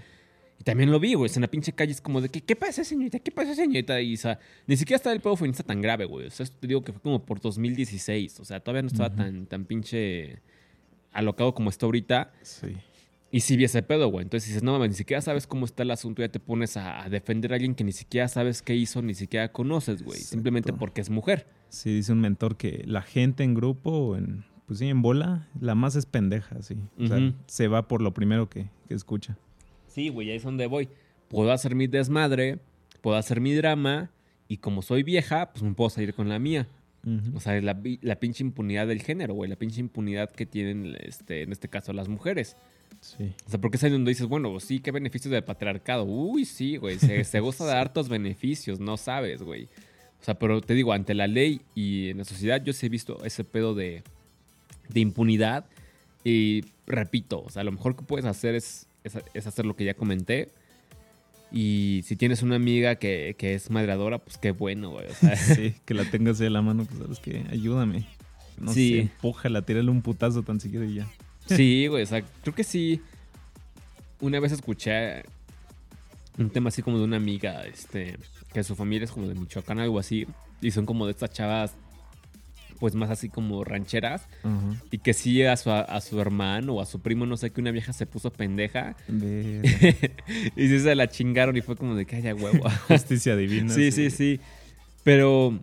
Y 0.60 0.64
también 0.64 0.92
lo 0.92 1.00
vi, 1.00 1.14
güey. 1.14 1.32
En 1.36 1.42
la 1.42 1.48
pinche 1.48 1.72
calle 1.72 1.92
es 1.92 2.02
como 2.02 2.22
de 2.22 2.30
que, 2.30 2.42
¿qué 2.42 2.56
pasa, 2.56 2.84
señorita? 2.84 3.20
¿Qué 3.20 3.32
pasa, 3.32 3.54
señorita? 3.54 4.02
Y, 4.02 4.16
o 4.16 4.18
sea, 4.18 4.40
ni 4.66 4.76
siquiera 4.76 4.98
estaba 4.98 5.14
el 5.14 5.22
pedo 5.22 5.36
feminista 5.36 5.64
tan 5.64 5.82
grave, 5.82 6.06
güey. 6.06 6.28
O 6.28 6.32
sea, 6.32 6.46
te 6.46 6.68
digo 6.68 6.84
que 6.84 6.92
fue 6.92 7.02
como 7.02 7.24
por 7.24 7.40
2016. 7.40 8.40
O 8.40 8.46
sea, 8.46 8.60
todavía 8.60 8.82
no 8.82 8.88
estaba 8.88 9.14
tan, 9.14 9.46
tan 9.46 9.66
pinche 9.66 10.42
alocado 11.12 11.54
como 11.54 11.70
está 11.70 11.86
ahorita. 11.86 12.34
Sí. 12.42 12.76
Y 13.30 13.42
sí 13.42 13.58
vi 13.58 13.66
ese 13.66 13.84
pedo, 13.84 14.08
güey. 14.08 14.24
Entonces 14.24 14.48
dices, 14.48 14.64
no 14.64 14.72
mames, 14.72 14.90
ni 14.90 14.96
siquiera 14.96 15.22
sabes 15.22 15.46
cómo 15.46 15.66
está 15.66 15.84
el 15.84 15.92
asunto. 15.92 16.22
Ya 16.22 16.30
te 16.30 16.40
pones 16.40 16.78
a, 16.78 17.04
a 17.04 17.10
defender 17.10 17.52
a 17.52 17.56
alguien 17.56 17.76
que 17.76 17.84
ni 17.84 17.92
siquiera 17.92 18.28
sabes 18.28 18.62
qué 18.62 18.74
hizo, 18.74 19.02
ni 19.02 19.14
siquiera 19.14 19.52
conoces, 19.52 20.02
güey. 20.02 20.20
Simplemente 20.20 20.74
porque 20.74 21.02
es 21.02 21.10
mujer. 21.10 21.46
Sí, 21.70 21.94
dice 21.94 22.14
un 22.14 22.22
mentor 22.22 22.58
que 22.58 22.84
la 22.86 23.02
gente 23.02 23.44
en 23.44 23.54
grupo, 23.54 24.16
en, 24.16 24.46
pues 24.66 24.80
sí, 24.80 24.88
en 24.88 25.02
bola, 25.02 25.50
la 25.60 25.76
más 25.76 25.96
es 25.96 26.06
pendeja, 26.06 26.62
sí. 26.62 26.78
O 26.98 27.08
sea, 27.08 27.34
se 27.48 27.68
va 27.68 27.88
por 27.88 28.02
lo 28.02 28.14
primero 28.14 28.50
que, 28.50 28.70
que 28.88 28.94
escucha. 28.94 29.38
Sí, 29.98 30.10
güey, 30.10 30.30
ahí 30.30 30.38
es 30.38 30.44
donde 30.44 30.68
voy. 30.68 30.90
Puedo 31.28 31.52
hacer 31.52 31.74
mi 31.74 31.88
desmadre, 31.88 32.60
puedo 33.02 33.18
hacer 33.18 33.42
mi 33.42 33.56
drama. 33.56 34.12
Y 34.48 34.58
como 34.58 34.84
soy 34.84 35.02
vieja, 35.02 35.52
pues 35.52 35.64
me 35.64 35.74
puedo 35.74 35.90
salir 35.90 36.14
con 36.14 36.30
la 36.30 36.38
mía. 36.38 36.68
O 37.34 37.40
sea, 37.40 37.60
la, 37.62 37.76
la 38.02 38.20
pinche 38.20 38.44
impunidad 38.44 38.86
del 38.86 39.02
género, 39.02 39.34
güey. 39.34 39.50
La 39.50 39.56
pinche 39.56 39.80
impunidad 39.80 40.30
que 40.30 40.46
tienen, 40.46 40.96
este, 41.00 41.42
en 41.42 41.52
este 41.52 41.68
caso, 41.68 41.94
las 41.94 42.10
mujeres. 42.10 42.56
Sí. 43.02 43.34
O 43.48 43.50
sea, 43.50 43.60
porque 43.60 43.78
es 43.78 43.84
ahí 43.86 43.90
donde 43.90 44.10
dices, 44.10 44.28
bueno, 44.28 44.60
sí, 44.60 44.82
qué 44.82 44.92
beneficios 44.92 45.32
del 45.32 45.44
patriarcado. 45.44 46.04
Uy, 46.04 46.46
sí, 46.46 46.78
güey. 46.78 47.00
Se, 47.00 47.24
se 47.24 47.40
goza 47.40 47.66
de 47.66 47.72
hartos 47.74 48.08
beneficios, 48.08 48.80
no 48.80 48.98
sabes, 48.98 49.42
güey. 49.42 49.64
O 50.22 50.24
sea, 50.24 50.38
pero 50.38 50.62
te 50.62 50.76
digo, 50.76 50.94
ante 50.94 51.16
la 51.16 51.26
ley 51.26 51.62
y 51.74 52.10
en 52.10 52.20
la 52.20 52.24
sociedad, 52.24 52.64
yo 52.64 52.72
sí 52.72 52.86
he 52.86 52.90
visto 52.90 53.26
ese 53.26 53.44
pedo 53.44 53.74
de, 53.74 54.04
de 54.90 55.00
impunidad. 55.00 55.66
Y 56.24 56.66
repito, 56.86 57.42
o 57.42 57.50
sea, 57.50 57.64
lo 57.64 57.72
mejor 57.72 57.96
que 57.96 58.04
puedes 58.04 58.26
hacer 58.26 58.54
es, 58.54 58.87
es, 59.08 59.18
es 59.34 59.48
hacer 59.48 59.66
lo 59.66 59.76
que 59.76 59.86
ya 59.86 59.94
comenté. 59.96 60.50
Y 61.52 62.02
si 62.06 62.16
tienes 62.16 62.42
una 62.44 62.56
amiga 62.58 62.96
que, 62.96 63.36
que 63.38 63.54
es 63.54 63.70
madreadora, 63.70 64.18
pues 64.20 64.38
qué 64.38 64.52
bueno, 64.52 64.92
güey. 64.92 65.08
O 65.08 65.14
sea, 65.14 65.36
Sí, 65.38 65.76
que 65.86 65.94
la 65.94 66.04
tengas 66.06 66.40
a 66.42 66.50
la 66.50 66.62
mano, 66.62 66.86
pues 66.86 67.00
sabes 67.00 67.20
que 67.20 67.46
ayúdame. 67.50 68.06
No 68.60 68.74
Sí. 68.74 68.90
sé, 68.94 69.00
empújala, 69.02 69.62
tírale 69.62 69.90
un 69.90 70.02
putazo 70.02 70.44
tan 70.44 70.60
siquiera 70.60 70.86
y 70.86 70.96
ya. 70.96 71.08
Sí, 71.46 71.88
güey, 71.88 72.04
o 72.04 72.06
sea, 72.06 72.22
creo 72.42 72.54
que 72.54 72.64
sí. 72.64 73.02
Una 74.20 74.40
vez 74.40 74.52
escuché 74.52 75.24
un 76.38 76.50
tema 76.50 76.70
así 76.70 76.82
como 76.82 76.98
de 76.98 77.04
una 77.06 77.18
amiga, 77.18 77.66
este, 77.66 78.18
que 78.54 78.64
su 78.64 78.76
familia 78.76 79.06
es 79.06 79.12
como 79.12 79.28
de 79.28 79.36
Michoacán, 79.36 79.80
algo 79.80 80.00
así, 80.00 80.28
y 80.60 80.72
son 80.72 80.86
como 80.86 81.06
de 81.06 81.12
estas 81.12 81.32
chavas, 81.32 81.76
pues 82.80 82.96
más 82.96 83.10
así 83.10 83.30
como 83.30 83.64
rancheras, 83.64 84.24
y 84.92 85.00
que 85.00 85.14
sí 85.14 85.44
a 85.44 85.58
su, 85.58 85.72
a 85.72 86.00
su 86.02 86.20
hermano 86.22 86.74
o 86.76 86.82
a 86.82 86.86
su 86.86 87.00
primo, 87.00 87.26
no 87.26 87.38
sé, 87.38 87.52
que 87.52 87.62
una 87.62 87.72
vieja 87.72 87.94
se 87.94 88.06
puso 88.06 88.32
pendeja, 88.32 88.96
y 90.56 90.68
sí 90.68 90.80
se 90.80 90.96
la 90.96 91.08
chingaron 91.10 91.56
y 91.58 91.62
fue 91.62 91.76
como 91.76 91.96
de 91.96 92.06
que 92.06 92.16
haya 92.18 92.36
huevo. 92.36 92.70
Justicia 92.88 93.36
divina. 93.36 93.74
sí, 93.74 93.92
sí, 93.92 94.10
sí, 94.10 94.40
pero 95.04 95.60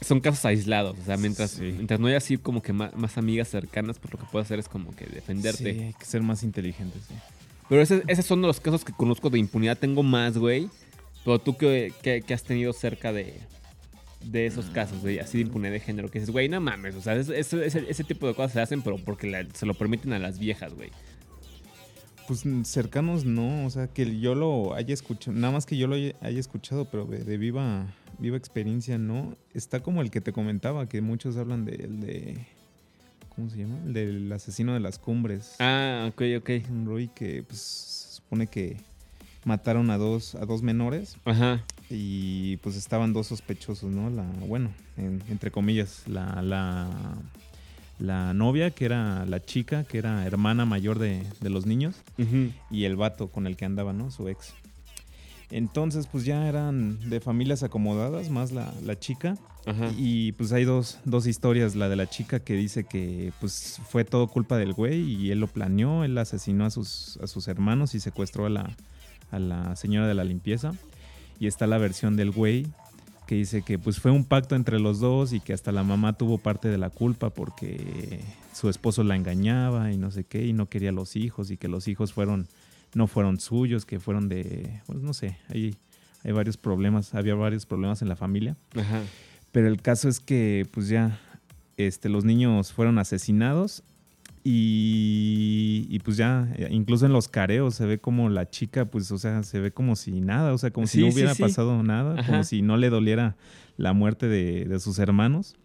son 0.00 0.20
casos 0.20 0.44
aislados, 0.46 0.96
o 0.98 1.04
sea, 1.04 1.16
mientras, 1.16 1.50
Sí. 1.52 1.72
mientras 1.76 2.00
no 2.00 2.06
haya 2.06 2.16
así 2.18 2.38
como 2.38 2.62
que 2.62 2.72
más, 2.72 2.94
más 2.96 3.18
amigas 3.18 3.48
cercanas, 3.48 3.98
pues 3.98 4.12
lo 4.14 4.18
que 4.18 4.26
puedo 4.30 4.42
hacer 4.42 4.58
es 4.58 4.68
como 4.68 4.94
que 4.96 5.04
defenderte. 5.06 5.72
Sí, 5.74 5.80
hay 5.80 5.92
que 5.92 6.04
ser 6.04 6.22
más 6.22 6.42
inteligente, 6.42 6.98
sí. 7.06 7.14
Pero 7.68 7.82
ese- 7.82 8.02
esos 8.08 8.24
son 8.26 8.40
los 8.42 8.58
casos 8.60 8.84
que 8.84 8.92
conozco 8.92 9.30
de 9.30 9.38
impunidad. 9.38 9.78
Tengo 9.78 10.02
más, 10.02 10.36
güey. 10.38 10.68
Pero 11.24 11.38
tú 11.38 11.56
que, 11.56 11.92
has 12.32 12.42
tenido 12.42 12.72
cerca 12.72 13.12
de, 13.12 13.38
de 14.24 14.46
esos 14.46 14.66
casos, 14.66 15.02
de 15.02 15.20
así 15.20 15.38
de 15.38 15.44
impunidad 15.44 15.72
de 15.72 15.80
género, 15.80 16.10
que 16.10 16.18
dices, 16.20 16.30
güey, 16.32 16.48
no 16.48 16.60
mames. 16.60 16.94
O 16.94 17.00
sea, 17.00 17.14
es- 17.16 17.28
es- 17.30 17.52
ese, 17.52 17.84
ese 17.88 18.04
tipo 18.04 18.26
de 18.26 18.34
cosas 18.34 18.52
se 18.52 18.60
hacen, 18.60 18.82
pero 18.82 18.96
porque 18.98 19.30
la- 19.30 19.46
se 19.54 19.66
lo 19.66 19.74
permiten 19.74 20.12
a 20.12 20.18
las 20.18 20.38
viejas, 20.38 20.74
güey. 20.74 20.90
Pues 22.28 22.44
cercanos 22.64 23.24
no, 23.24 23.66
o 23.66 23.70
sea, 23.70 23.88
que 23.88 24.20
yo 24.20 24.34
lo 24.36 24.74
haya 24.74 24.94
escuchado, 24.94 25.36
nada 25.36 25.52
más 25.52 25.66
que 25.66 25.76
yo 25.76 25.88
lo 25.88 25.96
haya 25.96 26.14
haya 26.20 26.38
escuchado, 26.38 26.84
pero 26.84 27.04
de, 27.06 27.24
de 27.24 27.36
viva, 27.38 27.86
viva 28.18 28.36
experiencia 28.36 28.98
no. 28.98 29.36
Está 29.52 29.80
como 29.80 30.00
el 30.00 30.10
que 30.12 30.20
te 30.20 30.32
comentaba, 30.32 30.88
que 30.88 31.00
muchos 31.00 31.36
hablan 31.36 31.64
del 31.64 31.98
de, 32.00 32.46
¿cómo 33.34 33.50
se 33.50 33.58
llama? 33.58 33.78
El 33.84 33.92
del 33.94 34.32
asesino 34.32 34.74
de 34.74 34.80
las 34.80 35.00
cumbres. 35.00 35.56
Ah, 35.58 36.06
ok, 36.08 36.22
ok. 36.38 36.50
Un 36.70 36.86
Roy 36.86 37.08
que 37.08 37.42
pues 37.42 37.58
se 37.60 38.16
supone 38.18 38.46
que 38.46 38.76
mataron 39.44 39.90
a 39.90 39.96
dos, 39.98 40.34
a 40.36 40.44
dos 40.44 40.62
menores 40.62 41.16
Ajá. 41.24 41.64
Y 41.90 42.56
pues 42.58 42.76
estaban 42.76 43.12
dos 43.12 43.26
sospechosos, 43.26 43.90
¿no? 43.90 44.08
La, 44.10 44.22
bueno, 44.46 44.70
en- 44.96 45.22
entre 45.28 45.50
comillas, 45.50 46.04
la, 46.06 46.40
la, 46.40 46.88
la 47.98 48.32
novia, 48.32 48.70
que 48.70 48.84
era 48.84 49.26
la 49.26 49.44
chica, 49.44 49.84
que 49.84 49.98
era 49.98 50.24
hermana 50.24 50.64
mayor 50.64 50.98
de, 50.98 51.22
de 51.40 51.50
los 51.50 51.66
niños 51.66 51.96
y 52.70 52.84
el 52.84 52.96
vato 52.96 53.28
con 53.28 53.46
el 53.46 53.56
que 53.56 53.64
andaba, 53.64 53.92
¿no? 53.92 54.10
Su 54.10 54.28
ex. 54.28 54.54
Entonces, 55.50 56.06
pues 56.06 56.24
ya 56.24 56.46
eran 56.48 57.10
de 57.10 57.20
familias 57.20 57.62
acomodadas, 57.64 58.30
más 58.30 58.52
la, 58.52 58.72
la 58.84 58.98
chica. 58.98 59.36
Ajá. 59.66 59.90
Y 59.98 60.32
pues 60.32 60.52
hay 60.52 60.64
dos, 60.64 61.00
dos 61.04 61.26
historias. 61.26 61.74
La 61.74 61.88
de 61.88 61.96
la 61.96 62.08
chica 62.08 62.38
que 62.40 62.54
dice 62.54 62.84
que 62.84 63.32
pues 63.40 63.80
fue 63.88 64.04
todo 64.04 64.28
culpa 64.28 64.56
del 64.58 64.72
güey 64.72 65.00
y 65.00 65.32
él 65.32 65.40
lo 65.40 65.48
planeó, 65.48 66.04
él 66.04 66.16
asesinó 66.18 66.64
a 66.66 66.70
sus, 66.70 67.18
a 67.20 67.26
sus 67.26 67.48
hermanos 67.48 67.96
y 67.96 68.00
secuestró 68.00 68.46
a 68.46 68.48
la, 68.48 68.70
a 69.32 69.38
la 69.40 69.74
señora 69.74 70.06
de 70.06 70.14
la 70.14 70.22
limpieza. 70.24 70.72
Y 71.40 71.48
está 71.48 71.66
la 71.66 71.78
versión 71.78 72.14
del 72.16 72.30
güey 72.30 72.66
que 73.26 73.34
dice 73.34 73.62
que 73.62 73.78
pues 73.78 73.98
fue 73.98 74.12
un 74.12 74.24
pacto 74.24 74.54
entre 74.54 74.78
los 74.78 75.00
dos 75.00 75.32
y 75.32 75.40
que 75.40 75.52
hasta 75.52 75.72
la 75.72 75.82
mamá 75.82 76.12
tuvo 76.12 76.38
parte 76.38 76.68
de 76.68 76.78
la 76.78 76.90
culpa 76.90 77.30
porque 77.30 78.20
su 78.52 78.68
esposo 78.68 79.04
la 79.04 79.16
engañaba 79.16 79.92
y 79.92 79.96
no 79.96 80.10
sé 80.10 80.24
qué 80.24 80.46
y 80.46 80.52
no 80.52 80.68
quería 80.68 80.92
los 80.92 81.16
hijos 81.16 81.50
y 81.50 81.56
que 81.56 81.68
los 81.68 81.88
hijos 81.88 82.12
fueron 82.12 82.46
no 82.92 83.06
fueron 83.06 83.38
suyos, 83.38 83.86
que 83.86 84.00
fueron 84.00 84.28
de 84.28 84.80
pues 84.86 85.00
no 85.00 85.14
sé, 85.14 85.38
hay 85.48 85.76
hay 86.24 86.32
varios 86.32 86.56
problemas, 86.56 87.14
había 87.14 87.34
varios 87.34 87.66
problemas 87.66 88.02
en 88.02 88.08
la 88.08 88.16
familia. 88.16 88.56
Ajá. 88.74 89.02
Pero 89.52 89.68
el 89.68 89.80
caso 89.80 90.08
es 90.08 90.20
que, 90.20 90.66
pues 90.70 90.88
ya, 90.88 91.18
este, 91.76 92.08
los 92.08 92.24
niños 92.24 92.72
fueron 92.72 92.98
asesinados 92.98 93.82
y, 94.44 95.86
y, 95.90 95.98
pues 96.00 96.16
ya, 96.16 96.52
eh, 96.56 96.68
incluso 96.70 97.06
en 97.06 97.12
los 97.12 97.28
careos 97.28 97.74
se 97.74 97.86
ve 97.86 97.98
como 97.98 98.28
la 98.28 98.48
chica, 98.48 98.84
pues, 98.86 99.10
o 99.12 99.18
sea, 99.18 99.42
se 99.42 99.60
ve 99.60 99.72
como 99.72 99.96
si 99.96 100.20
nada, 100.20 100.52
o 100.52 100.58
sea, 100.58 100.70
como 100.70 100.86
si 100.86 101.00
no 101.00 101.08
sí, 101.08 101.14
hubiera 101.14 101.34
sí. 101.34 101.42
pasado 101.42 101.82
nada, 101.82 102.14
Ajá. 102.18 102.26
como 102.30 102.44
si 102.44 102.62
no 102.62 102.76
le 102.76 102.90
doliera 102.90 103.36
la 103.76 103.92
muerte 103.92 104.26
de, 104.28 104.64
de 104.64 104.80
sus 104.80 104.98
hermanos. 104.98 105.56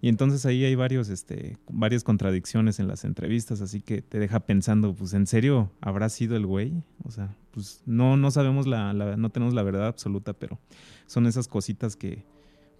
Y 0.00 0.08
entonces 0.08 0.46
ahí 0.46 0.64
hay 0.64 0.74
varios, 0.76 1.08
este, 1.08 1.56
varias 1.68 2.04
contradicciones 2.04 2.78
en 2.78 2.86
las 2.86 3.04
entrevistas, 3.04 3.60
así 3.60 3.80
que 3.80 4.00
te 4.00 4.18
deja 4.20 4.40
pensando, 4.40 4.94
pues, 4.94 5.12
¿en 5.14 5.26
serio 5.26 5.72
habrá 5.80 6.08
sido 6.08 6.36
el 6.36 6.46
güey? 6.46 6.72
O 7.04 7.10
sea, 7.10 7.34
pues 7.50 7.82
no, 7.86 8.16
no 8.16 8.30
sabemos 8.30 8.66
la, 8.66 8.92
la- 8.92 9.16
no 9.16 9.30
tenemos 9.30 9.54
la 9.54 9.62
verdad 9.64 9.86
absoluta, 9.88 10.34
pero 10.34 10.58
son 11.06 11.26
esas 11.26 11.48
cositas 11.48 11.96
que 11.96 12.24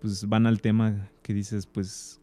pues 0.00 0.28
van 0.28 0.46
al 0.46 0.61
tema 0.61 1.08
que 1.22 1.34
dices, 1.34 1.66
pues, 1.66 2.17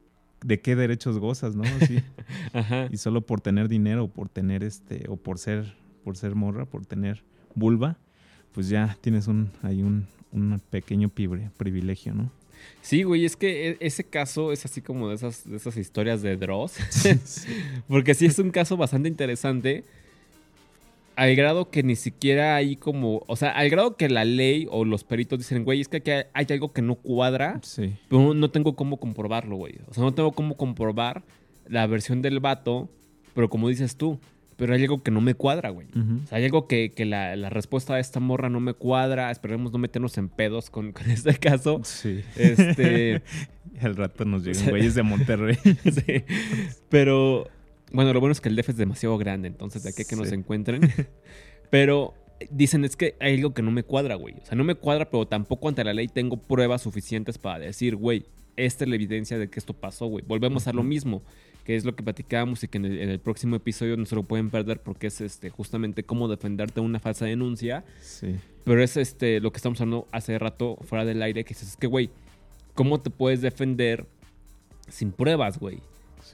¿de 0.46 0.62
qué 0.62 0.76
derechos 0.76 1.18
gozas, 1.20 1.56
no? 1.56 1.64
Así, 1.82 2.00
Ajá. 2.54 2.88
y 2.92 2.98
solo 2.98 3.22
por 3.22 3.42
tener 3.42 3.68
dinero, 3.68 4.08
por 4.08 4.30
tener 4.30 4.64
este, 4.64 5.06
o 5.10 5.18
por 5.18 5.40
ser, 5.40 5.76
por 6.04 6.16
ser 6.18 6.36
morra, 6.36 6.66
por 6.66 6.86
tener 6.86 7.24
vulva, 7.56 7.98
pues 8.52 8.70
ya 8.70 8.98
tienes 9.02 9.28
un, 9.28 9.50
hay 9.64 9.82
un, 9.82 10.08
un 10.32 10.62
pequeño 10.70 11.10
pibre- 11.10 11.50
privilegio, 11.58 12.14
¿no? 12.14 12.32
Sí, 12.82 13.04
güey, 13.04 13.26
es 13.26 13.36
que 13.36 13.70
e- 13.72 13.78
ese 13.80 14.04
caso 14.06 14.52
es 14.52 14.66
así 14.66 14.82
como 14.82 15.10
de 15.10 15.16
esas, 15.16 15.48
de 15.50 15.58
esas 15.58 15.78
historias 15.78 16.22
de 16.22 16.38
Dross. 16.38 16.74
Porque 17.88 18.14
sí 18.14 18.26
es 18.26 18.40
un 18.40 18.52
caso 18.52 18.78
bastante 18.78 19.10
interesante. 19.10 19.84
Al 21.16 21.36
grado 21.36 21.70
que 21.70 21.82
ni 21.84 21.96
siquiera 21.96 22.56
hay 22.56 22.76
como. 22.76 23.24
O 23.28 23.36
sea, 23.36 23.52
al 23.52 23.70
grado 23.70 23.96
que 23.96 24.10
la 24.10 24.26
ley 24.26 24.68
o 24.70 24.84
los 24.86 25.04
peritos 25.04 25.40
dicen, 25.40 25.64
güey, 25.64 25.82
es 25.82 25.88
que 25.88 25.98
aquí 25.98 26.12
hay, 26.12 26.46
algo 26.50 26.74
que 26.74 26.82
no 26.82 26.96
cuadra, 26.96 27.60
Sí. 27.64 27.94
pero 28.10 28.34
no 28.34 28.50
tengo 28.52 28.76
cómo 28.76 28.98
comprobarlo, 28.98 29.56
güey. 29.56 29.76
O 29.88 29.94
sea, 29.94 30.04
no 30.04 30.14
tengo 30.14 30.32
cómo 30.34 30.58
comprobar 30.58 31.24
la 31.68 31.88
versión 31.88 32.22
del 32.22 32.40
vato, 32.40 32.90
pero 33.34 33.50
como 33.50 33.70
dices 33.70 33.96
tú, 33.96 34.20
pero 34.58 34.74
hay 34.74 34.82
algo 34.84 35.04
que 35.04 35.12
no 35.12 35.20
me 35.22 35.34
cuadra, 35.36 35.70
güey. 35.70 35.88
Ujú. 35.90 36.22
O 36.24 36.28
sea, 36.28 36.38
hay 36.38 36.46
algo 36.46 36.68
que, 36.68 36.92
que 36.92 37.06
la, 37.06 37.36
la 37.36 37.50
respuesta 37.50 37.96
de 37.96 38.02
esta 38.02 38.20
morra 38.20 38.50
no 38.50 38.60
me 38.60 38.74
cuadra. 38.74 39.32
Esperemos 39.32 39.72
no 39.74 39.80
meternos 39.80 40.18
en 40.18 40.30
pedos 40.30 40.70
con, 40.70 40.92
con 40.94 41.10
este 41.10 41.34
caso. 41.38 41.82
Sí. 41.84 42.22
Este. 42.36 43.22
Al 43.82 43.96
rato 43.98 44.24
nos 44.24 44.44
llegan 44.46 44.70
güeyes 44.70 44.96
de 44.96 45.04
Monterrey. 45.04 45.58
sí. 45.64 46.24
Pero 46.90 47.48
bueno, 47.92 48.14
lo 48.14 48.20
bueno 48.20 48.32
es 48.32 48.42
que 48.42 48.50
el 48.50 48.56
DF 48.56 48.70
es 48.70 48.78
demasiado 48.78 49.18
grande, 49.18 49.48
entonces 49.48 49.84
de 49.84 49.90
aquí 49.90 50.02
a 50.04 50.06
que 50.06 50.16
nos 50.16 50.30
Sí. 50.30 50.36
encuentren. 50.36 50.82
Pero 51.70 52.14
dicen 52.52 52.84
es 52.86 52.96
que 52.96 53.16
hay 53.20 53.36
algo 53.36 53.54
que 53.54 53.62
no 53.62 53.72
me 53.72 53.84
cuadra, 53.84 54.16
güey. 54.16 54.36
O 54.42 54.46
sea, 54.46 54.56
no 54.58 54.64
me 54.64 54.76
cuadra, 54.76 55.10
pero 55.10 55.26
tampoco 55.26 55.70
ante 55.70 55.84
la 55.84 55.94
ley 55.94 56.08
tengo 56.08 56.38
pruebas 56.38 56.82
suficientes 56.82 57.38
para 57.38 57.60
decir, 57.60 57.96
güey, 57.96 58.26
esta 58.58 58.84
es 58.84 58.90
la 58.90 58.96
evidencia 58.96 59.38
de 59.38 59.50
que 59.50 59.60
esto 59.60 59.74
pasó, 59.74 60.06
güey. 60.08 60.24
Volvemos 60.28 60.68
a 60.68 60.74
lo 60.74 60.84
mismo, 60.84 61.22
que 61.64 61.76
es 61.76 61.84
lo 61.86 61.96
que 61.96 62.04
platicábamos 62.04 62.64
y 62.64 62.68
que 62.68 62.78
en 62.78 62.86
el, 62.86 63.00
en 63.00 63.10
el 63.10 63.20
próximo 63.20 63.56
episodio 63.56 63.98
no 63.98 64.06
se 64.06 64.16
lo 64.16 64.24
pueden 64.24 64.50
perder 64.50 64.82
porque 64.82 65.08
es 65.08 65.22
este 65.22 65.50
justamente 65.50 66.04
cómo 66.04 66.28
defenderte 66.28 66.76
de 66.76 66.86
una 66.86 67.00
falsa 67.00 67.26
denuncia. 67.26 67.84
Sí. 68.02 68.36
Pero 68.64 68.84
es 68.84 68.98
este 68.98 69.40
lo 69.40 69.52
que 69.52 69.58
estamos 69.58 69.80
hablando 69.82 70.08
hace 70.12 70.38
rato 70.38 70.78
fuera 70.84 71.06
del 71.06 71.22
aire, 71.22 71.44
que 71.44 71.54
dices, 71.54 71.70
es 71.70 71.78
que, 71.78 71.88
güey, 71.88 72.10
¿cómo 72.74 73.00
te 73.00 73.10
puedes 73.10 73.42
defender 73.42 74.06
sin 74.90 75.12
pruebas, 75.12 75.58
güey? 75.60 75.80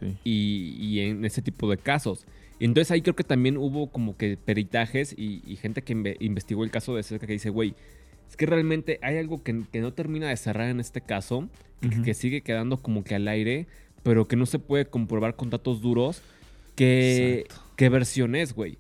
Sí. 0.02 0.18
y, 0.24 0.76
y 0.80 1.00
en 1.02 1.24
ese 1.24 1.42
tipo 1.42 1.70
de 1.70 1.78
casos. 1.78 2.26
Entonces 2.60 2.92
ahí 2.92 3.02
creo 3.02 3.16
que 3.16 3.24
también 3.24 3.56
hubo 3.58 3.90
como 3.92 4.18
que 4.18 4.36
peritajes 4.38 5.14
y, 5.18 5.42
y 5.48 5.56
gente 5.56 5.82
que 5.84 5.96
inve- 5.96 6.18
investigó 6.20 6.64
el 6.64 6.72
caso 6.72 6.96
de 6.96 7.04
cerca 7.04 7.26
que 7.28 7.34
dice, 7.34 7.50
güey, 7.50 7.74
es 8.30 8.36
que 8.36 8.46
realmente 8.46 9.00
hay 9.02 9.18
algo 9.18 9.42
que, 9.44 9.64
que 9.72 9.80
no 9.82 9.94
termina 9.94 10.28
de 10.30 10.38
cerrar 10.38 10.70
en 10.70 10.80
este 10.80 11.02
caso, 11.02 11.48
que- 12.04 12.14
sigue 12.14 12.42
quedando 12.42 12.82
como 12.82 13.04
que 13.04 13.16
al 13.16 13.28
aire, 13.28 13.68
pero 14.04 14.28
que 14.28 14.36
no 14.36 14.46
se 14.46 14.60
puede 14.60 14.86
comprobar 14.86 15.36
con 15.36 15.50
datos 15.50 15.82
duros 15.82 16.22
qué, 16.76 17.46
qué 17.76 17.90
versión 17.90 18.36
es, 18.36 18.54
güey. 18.54 18.78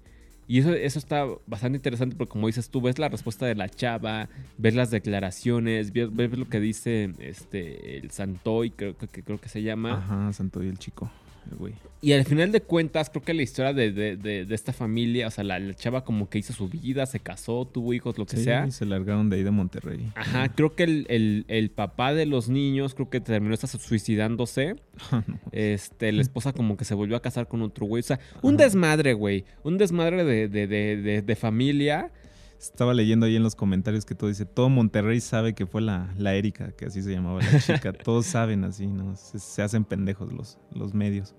Y 0.51 0.59
eso, 0.59 0.73
eso 0.73 0.99
está 0.99 1.25
bastante 1.47 1.77
interesante 1.77 2.13
porque 2.17 2.31
como 2.31 2.47
dices 2.47 2.69
tú, 2.69 2.81
ves 2.81 2.99
la 2.99 3.07
respuesta 3.07 3.45
de 3.45 3.55
la 3.55 3.69
chava, 3.69 4.27
ves 4.57 4.75
las 4.75 4.91
declaraciones, 4.91 5.93
ves, 5.93 6.13
ves 6.13 6.37
lo 6.37 6.49
que 6.49 6.59
dice 6.59 7.13
este 7.19 7.97
el 7.99 8.11
Santoy, 8.11 8.71
creo 8.71 8.97
que, 8.97 9.07
creo 9.07 9.39
que 9.39 9.47
se 9.47 9.61
llama. 9.63 9.99
Ajá, 9.99 10.33
Santo 10.33 10.61
y 10.61 10.67
el 10.67 10.77
chico, 10.77 11.09
güey. 11.57 11.73
Y 12.03 12.13
al 12.13 12.25
final 12.25 12.51
de 12.51 12.61
cuentas, 12.61 13.09
creo 13.11 13.21
que 13.23 13.33
la 13.33 13.43
historia 13.43 13.73
de, 13.73 13.91
de- 13.91 14.17
de- 14.17 14.45
de 14.45 14.55
esta 14.55 14.73
familia, 14.73 15.27
o 15.27 15.31
sea, 15.31 15.43
la, 15.43 15.59
la 15.59 15.73
chava 15.75 16.03
como 16.03 16.29
que 16.29 16.39
hizo 16.39 16.51
su 16.53 16.67
vida, 16.67 17.05
se 17.05 17.19
casó, 17.19 17.65
tuvo 17.67 17.93
hijos, 17.93 18.17
lo 18.17 18.25
que 18.25 18.37
Sí, 18.37 18.43
sea. 18.45 18.65
y 18.67 18.71
se 18.71 18.85
largaron 18.85 19.29
de 19.29 19.35
ahí 19.37 19.43
de 19.43 19.51
Monterrey. 19.51 20.11
Ajá, 20.15 20.49
creo 20.49 20.75
que 20.75 20.83
el, 20.83 21.05
el- 21.09 21.45
el 21.47 21.69
papá 21.69 22.13
de 22.13 22.25
los 22.25 22.49
niños, 22.49 22.95
creo 22.95 23.09
que 23.09 23.19
terminó 23.21 23.53
hasta 23.53 23.67
suicidándose. 23.67 24.75
Ah. 25.11 25.23
Este, 25.51 26.11
la 26.11 26.21
esposa 26.21 26.53
como 26.53 26.77
que 26.77 26.85
se 26.85 26.93
volvió 26.93 27.15
a 27.17 27.21
casar 27.21 27.47
con 27.47 27.61
otro 27.63 27.85
güey. 27.87 28.01
O 28.01 28.03
sea, 28.03 28.19
un 28.43 28.53
Ajá. 28.55 28.63
desmadre, 28.65 29.13
güey. 29.13 29.45
Un 29.63 29.77
desmadre 29.79 30.23
de, 30.23 30.47
de- 30.47 30.67
de- 30.67 30.97
de- 30.97 31.21
de 31.23 31.35
familia. 31.35 32.11
Estaba 32.61 32.93
leyendo 32.93 33.25
ahí 33.25 33.35
en 33.35 33.41
los 33.41 33.55
comentarios 33.55 34.05
que 34.05 34.13
todo 34.13 34.29
dice, 34.29 34.45
todo 34.45 34.69
Monterrey 34.69 35.19
sabe 35.19 35.55
que 35.55 35.65
fue 35.65 35.81
la, 35.81 36.13
la 36.17 36.35
Erika, 36.35 36.71
que 36.73 36.85
así 36.85 37.01
se 37.01 37.11
llamaba 37.11 37.39
la 37.41 37.59
chica. 37.59 37.91
Todos 38.03 38.27
saben 38.27 38.63
así, 38.63 38.85
¿no? 38.85 39.15
Se, 39.15 39.39
se 39.39 39.63
hacen 39.63 39.83
pendejos 39.83 40.31
los, 40.31 40.59
los 40.71 40.93
medios. 40.93 41.35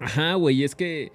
Ajá, 0.00 0.34
güey, 0.34 0.64
es 0.64 0.74
que. 0.74 1.12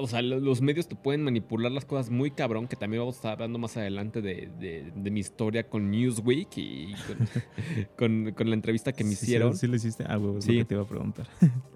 O 0.00 0.06
sea, 0.06 0.22
lo- 0.22 0.38
los 0.40 0.60
medios 0.62 0.86
te 0.88 0.94
pueden 0.96 1.22
manipular 1.24 1.72
las 1.72 1.84
cosas 1.84 2.08
muy 2.10 2.30
cabrón, 2.30 2.68
que 2.68 2.76
también 2.76 3.00
vamos 3.02 3.16
a 3.16 3.18
estar 3.18 3.32
hablando 3.32 3.58
más 3.58 3.76
adelante 3.76 4.22
de, 4.22 4.48
de- 4.60 4.92
de 4.94 5.10
mi 5.10 5.20
historia 5.20 5.68
con 5.68 5.90
Newsweek 5.90 6.56
y 6.56 6.94
con, 6.94 7.28
con- 8.26 8.32
con 8.32 8.48
la 8.50 8.54
entrevista 8.54 8.92
que 8.92 9.04
me 9.04 9.14
Sí, 9.14 9.24
hicieron. 9.24 9.54
Sí, 9.54 9.60
sí, 9.60 9.66
le 9.66 9.76
hiciste. 9.76 10.04
Ah, 10.06 10.16
güey, 10.16 10.38
es 10.38 10.44
Sí. 10.44 10.52
lo 10.52 10.58
que 10.60 10.64
te 10.66 10.74
iba 10.74 10.82
a 10.84 10.86
preguntar. 10.88 11.26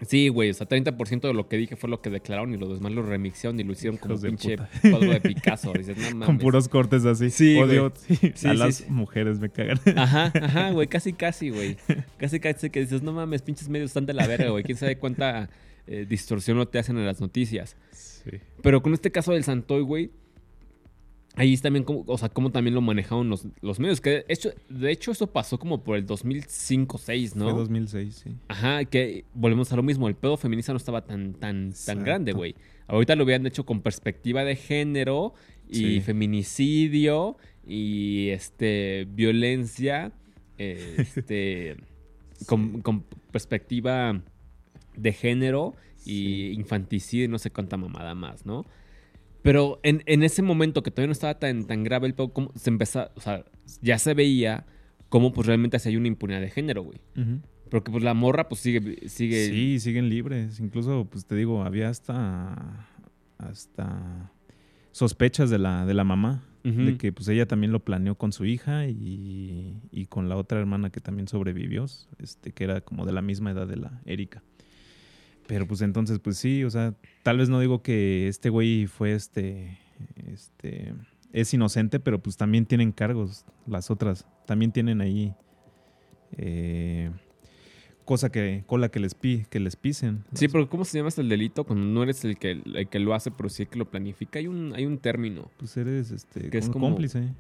Sí, 0.07 0.29
güey, 0.29 0.51
o 0.51 0.55
sea, 0.55 0.69
30% 0.69 1.21
de 1.29 1.35
lo 1.35 1.49
que 1.49 1.57
dije 1.57 1.77
fue 1.77 1.91
lo 1.91 2.01
que 2.01 2.11
declararon 2.11 2.55
y 2.55 2.57
lo 2.59 2.73
demás 2.73 2.93
lo 2.93 3.03
remixaron 3.03 3.59
y 3.59 3.65
lo 3.65 3.73
hicieron 3.73 3.99
como 3.99 4.17
de 4.17 4.29
pinche 4.29 4.57
puta. 4.57 4.71
cuadro 4.83 5.11
de 5.13 5.21
Picasso. 5.21 5.73
Dices, 5.73 5.97
no 5.99 6.11
mames. 6.11 6.27
Con 6.27 6.39
puros 6.39 6.69
cortes 6.69 7.05
así. 7.05 7.31
Sí, 7.31 7.57
Odio 7.59 7.93
sí, 8.35 8.47
a 8.47 8.55
las 8.55 8.89
mujeres, 8.89 9.41
me 9.41 9.51
cagan. 9.51 9.81
Ajá, 9.97 10.33
ajá, 10.35 10.71
güey, 10.71 10.87
casi, 10.87 11.13
casi, 11.13 11.51
güey. 11.51 11.77
Casi, 12.19 12.39
casi 12.41 12.71
que 12.71 12.81
dices, 12.81 13.03
no 13.03 13.13
mames, 13.13 13.43
pinches 13.43 13.69
medios 13.69 13.91
están 13.91 14.07
de 14.07 14.15
la 14.15 14.27
verga, 14.27 14.51
güey. 14.51 14.63
¿Quién 14.65 14.79
sabe 14.79 14.97
cuánta 14.97 15.51
eh, 15.87 16.07
distorsión 16.09 16.57
no 16.57 16.67
te 16.69 16.79
hacen 16.79 16.97
en 16.97 17.07
las 17.07 17.21
noticias? 17.21 17.77
Sí. 17.91 18.12
Pero 18.63 18.83
con 18.83 18.93
este 18.95 19.11
caso 19.11 19.33
del 19.33 19.45
Santoy, 19.45 19.83
güey, 19.83 20.11
ahí 21.35 21.53
es 21.55 21.63
también 21.63 21.85
como, 21.85 22.05
o 22.07 22.19
sea, 22.19 22.29
cómo 22.29 22.51
también 22.51 22.75
lo 22.75 22.81
manejaron 22.81 23.29
los, 23.29 23.47
los 23.61 23.79
medios. 23.81 24.01
Que 24.01 24.11
de 24.11 24.25
hecho, 24.29 24.51
de 24.69 24.91
hecho, 24.91 25.13
eso 25.13 25.27
pasó 25.29 25.59
como 25.59 25.83
por 25.83 25.97
el 25.97 26.07
2005-6, 26.07 27.35
¿no? 27.35 27.51
Fue 27.51 27.59
2006, 27.59 28.23
sí. 28.25 28.37
Ajá, 28.49 28.85
que 28.85 29.25
volvemos 29.35 29.73
a 29.73 29.77
lo 29.77 29.83
mismo. 29.83 30.09
El 30.09 30.15
pedo 30.15 30.37
feminista 30.37 30.73
no 30.73 30.77
estaba 30.77 31.05
tan, 31.05 31.35
tan, 31.35 31.73
tan 31.87 32.05
grande, 32.05 32.33
güey. 32.33 32.55
Ahorita 32.87 33.17
lo 33.17 33.25
hubieran 33.25 33.47
hecho 33.47 33.65
con 33.65 33.81
perspectiva 33.81 34.45
de 34.45 34.57
género 34.57 35.35
y 35.69 35.75
Sí. 35.75 36.01
feminicidio 36.03 37.37
y 37.67 38.29
este 38.29 39.07
violencia, 39.11 40.13
este 40.59 41.77
con, 42.47 42.83
con 42.83 43.05
perspectiva 43.31 44.21
de 44.97 45.13
género 45.13 45.75
y 46.05 46.53
infanticidio 46.53 47.25
y 47.25 47.29
no 47.29 47.39
sé 47.39 47.51
cuánta 47.51 47.77
mamada 47.77 48.15
más, 48.15 48.47
¿no? 48.47 48.65
Pero 49.43 49.81
en, 49.83 50.03
en 50.07 50.23
ese 50.23 50.43
momento 50.43 50.83
que 50.83 50.91
todavía 50.91 51.09
no 51.09 51.13
estaba 51.13 51.39
tan, 51.39 51.67
tan 51.67 51.83
grave 51.83 52.07
el 52.07 52.15
pedo, 52.15 52.33
como 52.33 52.53
se 52.55 52.71
empezó, 52.71 53.11
o 53.15 53.21
sea, 53.21 53.45
ya 53.81 53.99
se 53.99 54.15
veía 54.15 54.67
cómo 55.09 55.33
pues 55.33 55.47
realmente 55.47 55.79
se 55.79 55.89
hay 55.89 55.97
una 55.97 56.09
impunidad 56.09 56.41
de 56.41 56.51
género, 56.51 56.83
güey. 56.83 56.99
Porque 57.69 57.91
pues 57.91 58.05
la 58.05 58.15
morra 58.15 58.49
pues 58.49 58.61
sigue, 58.61 59.09
sigue. 59.09 59.49
Sí, 59.49 59.81
siguen 59.81 60.09
libres. 60.09 60.61
Incluso, 60.61 61.07
pues 61.11 61.25
te 61.27 61.35
digo, 61.35 61.65
había 61.65 61.89
hasta 61.89 62.87
hasta 63.39 64.31
sospechas 64.93 65.51
de 65.51 65.59
la, 65.59 65.85
de 65.87 65.95
la 65.95 66.05
mamá. 66.05 66.45
De 66.65 66.97
que 66.97 67.13
pues 67.13 67.27
ella 67.27 67.47
también 67.47 67.73
lo 67.73 67.81
planeó 67.81 68.15
con 68.15 68.31
su 68.31 68.45
hija 68.45 68.87
y, 68.87 69.75
y 69.91 70.07
con 70.07 70.29
la 70.29 70.37
otra 70.37 70.61
hermana 70.61 70.91
que 70.91 71.01
también 71.01 71.27
sobrevivió, 71.27 71.87
este, 72.21 72.53
que 72.53 72.63
era 72.63 72.83
como 72.83 73.05
de 73.05 73.13
la 73.13 73.21
misma 73.21 73.51
edad 73.51 73.67
de 73.67 73.77
la 73.77 74.01
Erika. 74.05 74.45
Pero 75.47 75.67
pues 75.67 75.83
entonces, 75.83 76.19
pues 76.19 76.37
sí, 76.39 76.65
o 76.65 76.71
sea, 76.71 76.95
tal 77.23 77.39
vez 77.39 77.49
no 77.49 77.61
digo 77.61 77.83
que 77.83 78.29
este 78.29 78.49
güey 78.49 78.87
fue 78.87 79.13
este, 79.13 79.79
este, 80.33 80.95
es 81.33 81.53
inocente, 81.53 81.99
pero 82.01 82.23
pues 82.23 82.37
también 82.37 82.65
tienen 82.67 82.93
cargos 82.93 83.45
las 83.67 83.91
otras, 83.91 84.27
también 84.47 84.73
tienen 84.73 85.01
ahí 85.01 85.35
eh, 86.39 87.11
cosa 88.05 88.31
que, 88.31 88.65
cola 88.67 88.89
que 88.89 89.01
les, 89.01 89.15
pi, 89.15 89.45
que 89.51 89.61
les 89.61 89.77
pisen. 89.77 90.25
Sí, 90.35 90.49
pero 90.49 90.69
¿cómo 90.69 90.85
se 90.85 90.99
llama 90.99 91.09
este 91.09 91.21
el 91.23 91.29
delito? 91.29 91.65
Cuando 91.65 91.85
no 91.87 92.03
eres 92.03 92.25
el 92.25 92.39
que, 92.39 92.53
el 92.53 92.89
que 92.89 92.99
lo 92.99 93.15
hace, 93.15 93.31
pero 93.31 93.49
sí 93.49 93.63
el 93.65 93.69
que 93.69 93.79
lo 93.79 93.91
planifica. 93.91 94.39
Hay 94.39 94.47
un, 94.47 94.73
hay 94.75 94.87
un 94.87 94.99
término. 94.99 95.51
Pues 95.59 95.77
eres 95.77 96.11
este, 96.11 96.51
Que 96.51 96.59
es 96.59 96.69
como- 96.69 96.87
cómplice. 96.89 97.35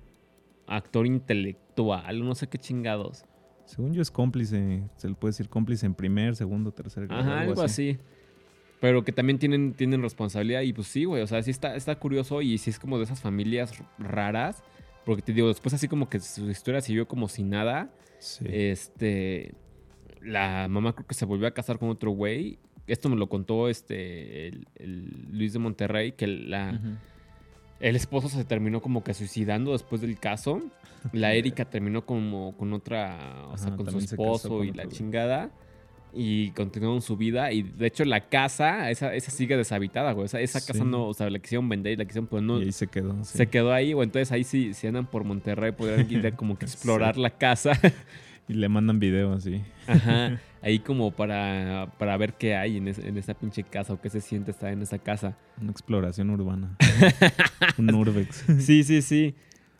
Actor 0.66 1.06
intelectual, 1.06 2.24
no 2.24 2.34
sé 2.34 2.46
qué 2.48 2.56
chingados. 2.58 3.24
Según 3.64 3.94
yo 3.94 4.02
es 4.02 4.10
cómplice, 4.10 4.82
se 4.96 5.08
le 5.08 5.14
puede 5.14 5.30
decir 5.30 5.48
cómplice 5.48 5.86
en 5.86 5.94
primer, 5.94 6.36
segundo, 6.36 6.72
tercer 6.72 7.06
grado. 7.06 7.22
Ajá, 7.22 7.40
algo 7.40 7.62
así. 7.62 7.98
Pero 8.80 9.04
que 9.04 9.12
también 9.12 9.38
tienen, 9.38 9.74
tienen 9.74 10.02
responsabilidad. 10.02 10.62
Y 10.62 10.72
pues 10.72 10.88
sí, 10.88 11.04
güey. 11.04 11.22
O 11.22 11.26
sea, 11.28 11.40
sí 11.42 11.52
está, 11.52 11.76
está 11.76 11.94
curioso. 11.96 12.42
Y 12.42 12.58
sí 12.58 12.70
es 12.70 12.80
como 12.80 12.98
de 12.98 13.04
esas 13.04 13.20
familias 13.20 13.72
raras. 13.96 14.64
Porque 15.04 15.22
te 15.22 15.32
digo, 15.32 15.46
después 15.46 15.72
así 15.72 15.86
como 15.86 16.08
que 16.08 16.18
su 16.18 16.50
historia 16.50 16.80
siguió 16.80 17.06
como 17.06 17.28
si 17.28 17.44
nada. 17.44 17.90
Sí. 18.18 18.44
Este. 18.48 19.54
La 20.20 20.66
mamá 20.68 20.94
creo 20.94 21.06
que 21.06 21.14
se 21.14 21.24
volvió 21.24 21.46
a 21.46 21.52
casar 21.52 21.78
con 21.78 21.90
otro 21.90 22.10
güey. 22.10 22.58
Esto 22.88 23.08
me 23.08 23.14
lo 23.14 23.28
contó 23.28 23.68
este 23.68 24.48
el, 24.48 24.66
el 24.74 25.28
Luis 25.30 25.52
de 25.52 25.60
Monterrey, 25.60 26.12
que 26.12 26.26
la. 26.26 26.80
El 27.82 27.96
esposo 27.96 28.28
se 28.30 28.44
terminó 28.44 28.80
como 28.80 29.04
que 29.04 29.12
suicidando 29.12 29.72
después 29.72 30.00
del 30.00 30.18
caso. 30.18 30.62
La 31.12 31.34
Erika 31.34 31.64
terminó 31.66 32.06
como 32.06 32.56
con 32.56 32.72
otra, 32.72 33.46
o 33.50 33.58
sea, 33.58 33.76
con 33.76 33.90
su 33.90 33.98
esposo 33.98 34.48
con 34.58 34.66
y 34.66 34.72
la 34.72 34.84
otro 34.84 34.96
chingada. 34.96 35.50
y 36.14 36.50
continuaron 36.50 37.00
su 37.02 37.16
vida. 37.16 37.52
Y 37.52 37.62
de 37.62 37.86
hecho, 37.86 38.04
la 38.04 38.28
casa, 38.28 38.90
esa, 38.90 39.14
esa 39.14 39.30
sigue 39.30 39.56
deshabitada, 39.56 40.12
güey. 40.12 40.26
Esa, 40.26 40.40
esa 40.40 40.60
Sí. 40.60 40.66
casa 40.72 40.84
no, 40.84 41.06
o 41.08 41.14
sea, 41.14 41.28
la 41.30 41.38
quisieron 41.38 41.68
vender 41.68 41.94
y 41.94 41.96
la 41.96 42.04
quisieron, 42.04 42.26
pues 42.28 42.42
no. 42.42 42.60
Y 42.60 42.64
ahí 42.66 42.72
se 42.72 42.86
quedó. 42.86 43.24
sí. 43.24 43.38
Se 43.38 43.46
quedó 43.48 43.72
ahí, 43.72 43.94
o 43.94 44.02
entonces 44.02 44.30
ahí 44.30 44.44
sí, 44.44 44.74
si 44.74 44.86
andan 44.86 45.06
por 45.06 45.24
Monterrey, 45.24 45.72
podrían 45.72 46.10
ir 46.10 46.26
a 46.26 46.36
como 46.36 46.56
que 46.58 46.64
explorar 46.66 47.16
la 47.16 47.30
casa. 47.30 47.72
Y 48.52 48.54
le 48.54 48.68
mandan 48.68 48.98
video 48.98 49.32
así. 49.32 49.62
Ajá. 49.86 50.38
Ahí 50.62 50.78
como 50.78 51.10
para, 51.10 51.92
para 51.98 52.16
ver 52.18 52.34
qué 52.34 52.54
hay 52.54 52.76
en, 52.76 52.86
es- 52.86 52.98
en 52.98 53.16
esa 53.16 53.34
pinche 53.34 53.64
casa 53.64 53.94
o 53.94 54.00
qué 54.00 54.10
se 54.10 54.20
siente 54.20 54.50
estar 54.50 54.70
en 54.72 54.82
esa 54.82 54.98
casa. 54.98 55.36
Una 55.60 55.70
exploración 55.72 56.30
urbana. 56.30 56.76
Un 57.78 57.92
urbex. 57.94 58.44
Sí, 58.60 58.84
sí, 58.84 59.02
sí. 59.02 59.34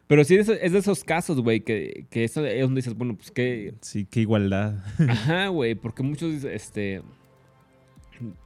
Pero 0.08 0.24
sí 0.24 0.34
es, 0.36 0.48
es 0.48 0.72
de 0.72 0.78
esos 0.78 1.04
casos, 1.04 1.40
güey, 1.40 1.60
que, 1.60 2.06
que 2.10 2.24
eso 2.24 2.44
es 2.44 2.60
donde 2.62 2.80
dices, 2.80 2.94
bueno, 2.94 3.14
pues 3.16 3.30
qué, 3.30 3.74
Sí, 3.80 4.06
qué 4.10 4.20
igualdad. 4.20 4.82
Ajá, 5.08 5.48
güey, 5.48 5.74
porque 5.76 6.02
muchos 6.02 6.42
este, 6.44 7.02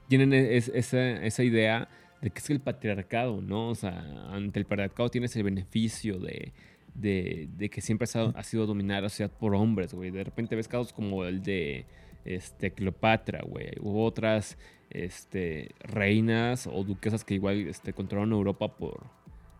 tienen 0.08 0.32
es- 0.32 0.70
esa, 0.74 1.22
esa 1.24 1.42
idea 1.42 1.88
de 2.20 2.30
que 2.30 2.38
es 2.38 2.50
el 2.50 2.60
patriarcado, 2.60 3.40
¿no? 3.40 3.68
O 3.70 3.74
sea, 3.74 3.98
ante 4.30 4.58
el 4.58 4.66
patriarcado 4.66 5.08
tienes 5.08 5.34
el 5.36 5.42
beneficio 5.44 6.18
de, 6.18 6.52
de, 6.99 7.49
de 7.57 7.68
que 7.70 7.80
siempre 7.80 8.05
ha 8.05 8.07
sido, 8.07 8.32
ha 8.36 8.42
sido 8.42 8.66
dominada 8.66 9.03
la 9.03 9.09
sociedad 9.09 9.30
por 9.30 9.55
hombres, 9.55 9.94
güey. 9.94 10.11
De 10.11 10.24
repente 10.24 10.57
ves 10.57 10.68
casos 10.68 10.92
como 10.92 11.24
el 11.24 11.42
de 11.42 11.86
este, 12.24 12.72
Cleopatra, 12.72 13.42
güey. 13.47 13.70
Hubo 13.80 14.05
otras 14.05 14.57
este, 14.90 15.70
reinas 15.80 16.66
o 16.66 16.84
duquesas 16.84 17.24
que 17.24 17.34
igual 17.34 17.66
este, 17.68 17.92
controlaron 17.92 18.32
Europa 18.32 18.76
por, 18.76 19.07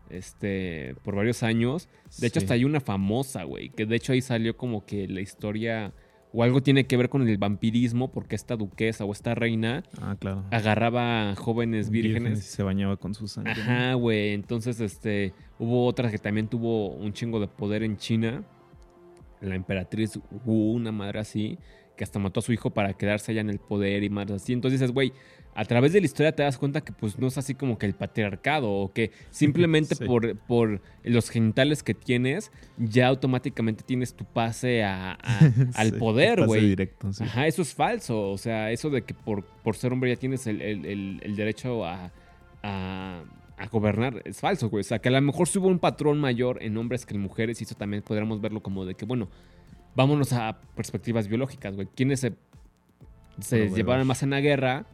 este, 0.09 0.95
por 1.03 1.15
varios 1.15 1.43
años. 1.43 1.87
De 2.19 2.27
hecho, 2.27 2.39
Sí. 2.39 2.45
hasta 2.45 2.53
hay 2.55 2.65
una 2.65 2.79
famosa, 2.79 3.43
güey, 3.43 3.69
que 3.69 3.85
de 3.85 3.95
hecho 3.95 4.13
ahí 4.13 4.21
salió 4.21 4.55
como 4.57 4.85
que 4.85 5.07
la 5.07 5.21
historia 5.21 5.93
o 6.33 6.43
algo 6.43 6.61
tiene 6.61 6.85
que 6.85 6.97
ver 6.97 7.09
con 7.09 7.27
el 7.27 7.37
vampirismo 7.37 8.11
porque 8.11 8.35
esta 8.35 8.55
duquesa 8.55 9.05
o 9.05 9.11
esta 9.13 9.33
reina 9.33 9.83
Ah, 10.01 10.15
claro. 10.19 10.43
agarraba 10.51 11.33
jóvenes 11.35 11.87
y 11.87 11.91
vírgenes. 11.91 12.43
se 12.43 12.63
bañaba 12.63 12.97
con 12.97 13.13
su 13.13 13.27
sangre. 13.27 13.53
Ajá, 13.53 13.93
güey. 13.93 14.33
Entonces, 14.33 14.79
este, 14.81 15.33
hubo 15.57 15.85
otra 15.85 16.11
que 16.11 16.17
también 16.17 16.47
tuvo 16.47 16.89
un 16.89 17.13
chingo 17.13 17.39
de 17.39 17.47
poder 17.47 17.83
en 17.83 17.97
China. 17.97 18.43
La 19.41 19.55
emperatriz 19.55 20.19
Wu, 20.45 20.73
una 20.73 20.91
madre 20.91 21.19
así, 21.19 21.57
que 21.97 22.03
hasta 22.05 22.19
mató 22.19 22.39
a 22.39 22.43
su 22.43 22.53
hijo 22.53 22.69
para 22.69 22.93
quedarse 22.93 23.33
allá 23.33 23.41
en 23.41 23.49
el 23.49 23.59
poder 23.59 24.03
y 24.03 24.09
más 24.09 24.31
así. 24.31 24.53
Entonces 24.53 24.79
dices, 24.79 24.93
güey, 24.93 25.11
a 25.55 25.65
través 25.65 25.91
de 25.91 25.99
la 25.99 26.05
historia 26.05 26.31
te 26.35 26.43
das 26.43 26.57
cuenta 26.59 26.81
que 26.81 26.93
pues 26.93 27.17
no 27.17 27.25
es 27.27 27.37
así 27.39 27.55
como 27.55 27.77
que 27.79 27.87
el 27.87 27.95
patriarcado 27.95 28.69
o 28.71 28.93
que 28.93 29.11
simplemente 29.31 29.95
Sí. 29.95 30.05
por, 30.05 30.37
por 30.37 30.81
los 31.03 31.29
genitales 31.29 31.81
que 31.83 31.93
tienes 31.95 32.51
ya 32.77 33.07
automáticamente 33.07 33.83
tienes 33.83 34.13
tu 34.13 34.23
pase 34.23 34.83
a- 34.83 35.13
a- 35.13 35.39
al 35.75 35.91
Sí, 35.93 35.97
poder, 35.99 36.45
güey. 36.45 36.61
directo, 36.69 37.11
sí. 37.11 37.23
Ajá, 37.23 37.47
eso 37.47 37.63
es 37.63 37.73
falso. 37.73 38.29
O 38.29 38.37
sea, 38.37 38.71
eso 38.71 38.89
de 38.91 39.01
que 39.01 39.13
por, 39.15 39.43
por 39.43 39.75
ser 39.75 39.91
hombre 39.91 40.11
ya 40.13 40.15
tienes 40.19 40.45
el, 40.47 40.61
el- 40.61 40.85
el- 40.85 41.19
el 41.23 41.35
derecho 41.35 41.83
a, 41.85 42.11
a- 42.63 43.23
a 43.57 43.67
gobernar 43.69 44.21
es 44.25 44.39
falso, 44.39 44.69
güey. 44.69 44.81
O 44.81 44.83
sea, 44.83 44.99
que 44.99 45.09
a 45.09 45.11
lo 45.11 45.19
mejor 45.21 45.47
sí 45.47 45.57
hubo 45.57 45.67
un 45.67 45.79
patrón 45.79 46.19
mayor 46.19 46.61
en 46.61 46.77
hombres 46.77 47.07
que 47.07 47.15
en 47.15 47.21
mujeres 47.21 47.59
y 47.59 47.63
eso 47.63 47.73
también 47.73 48.03
podríamos 48.03 48.39
verlo 48.39 48.61
como 48.61 48.85
de 48.85 48.93
que, 48.93 49.05
bueno, 49.05 49.29
vámonos 49.97 50.31
a 50.31 50.61
perspectivas 50.75 51.27
biológicas, 51.27 51.75
güey. 51.75 51.87
¿Quiénes 51.95 52.19
se, 52.19 52.29
se 53.39 53.49
Proveedores. 53.49 53.75
llevaban 53.75 54.07
más 54.07 54.21
en 54.21 54.29
la 54.29 54.39
guerra? 54.39 54.85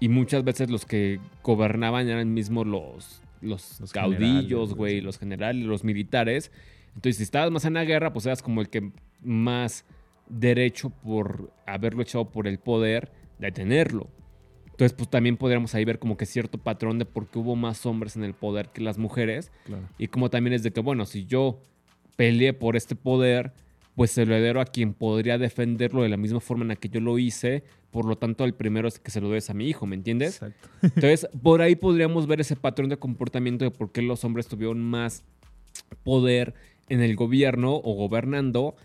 Y 0.00 0.08
muchas 0.08 0.42
veces 0.42 0.70
los 0.70 0.86
que 0.86 1.20
gobernaban 1.42 2.08
eran 2.08 2.32
mismos 2.32 2.66
los, 2.66 3.22
los, 3.42 3.78
Los 3.78 3.92
caudillos, 3.92 4.74
güey, 4.74 5.02
los 5.02 5.18
generales, 5.18 5.66
los 5.66 5.84
militares. 5.84 6.50
Entonces, 6.88 7.18
si 7.18 7.24
estabas 7.24 7.50
más 7.50 7.66
en 7.66 7.74
la 7.74 7.84
guerra, 7.84 8.12
pues 8.12 8.24
eras 8.24 8.40
como 8.42 8.62
el 8.62 8.70
que 8.70 8.90
más 9.20 9.84
derecho 10.30 10.90
por 10.90 11.52
haberlo 11.66 12.00
echado 12.00 12.30
por 12.30 12.46
el 12.46 12.58
poder 12.58 13.12
de 13.38 13.52
tenerlo. 13.52 14.08
Entonces, 14.70 14.94
pues 14.94 15.10
también 15.10 15.36
podríamos 15.36 15.74
ahí 15.74 15.84
ver 15.84 15.98
como 15.98 16.16
que 16.16 16.24
cierto 16.24 16.56
patrón 16.56 16.98
de 16.98 17.04
por 17.04 17.26
qué 17.28 17.38
hubo 17.38 17.54
más 17.54 17.84
hombres 17.84 18.16
en 18.16 18.24
el 18.24 18.32
poder 18.32 18.70
que 18.70 18.80
las 18.80 18.96
mujeres. 18.96 19.52
Claro. 19.66 19.82
Y 19.98 20.08
como 20.08 20.30
también 20.30 20.54
es 20.54 20.62
de 20.62 20.70
que, 20.70 20.80
bueno, 20.80 21.04
si 21.04 21.26
yo 21.26 21.60
peleé 22.16 22.54
por 22.54 22.76
este 22.76 22.94
poder, 22.94 23.52
pues 23.98 24.12
se 24.12 24.24
lo 24.24 24.32
heredero 24.32 24.60
a 24.60 24.64
quien 24.64 24.94
podría 24.94 25.38
defenderlo 25.38 26.04
de 26.04 26.08
la 26.08 26.16
misma 26.16 26.38
forma 26.38 26.62
en 26.62 26.68
la 26.68 26.76
que 26.76 26.88
yo 26.88 27.00
lo 27.00 27.18
hice. 27.18 27.64
Por 27.90 28.04
lo 28.04 28.16
tanto, 28.16 28.44
el 28.44 28.54
primero 28.54 28.86
es 28.86 29.00
que 29.00 29.10
se 29.10 29.20
lo 29.20 29.28
des 29.28 29.50
a 29.50 29.54
mi 29.54 29.66
hijo, 29.66 29.86
¿me 29.86 29.96
entiendes? 29.96 30.34
Exacto. 30.34 30.68
Entonces, 30.82 31.28
por 31.42 31.62
ahí 31.62 31.74
podríamos 31.74 32.28
ver 32.28 32.40
ese 32.40 32.54
patrón 32.54 32.90
de 32.90 32.96
comportamiento 32.96 33.64
de 33.64 33.72
por 33.72 33.90
qué 33.90 34.00
los 34.00 34.22
hombres 34.22 34.46
tuvieron 34.46 34.80
más 34.80 35.24
poder 36.04 36.54
en 36.88 37.00
el 37.00 37.16
gobierno 37.16 37.74
o 37.74 37.94
gobernando, 37.94 38.76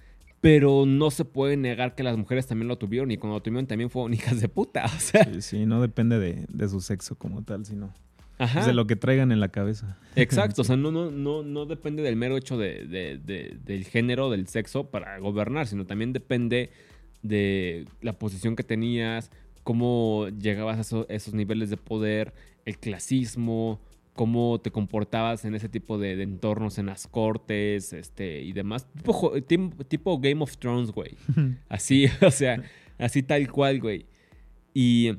pero 0.41 0.88
no 0.88 1.11
se 1.11 1.26
puede 1.26 1.57
negar 1.57 1.93
que 1.93 2.01
las 2.01 2.18
mujeres 2.18 2.47
también 2.47 2.68
lo 2.68 2.80
tuvieron 2.80 3.11
y 3.11 3.18
cuando 3.18 3.38
lo 3.38 3.43
tuvieron 3.43 3.68
también 3.68 3.91
fueron 3.91 4.14
hijas 4.16 4.41
de 4.41 4.49
puta, 4.49 4.86
o 4.86 4.99
sea, 4.99 5.26
Sí, 5.26 5.43
sí, 5.43 5.66
no 5.68 5.80
depende 5.80 6.18
de, 6.18 6.47
de 6.49 6.70
su 6.70 6.82
sexo 6.82 7.20
como 7.20 7.43
tal, 7.43 7.68
sino 7.68 7.93
ajá. 8.44 8.60
es 8.62 8.66
de 8.66 8.74
lo 8.74 8.86
que 8.88 8.96
traigan 8.96 9.32
en 9.32 9.39
la 9.39 9.50
cabeza. 9.50 9.98
Exacto, 10.16 10.62
o 10.62 10.66
sea, 10.66 10.76
no, 10.78 10.91
no, 10.91 11.12
no, 11.12 11.44
no 11.44 11.66
depende 11.66 12.04
del 12.04 12.16
mero 12.16 12.38
hecho 12.38 12.58
de, 12.58 12.86
de- 12.88 13.18
de- 13.18 13.58
del 13.64 13.86
género, 13.86 14.30
del 14.30 14.48
sexo 14.48 14.89
para 14.91 15.18
gobernar, 15.20 15.68
sino 15.68 15.86
también 15.86 16.14
depende 16.14 16.70
de 17.22 17.86
la 18.02 18.14
posición 18.14 18.56
que 18.56 18.64
tenías, 18.64 19.32
cómo 19.64 20.28
llegabas 20.30 20.78
a 20.78 20.82
eso- 20.82 21.06
esos 21.10 21.34
niveles 21.34 21.70
de 21.70 21.78
poder, 21.78 22.34
el 22.66 22.78
clasismo, 22.78 23.80
cómo 24.14 24.60
te 24.62 24.70
comportabas 24.72 25.44
en 25.46 25.56
ese 25.56 25.70
tipo 25.70 25.98
de, 25.98 26.16
de 26.16 26.24
entornos, 26.24 26.78
en 26.78 26.86
las 26.88 27.08
cortes, 27.08 27.94
este, 27.94 28.41
y 28.41 28.52
demás. 28.54 28.88
Tipo, 29.04 29.34
tipo 29.88 30.20
Game 30.20 30.44
of 30.44 30.58
Thrones, 30.58 30.91
güey. 30.91 31.18
Así, 31.70 32.06
o 32.22 32.30
sea, 32.32 32.62
así 33.00 33.24
tal 33.24 33.50
cual, 33.52 33.80
güey. 33.80 34.06
Y 34.74 35.14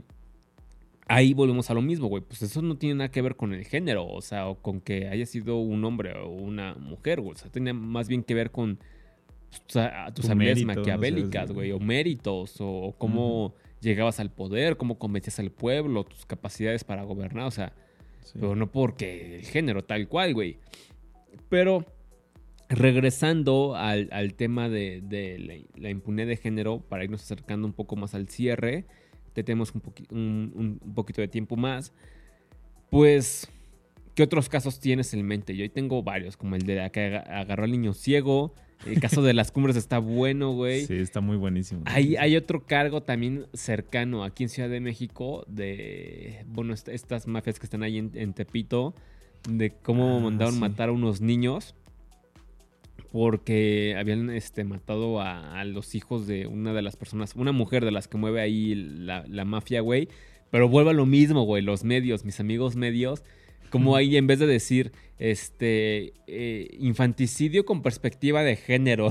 ahí 1.07 1.34
volvemos 1.34 1.70
a 1.70 1.74
lo 1.74 1.82
mismo, 1.82 2.09
güey. 2.09 2.22
Pues 2.22 2.42
eso 2.42 2.62
no 2.62 2.76
tiene 2.76 2.96
nada 2.96 3.11
que 3.11 3.22
ver 3.22 3.36
con 3.36 3.52
el 3.55 3.64
género, 3.64 4.07
o 4.07 4.20
sea, 4.22 4.48
o 4.48 4.57
con 4.61 4.80
que 4.80 5.09
haya 5.09 5.26
sido 5.26 5.59
un 5.59 5.84
hombre 5.84 6.12
o 6.18 6.28
una 6.28 6.74
mujer, 6.74 7.20
güey. 7.20 7.32
O 7.34 7.38
sea, 7.38 7.50
tenía 7.50 7.74
más 7.74 8.09
bien 8.09 8.22
que 8.22 8.34
ver 8.34 8.50
con 8.50 8.78
o 9.50 9.70
sea, 9.72 10.11
tus 10.14 10.26
Tu 10.26 10.32
habilidades 10.32 10.64
mérito, 10.64 10.80
maquiavélicas, 10.80 11.52
güey, 11.52 11.70
o 11.72 11.78
méritos, 11.78 12.61
o, 12.61 12.68
o 12.68 12.92
cómo 12.98 13.55
llegabas 13.80 14.18
al 14.18 14.30
poder, 14.32 14.76
cómo 14.76 14.98
convencías 14.98 15.38
al 15.38 15.50
pueblo, 15.52 16.05
tus 16.05 16.26
capacidades 16.26 16.82
para 16.84 17.02
gobernar, 17.05 17.46
o 17.46 17.50
sea, 17.50 17.72
Sí. 18.22 18.38
pero 18.40 18.57
no 18.57 18.72
porque 18.72 19.36
el 19.36 19.44
género 19.44 19.84
tal 19.84 20.09
cual, 20.09 20.32
güey. 20.32 20.57
Pero 21.50 21.84
regresando 22.68 23.76
al, 23.76 24.09
al 24.12 24.34
tema 24.34 24.68
de, 24.68 25.02
de 25.02 25.38
la, 25.38 25.80
la 25.82 25.90
impunidad 25.90 26.26
de 26.28 26.36
género, 26.36 26.80
para 26.80 27.05
irnos 27.05 27.22
acercando 27.22 27.66
un 27.66 27.74
poco 27.74 27.96
más 27.96 28.14
al 28.14 28.28
cierre, 28.28 28.86
te 29.35 29.45
tenemos 29.45 29.74
un, 29.74 29.82
poqui- 29.82 30.11
un- 30.11 30.80
poquito 30.95 31.20
de 31.20 31.28
tiempo 31.28 31.57
más. 31.57 31.93
Pues, 32.91 33.49
¿qué 34.14 34.22
otros 34.22 34.49
casos 34.49 34.78
tienes 34.80 35.12
en 35.14 35.26
mente? 35.26 35.57
Yo 35.57 35.62
ahí 35.62 35.68
tengo 35.68 36.03
varios, 36.03 36.37
como 36.37 36.57
el 36.57 36.62
de 36.64 36.76
la 36.76 36.91
que 36.91 37.01
aga- 37.07 37.41
agarró 37.41 37.64
al 37.64 37.70
niño 37.72 37.93
ciego. 37.93 38.55
El 38.87 39.01
caso 39.01 39.22
de 39.22 39.32
las 39.32 39.51
cumbres 39.51 39.76
está 39.76 39.99
bueno, 39.99 40.53
güey. 40.53 40.85
Sí, 40.87 40.95
está 40.95 41.20
muy 41.20 41.37
buenísimo. 41.37 41.82
Hay, 41.87 42.16
hay 42.16 42.37
otro 42.37 42.66
cargo 42.66 43.03
también 43.03 43.47
cercano 43.55 44.24
aquí 44.24 44.43
en 44.43 44.49
Ciudad 44.51 44.68
de 44.68 44.80
México 44.80 45.45
de, 45.49 46.45
bueno, 46.49 46.74
est- 46.74 46.89
estas 46.89 47.26
mafias 47.26 47.59
que 47.59 47.64
están 47.66 47.82
ahí 47.82 47.99
en, 47.99 48.11
en 48.14 48.35
Tepito, 48.35 48.95
de 49.49 49.70
cómo 49.70 50.18
Ah, 50.18 50.20
mandaron 50.20 50.55
sí. 50.55 50.61
matar 50.61 50.91
a 50.91 50.93
unos 50.93 51.20
niños 51.20 51.74
porque 53.14 53.94
habían 53.96 54.28
este, 54.30 54.64
matado 54.64 55.20
a, 55.20 55.60
a 55.60 55.64
los 55.64 55.94
hijos 55.94 56.26
de 56.26 56.48
una 56.48 56.72
de 56.72 56.82
las 56.82 56.96
personas, 56.96 57.36
una 57.36 57.52
mujer 57.52 57.84
de 57.84 57.92
las 57.92 58.08
que 58.08 58.16
mueve 58.16 58.40
ahí 58.40 58.74
la, 58.74 59.24
la 59.28 59.44
mafia, 59.44 59.82
güey. 59.82 60.08
Pero 60.50 60.68
vuelve 60.68 60.90
a 60.90 60.94
lo 60.94 61.06
mismo, 61.06 61.44
güey, 61.44 61.62
los 61.62 61.84
medios, 61.84 62.24
mis 62.24 62.40
amigos 62.40 62.74
medios, 62.74 63.22
como 63.70 63.94
ahí 63.94 64.16
en 64.16 64.26
vez 64.26 64.40
de 64.40 64.48
decir, 64.48 64.90
este, 65.20 66.12
eh, 66.26 66.76
infanticidio 66.80 67.64
con 67.64 67.82
perspectiva 67.82 68.42
de 68.42 68.56
género, 68.56 69.10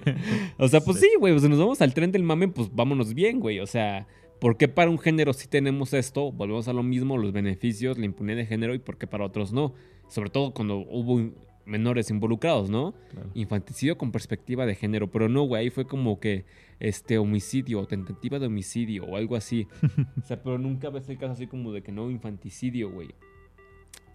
o 0.58 0.68
sea, 0.68 0.82
pues 0.82 1.00
sí, 1.00 1.08
güey, 1.18 1.32
pues 1.32 1.42
si 1.42 1.48
nos 1.48 1.58
vamos 1.58 1.80
al 1.80 1.94
tren 1.94 2.12
del 2.12 2.24
mame, 2.24 2.48
pues 2.48 2.68
vámonos 2.70 3.14
bien, 3.14 3.40
güey. 3.40 3.60
O 3.60 3.66
sea, 3.66 4.06
¿por 4.42 4.58
qué 4.58 4.68
para 4.68 4.90
un 4.90 4.98
género 4.98 5.32
sí 5.32 5.48
tenemos 5.48 5.94
esto? 5.94 6.32
Volvemos 6.32 6.68
a 6.68 6.74
lo 6.74 6.82
mismo, 6.82 7.16
los 7.16 7.32
beneficios, 7.32 7.96
la 7.96 8.04
impunidad 8.04 8.36
de 8.36 8.44
género, 8.44 8.74
y 8.74 8.78
por 8.78 8.98
qué 8.98 9.06
para 9.06 9.24
otros 9.24 9.54
no. 9.54 9.72
Sobre 10.10 10.28
todo 10.28 10.52
cuando 10.52 10.76
hubo 10.76 11.32
menores 11.68 12.10
involucrados, 12.10 12.70
¿no? 12.70 12.94
Claro. 13.10 13.30
Infanticidio 13.34 13.98
con 13.98 14.10
perspectiva 14.10 14.64
de 14.66 14.74
género, 14.74 15.10
pero 15.10 15.28
no, 15.28 15.42
güey, 15.42 15.64
ahí 15.64 15.70
fue 15.70 15.86
como 15.86 16.18
que 16.18 16.44
este 16.80 17.18
homicidio 17.18 17.80
o 17.80 17.86
tentativa 17.86 18.38
de 18.38 18.46
homicidio 18.46 19.04
o 19.04 19.16
algo 19.16 19.36
así. 19.36 19.68
o 20.18 20.26
sea, 20.26 20.42
pero 20.42 20.58
nunca 20.58 20.88
ves 20.90 21.08
el 21.08 21.18
caso 21.18 21.32
así 21.34 21.46
como 21.46 21.72
de 21.72 21.82
que 21.82 21.92
no 21.92 22.10
infanticidio, 22.10 22.90
güey. 22.90 23.10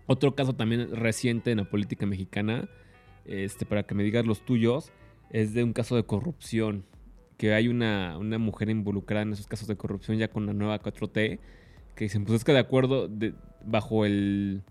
Otro 0.07 0.35
caso 0.35 0.53
también 0.53 0.93
reciente 0.95 1.51
en 1.51 1.59
la 1.59 1.69
política 1.69 2.05
mexicana, 2.05 2.67
este, 3.25 3.65
para 3.65 3.83
que 3.83 3.95
me 3.95 4.03
digas 4.03 4.25
los 4.25 4.43
tuyos, 4.43 4.91
es 5.29 5.53
de 5.53 5.63
un 5.63 5.73
caso 5.73 5.95
de 5.95 6.03
corrupción. 6.03 6.83
Que 7.37 7.53
hay 7.53 7.67
una, 7.67 8.17
una 8.17 8.37
mujer 8.37 8.69
involucrada 8.69 9.23
en 9.23 9.33
esos 9.33 9.47
casos 9.47 9.67
de 9.67 9.75
corrupción 9.75 10.17
ya 10.17 10.27
con 10.27 10.45
la 10.45 10.53
nueva 10.53 10.81
4T, 10.81 11.39
que 11.95 12.03
dicen, 12.05 12.25
pues 12.25 12.37
es 12.37 12.43
que 12.43 12.51
de 12.51 12.59
acuerdo, 12.59 13.07
de- 13.07 13.33
bajo 13.65 14.05
el, 14.05 14.61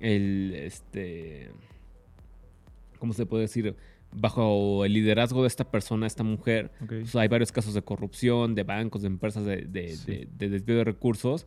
el, 0.00 0.54
este, 0.56 1.50
¿cómo 3.04 3.12
se 3.12 3.26
puede 3.26 3.42
decir? 3.42 3.76
bajo 4.16 4.84
el 4.84 4.92
liderazgo 4.92 5.42
de 5.42 5.48
esta 5.48 5.70
persona, 5.70 6.06
esta 6.06 6.22
mujer, 6.22 6.70
pues, 6.86 7.14
hay 7.16 7.26
varios 7.28 7.50
casos 7.50 7.74
de 7.74 7.82
corrupción, 7.82 8.54
de 8.54 8.62
bancos, 8.62 9.02
de 9.02 9.08
empresas, 9.08 9.44
de, 9.44 9.62
de- 9.62 9.96
Sí. 9.96 10.06
de- 10.12 10.28
de 10.38 10.48
desvío 10.50 10.76
de 10.76 10.84
recursos. 10.84 11.46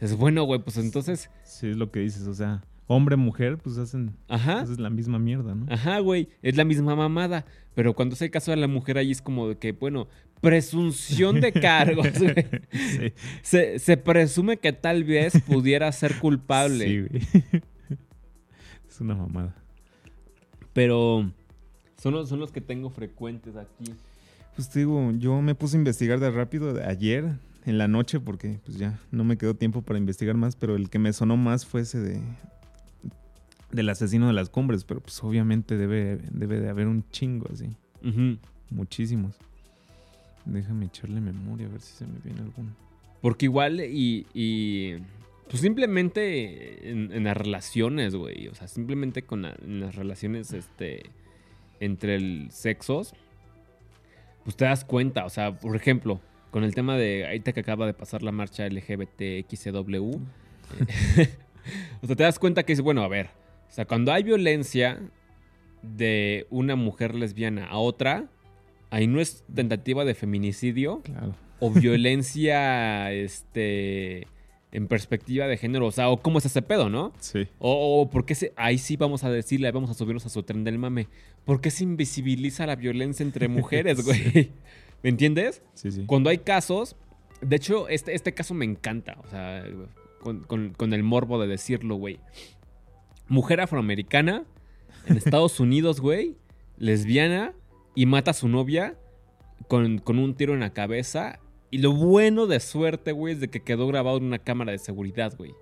Es 0.00 0.16
bueno, 0.16 0.44
güey, 0.44 0.60
pues 0.62 0.78
entonces, 0.78 1.28
Sí, 1.44 1.68
es 1.68 1.76
lo 1.76 1.90
que 1.92 2.00
dices. 2.00 2.26
O 2.26 2.32
sea, 2.32 2.64
hombre, 2.86 3.16
mujer, 3.16 3.58
pues 3.58 3.76
hacen. 3.76 4.16
ajá. 4.28 4.60
pues 4.60 4.70
es 4.70 4.78
la 4.80 4.88
misma 4.88 5.18
mierda, 5.18 5.54
¿no? 5.54 5.66
Ajá, 5.68 5.98
güey, 5.98 6.28
es 6.40 6.56
la 6.56 6.64
misma 6.64 6.96
mamada. 6.96 7.44
Pero 7.74 7.94
cuando 7.94 8.14
es 8.14 8.22
el 8.22 8.30
caso 8.30 8.50
de 8.50 8.56
la 8.56 8.66
mujer, 8.66 8.96
ahí 8.96 9.10
es 9.10 9.20
como 9.20 9.46
de 9.48 9.58
que, 9.58 9.72
bueno, 9.72 10.08
presunción 10.40 11.40
de 11.42 11.52
cargos, 11.52 12.08
güey. 12.18 12.34
Sí. 12.72 13.12
Se, 13.42 13.78
se 13.78 13.96
presume 13.98 14.56
que 14.56 14.72
tal 14.72 15.04
vez 15.04 15.34
pudiera 15.46 15.92
ser 15.92 16.18
culpable. 16.18 16.86
Sí, 16.86 17.00
güey. 17.00 17.22
es 18.88 19.00
una 19.02 19.14
mamada. 19.16 19.54
Pero 20.72 21.30
son 21.96 22.14
los, 22.14 22.28
son 22.28 22.40
los 22.40 22.52
que 22.52 22.60
tengo 22.60 22.90
frecuentes 22.90 23.56
aquí. 23.56 23.92
Pues 24.54 24.68
te 24.68 24.80
digo, 24.80 25.12
yo 25.18 25.40
me 25.42 25.54
puse 25.54 25.76
a 25.76 25.78
investigar 25.78 26.20
de 26.20 26.30
rápido 26.30 26.72
de 26.72 26.84
ayer 26.84 27.32
en 27.66 27.78
la 27.78 27.88
noche 27.88 28.20
porque 28.20 28.58
pues 28.64 28.78
ya 28.78 28.98
no 29.10 29.24
me 29.24 29.36
quedó 29.36 29.54
tiempo 29.54 29.82
para 29.82 29.98
investigar 29.98 30.36
más, 30.36 30.56
pero 30.56 30.76
el 30.76 30.90
que 30.90 30.98
me 30.98 31.12
sonó 31.12 31.36
más 31.36 31.66
fue 31.66 31.82
ese 31.82 32.00
de 32.00 32.22
del 33.72 33.88
asesino 33.88 34.26
de 34.26 34.32
las 34.32 34.50
cumbres, 34.50 34.84
pero 34.84 35.00
pues 35.00 35.22
obviamente 35.22 35.76
debe, 35.76 36.18
debe 36.32 36.60
de 36.60 36.68
haber 36.68 36.88
un 36.88 37.04
chingo 37.10 37.46
así, 37.52 37.68
muchísimos. 38.68 39.36
Déjame 40.44 40.86
echarle 40.86 41.20
memoria 41.20 41.66
a 41.66 41.70
ver 41.70 41.80
si 41.80 41.94
se 41.94 42.06
me 42.06 42.18
viene 42.24 42.40
alguno. 42.40 42.70
Porque 43.20 43.44
igual 43.44 43.80
y, 43.80 44.26
y, 44.34 44.96
pues 45.50 45.60
simplemente 45.62 46.88
en, 46.90 47.12
en 47.12 47.24
las 47.24 47.36
relaciones, 47.36 48.14
güey. 48.14 48.46
O 48.48 48.54
sea, 48.54 48.68
simplemente 48.68 49.22
con 49.22 49.42
la- 49.42 49.56
en 49.62 49.80
las 49.80 49.96
relaciones 49.96 50.52
este, 50.52 51.02
entre 51.80 52.14
el 52.14 52.46
sexos, 52.52 53.12
pues 54.44 54.56
te 54.56 54.64
das 54.64 54.84
cuenta. 54.84 55.24
O 55.24 55.28
sea, 55.28 55.58
por 55.58 55.74
ejemplo, 55.74 56.20
con 56.52 56.62
el 56.64 56.74
tema 56.74 56.96
de 56.96 57.26
ahorita 57.26 57.52
que 57.52 57.60
acaba 57.60 57.86
de 57.86 57.94
pasar 57.94 58.22
la 58.22 58.32
marcha 58.32 58.64
LGBTXW. 58.66 60.12
eh, 61.18 61.28
o 62.02 62.06
sea, 62.06 62.16
te 62.16 62.22
das 62.22 62.38
cuenta 62.38 62.62
que 62.62 62.72
es, 62.72 62.80
bueno, 62.80 63.02
a 63.02 63.08
ver. 63.08 63.26
O 63.68 63.72
sea, 63.72 63.84
cuando 63.86 64.12
hay 64.12 64.22
violencia 64.22 65.00
de 65.82 66.46
una 66.50 66.76
mujer 66.76 67.14
lesbiana 67.14 67.66
a 67.66 67.78
otra, 67.78 68.28
ahí 68.90 69.06
no 69.06 69.20
es 69.20 69.44
tentativa 69.54 70.04
de 70.04 70.14
feminicidio 70.14 71.00
Claro. 71.02 71.34
o 71.58 71.70
violencia 71.70 73.10
este 73.12 74.26
en 74.72 74.86
perspectiva 74.86 75.46
de 75.46 75.56
género, 75.56 75.86
o 75.86 75.90
sea, 75.92 76.08
o 76.10 76.22
cómo 76.22 76.38
es 76.38 76.46
ese 76.46 76.62
pedo, 76.62 76.88
¿no? 76.88 77.12
Sí. 77.18 77.48
O, 77.58 78.00
o 78.02 78.10
por 78.10 78.24
qué 78.24 78.34
se, 78.34 78.52
ahí 78.56 78.78
sí 78.78 78.96
vamos 78.96 79.24
a 79.24 79.30
decirle, 79.30 79.70
vamos 79.72 79.90
a 79.90 79.94
subirnos 79.94 80.26
a 80.26 80.28
su 80.28 80.42
tren 80.44 80.62
del 80.64 80.78
mame. 80.78 81.08
¿Por 81.44 81.60
qué 81.60 81.70
se 81.70 81.82
invisibiliza 81.84 82.66
la 82.66 82.76
violencia 82.76 83.24
entre 83.24 83.48
mujeres, 83.48 84.04
güey? 84.04 84.50
¿Me 85.02 85.10
entiendes? 85.10 85.62
Sí, 85.74 85.90
sí. 85.90 86.04
Cuando 86.06 86.30
hay 86.30 86.38
casos, 86.38 86.94
de 87.40 87.56
hecho, 87.56 87.88
este, 87.88 88.14
este 88.14 88.32
caso 88.34 88.54
me 88.54 88.64
encanta, 88.64 89.16
o 89.24 89.28
sea, 89.28 89.64
con, 90.20 90.40
con- 90.44 90.74
con 90.74 90.92
el 90.92 91.02
morbo 91.02 91.40
de 91.40 91.48
decirlo, 91.48 91.96
güey. 91.96 92.20
Mujer 93.28 93.60
afroamericana 93.60 94.44
en 95.06 95.16
Estados 95.16 95.58
Unidos, 95.60 96.00
güey, 96.00 96.36
lesbiana, 96.78 97.54
y 97.94 98.06
mata 98.06 98.30
a 98.32 98.34
su 98.34 98.48
novia 98.48 98.96
con, 99.68 99.98
con 99.98 100.18
un 100.18 100.34
tiro 100.34 100.54
en 100.54 100.60
la 100.60 100.72
cabeza. 100.72 101.40
Y 101.70 101.78
lo 101.78 101.92
bueno 101.92 102.46
de 102.46 102.58
suerte, 102.60 103.12
güey, 103.12 103.34
es 103.34 103.40
de 103.40 103.48
que 103.48 103.60
quedó 103.60 103.86
grabado 103.86 104.16
en 104.18 104.24
una 104.24 104.38
cámara 104.40 104.72
de 104.72 104.78
seguridad, 104.78 105.34
güey. 105.36 105.52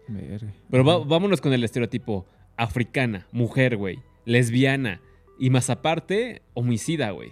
Pero 0.70 0.84
va- 0.84 0.98
vámonos 1.04 1.40
con 1.40 1.52
el 1.52 1.62
estereotipo. 1.64 2.26
Africana, 2.56 3.26
mujer, 3.30 3.76
güey. 3.76 3.98
Lesbiana. 4.24 5.00
Y 5.38 5.50
más 5.50 5.68
aparte, 5.70 6.42
homicida, 6.54 7.10
güey. 7.10 7.30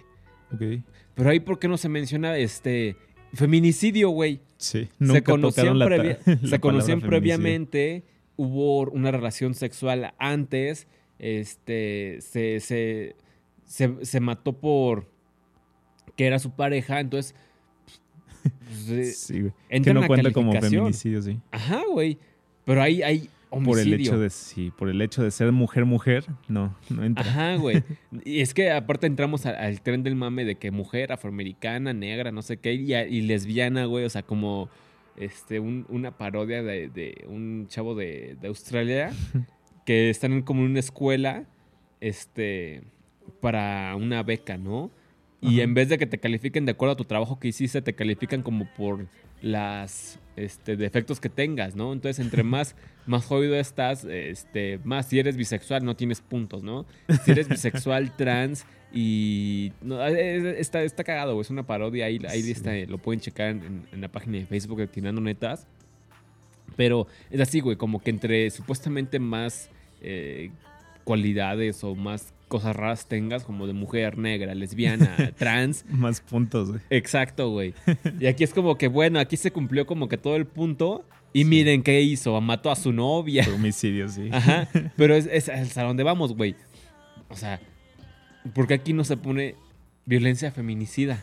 Ok. 0.53 0.83
Pero 1.15 1.29
ahí, 1.29 1.39
¿por 1.39 1.57
qué 1.59 1.67
no 1.67 1.77
se 1.77 1.89
menciona 1.89 2.37
este 2.37 2.95
feminicidio, 3.33 4.09
güey? 4.09 4.41
Sí. 4.57 4.85
Se 4.85 4.89
Nunca 4.99 5.21
conocían, 5.23 5.67
tocaron 5.67 5.79
la, 5.79 5.85
ta- 5.89 5.95
previa- 5.95 6.19
la 6.43 6.47
se 6.49 6.59
conocían 6.59 6.59
palabra 6.59 6.61
feminicidio. 6.61 7.09
previamente, 7.09 8.03
hubo 8.35 8.81
una 8.91 9.11
relación 9.11 9.53
sexual 9.55 10.13
antes, 10.19 10.87
este, 11.19 12.19
se, 12.21 12.59
se, 12.59 13.15
se, 13.65 14.05
se 14.05 14.19
mató 14.19 14.53
por 14.53 15.11
que 16.15 16.27
era 16.27 16.37
su 16.39 16.51
pareja, 16.55 16.99
entonces... 16.99 17.35
pues, 18.43 18.89
eh, 18.89 19.05
Sí, 19.05 19.41
güey. 19.41 19.53
entra 19.69 19.93
Que 19.93 19.99
no 19.99 20.07
cuenta 20.07 20.31
como 20.31 20.51
feminicidio, 20.59 21.21
sí. 21.21 21.39
Ajá, 21.51 21.81
güey. 21.91 22.17
Pero 22.65 22.81
ahí 22.81 23.01
hay 23.01 23.29
homicidio. 23.49 23.71
Por 23.73 23.79
el 23.79 23.93
hecho 23.93 24.19
de 24.19 24.29
sí, 24.29 24.71
por 24.77 24.89
el 24.89 25.01
hecho 25.01 25.23
de 25.23 25.31
ser 25.31 25.51
mujer 25.51 25.85
mujer, 25.85 26.25
no, 26.47 26.75
no 26.89 27.03
entra. 27.03 27.23
Ajá, 27.25 27.55
güey. 27.55 27.83
Y 28.25 28.41
es 28.41 28.53
que 28.53 28.71
aparte 28.71 29.07
entramos 29.07 29.45
al 29.45 29.81
tren 29.81 30.03
del 30.03 30.15
mame 30.15 30.43
de 30.45 30.55
que 30.55 30.71
mujer 30.71 31.11
afroamericana, 31.13 31.93
negra, 31.93 32.31
no 32.31 32.41
sé 32.41 32.57
qué, 32.57 32.73
y, 32.73 32.93
y 32.93 33.21
lesbiana, 33.21 33.85
güey. 33.85 34.03
O 34.05 34.09
sea, 34.09 34.23
como 34.23 34.69
este 35.15 35.59
un- 35.59 35.85
una 35.89 36.17
parodia 36.17 36.61
de, 36.61 36.89
de 36.89 37.25
un 37.27 37.67
chavo 37.69 37.95
de, 37.95 38.37
de 38.41 38.47
Australia 38.49 39.11
que 39.85 40.09
están 40.09 40.33
en 40.33 40.41
como 40.43 40.61
en 40.65 40.71
una 40.71 40.79
escuela 40.79 41.45
este 42.01 42.83
para 43.41 43.95
una 43.95 44.23
beca, 44.23 44.57
¿no? 44.57 44.91
Y 45.39 45.61
en 45.61 45.73
vez 45.75 45.87
de 45.89 45.97
que 45.99 46.07
te 46.07 46.17
califiquen 46.17 46.65
de 46.65 46.71
acuerdo 46.71 46.93
a 46.93 46.97
tu 46.97 47.05
trabajo 47.05 47.39
que 47.39 47.47
hiciste, 47.49 47.81
te 47.81 47.93
califican 47.93 48.41
como 48.41 48.67
por 48.73 49.05
las 49.41 50.19
este, 50.35 50.75
defectos 50.75 51.19
que 51.19 51.29
tengas, 51.29 51.75
¿no? 51.75 51.93
Entonces, 51.93 52.23
entre 52.25 52.41
más, 52.55 52.75
más 53.05 53.23
jodido 53.25 53.55
estás, 53.55 54.03
este, 54.05 54.79
más 54.83 55.07
si 55.07 55.19
eres 55.19 55.37
bisexual 55.37 55.85
no 55.85 55.95
tienes 55.95 56.21
puntos, 56.21 56.63
¿no? 56.63 56.85
Si 57.23 57.31
eres 57.31 57.47
bisexual, 57.47 58.15
trans 58.17 58.65
y... 58.91 59.73
no, 59.81 60.03
es- 60.05 60.17
es- 60.43 60.57
está, 60.59 60.81
está 60.81 61.03
cagado, 61.03 61.33
güey, 61.35 61.41
es 61.43 61.51
una 61.51 61.67
parodia, 61.67 62.05
ahí, 62.05 62.19
ahí 62.27 62.41
Sí. 62.41 62.51
está, 62.51 62.73
lo 62.87 62.97
pueden 62.97 63.19
checar 63.19 63.49
en, 63.49 63.85
en 63.91 64.01
la 64.01 64.07
página 64.07 64.39
de 64.39 64.45
Facebook 64.47 64.79
de 64.79 64.87
Tirando 64.87 65.21
Netas. 65.21 65.67
Pero 66.75 67.07
es 67.29 67.39
así, 67.41 67.59
güey, 67.59 67.75
como 67.77 68.01
que 68.01 68.09
entre 68.09 68.49
supuestamente 68.49 69.19
más 69.19 69.69
eh, 70.01 70.49
cualidades 71.03 71.83
o 71.83 71.95
más 71.95 72.33
cosas 72.47 72.75
raras 72.75 73.07
tengas, 73.07 73.43
como 73.43 73.67
de 73.67 73.73
mujer 73.73 74.17
negra, 74.17 74.55
lesbiana, 74.55 75.33
trans, 75.37 75.85
Más 75.89 76.21
puntos, 76.21 76.69
güey. 76.69 76.81
Exacto, 76.89 77.49
güey. 77.49 77.73
Y 78.19 78.27
aquí 78.27 78.43
es 78.43 78.53
como 78.53 78.77
que, 78.77 78.87
bueno, 78.87 79.19
aquí 79.19 79.37
se 79.37 79.51
cumplió 79.51 79.85
como 79.85 80.07
que 80.07 80.17
todo 80.17 80.35
el 80.35 80.45
punto. 80.45 81.05
Y 81.33 81.43
miren 81.43 81.83
qué 81.83 82.01
hizo, 82.01 82.39
mató 82.41 82.71
a 82.71 82.75
su 82.75 82.93
novia. 82.93 83.43
Por 83.43 83.55
homicidio, 83.55 84.09
sí. 84.09 84.29
Ajá. 84.31 84.67
Pero 84.95 85.15
es, 85.15 85.27
es 85.27 85.49
el 85.49 85.69
a 85.79 85.83
donde 85.83 86.03
vamos, 86.03 86.35
güey. 86.35 86.55
O 87.29 87.35
sea, 87.35 87.59
porque 88.53 88.73
aquí 88.73 88.93
no 88.93 89.03
se 89.03 89.17
pone 89.17 89.55
violencia 90.07 90.51
feminicida? 90.51 91.21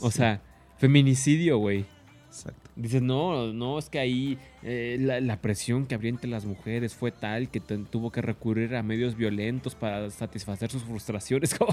O 0.00 0.10
sea, 0.12 0.40
feminicidio, 0.78 1.58
güey. 1.58 1.84
Exacto. 2.28 2.61
Dices, 2.74 3.02
no, 3.02 3.52
no, 3.52 3.78
es 3.78 3.90
que 3.90 3.98
ahí 3.98 4.38
eh, 4.62 4.96
la, 4.98 5.20
la 5.20 5.42
presión 5.42 5.86
que 5.86 5.94
habría 5.94 6.10
entre 6.10 6.30
las 6.30 6.46
mujeres 6.46 6.94
fue 6.94 7.12
tal 7.12 7.50
que 7.50 7.60
tuvo 7.60 8.10
que 8.10 8.22
recurrir 8.22 8.74
a 8.74 8.82
medios 8.82 9.14
violentos 9.14 9.74
para 9.74 10.10
satisfacer 10.10 10.70
sus 10.70 10.82
frustraciones. 10.82 11.56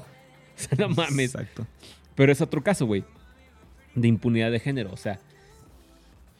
O 0.59 0.61
sea, 0.61 0.77
no 0.77 0.93
mames. 0.93 1.35
Exacto. 1.35 1.65
Pero 2.15 2.33
es 2.33 2.41
otro 2.41 2.61
caso, 2.61 2.85
güey. 2.85 3.05
De 3.95 4.09
impunidad 4.09 4.51
de 4.51 4.59
género. 4.59 4.91
O 4.91 4.97
sea, 4.97 5.21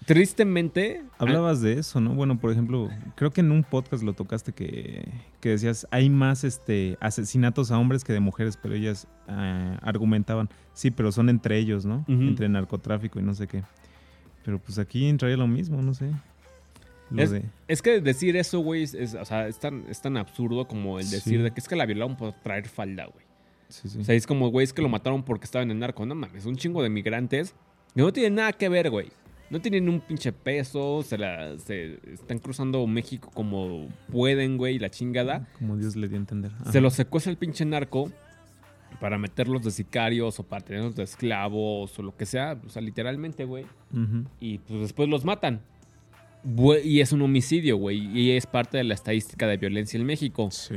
tristemente. 0.06 1.04
Hablabas 1.18 1.62
de 1.62 1.74
eso, 1.74 2.02
¿no? 2.02 2.16
Bueno, 2.16 2.40
por 2.40 2.52
ejemplo, 2.52 2.90
creo 3.16 3.32
que 3.32 3.42
en 3.42 3.52
un 3.52 3.64
podcast 3.64 4.04
lo 4.04 4.14
tocaste 4.14 4.52
que, 4.52 5.08
que 5.40 5.50
decías, 5.50 5.88
hay 5.92 6.10
más 6.10 6.44
este 6.44 6.98
asesinatos 7.00 7.72
a 7.72 7.78
hombres 7.78 8.04
que 8.04 8.12
de 8.12 8.20
mujeres, 8.20 8.58
pero 8.58 8.76
ellas 8.76 9.08
ah, 9.28 9.78
argumentaban, 9.82 10.50
sí, 10.74 10.92
pero 10.92 11.12
son 11.12 11.30
entre 11.30 11.58
ellos, 11.58 11.86
¿no? 11.86 12.06
Entre 12.08 12.50
narcotráfico 12.50 13.20
y 13.20 13.24
no 13.24 13.34
sé 13.34 13.48
qué. 13.48 13.64
Pero 14.46 14.60
pues 14.60 14.80
aquí 14.80 15.08
entraría 15.08 15.38
lo 15.38 15.48
mismo, 15.48 15.82
no 15.82 15.94
sé. 15.94 16.12
Lo 17.12 17.24
Es- 17.24 17.32
de... 17.32 17.44
Es 17.68 17.82
que 17.82 18.02
decir 18.02 18.36
eso, 18.38 18.60
güey, 18.60 18.84
es, 18.84 18.94
es- 18.94 19.16
o 19.16 19.26
sea, 19.26 19.48
es 19.48 19.60
tan, 19.60 19.84
es 19.90 20.02
tan 20.02 20.18
absurdo 20.18 20.68
como 20.68 21.00
el 21.00 21.10
decir 21.10 21.38
Sí. 21.38 21.44
de 21.44 21.52
que 21.52 21.60
es 21.60 21.68
que 21.68 21.76
la 21.76 21.86
violaron 21.86 22.16
por 22.16 22.34
traer 22.34 22.68
falda, 22.68 23.06
güey. 23.06 23.26
Sí, 23.70 23.88
sí. 23.90 24.00
O 24.00 24.04
sea, 24.04 24.16
es 24.16 24.26
como, 24.26 24.50
güey, 24.50 24.64
es 24.64 24.74
que 24.74 24.82
lo 24.82 24.90
mataron 24.90 25.24
porque 25.24 25.46
estaba 25.46 25.64
en 25.64 25.72
el 25.72 25.80
narco. 25.80 26.06
No 26.06 26.16
mames, 26.16 26.46
un 26.46 26.56
chingo 26.56 26.82
de 26.84 26.90
migrantes 26.90 27.54
que 27.96 28.02
no 28.02 28.12
tienen 28.14 28.36
nada 28.36 28.54
que 28.54 28.70
ver, 28.70 28.90
güey. 28.90 29.08
No 29.52 29.60
tienen 29.60 29.90
un 29.90 30.00
pinche 30.00 30.32
peso, 30.32 31.02
se, 31.04 31.18
la, 31.18 31.58
se 31.58 31.98
están 32.14 32.38
cruzando 32.38 32.86
México 32.86 33.32
como 33.34 33.88
pueden, 34.12 34.58
güey, 34.58 34.78
la 34.78 34.92
chingada. 34.92 35.48
Como 35.58 35.76
Dios 35.78 35.96
le 35.96 36.08
dio 36.08 36.18
a 36.18 36.20
entender. 36.20 36.52
Ajá. 36.62 36.72
Se 36.72 36.82
los 36.82 36.94
secuestra 36.94 37.32
el 37.32 37.38
pinche 37.38 37.66
narco 37.66 38.12
para 39.00 39.18
meterlos 39.18 39.64
de 39.64 39.72
sicarios 39.72 40.40
o 40.40 40.44
para 40.44 40.64
tenerlos 40.66 40.96
de 40.96 41.04
esclavos 41.04 41.98
o 41.98 42.04
lo 42.04 42.16
que 42.16 42.26
sea. 42.26 42.60
O 42.66 42.70
sea, 42.70 42.82
literalmente, 42.82 43.46
güey. 43.46 43.66
Y 44.40 44.58
pues 44.60 44.80
después 44.82 45.08
los 45.10 45.26
matan. 45.26 45.62
Y 46.84 47.02
es 47.02 47.12
un 47.12 47.22
homicidio, 47.22 47.78
güey. 47.78 47.98
Y 48.18 48.32
es 48.32 48.46
parte 48.48 48.78
de 48.78 48.84
la 48.84 48.94
estadística 48.94 49.48
de 49.48 49.58
violencia 49.58 50.00
en 50.00 50.06
México. 50.06 50.50
Sí. 50.52 50.76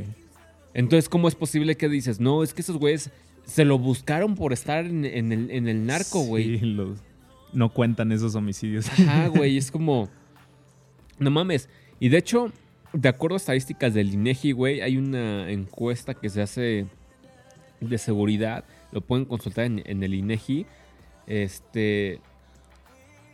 Entonces, 0.75 1.09
¿cómo 1.09 1.29
es 1.29 1.35
posible 1.35 1.77
que 1.77 1.89
dices, 1.89 2.19
no, 2.21 2.43
es 2.43 2.55
que 2.55 2.63
esos 2.63 2.79
güeyes 2.79 3.11
se 3.45 3.65
lo 3.65 3.79
buscaron 3.79 4.35
por 4.35 4.53
estar 4.53 4.85
en, 4.87 5.05
en 5.05 5.33
el, 5.33 5.51
en 5.51 5.69
el 5.69 5.85
narco, 5.87 6.21
güey? 6.25 6.59
Sí, 6.59 6.67
los- 6.67 6.99
no 7.53 7.71
cuentan 7.73 8.11
esos 8.13 8.35
homicidios. 8.35 8.89
Ajá, 8.89 9.29
güey, 9.35 9.57
es 9.59 9.71
como. 9.71 10.09
No 11.19 11.31
mames. 11.31 11.69
Y 12.01 12.09
de 12.09 12.17
hecho, 12.19 12.51
de 12.95 13.09
acuerdo 13.09 13.35
a 13.35 13.37
estadísticas 13.37 13.93
del 13.95 14.13
INEGI, 14.15 14.53
güey, 14.53 14.81
hay 14.81 14.97
una 14.97 15.51
encuesta 15.51 16.15
que 16.15 16.31
se 16.31 16.41
hace 16.43 16.87
de 17.89 17.99
seguridad, 17.99 18.65
lo 18.93 19.01
pueden 19.01 19.25
consultar 19.25 19.65
en, 19.65 19.83
en 19.85 20.03
el 20.03 20.15
INEGI. 20.15 20.67
Este, 21.27 22.21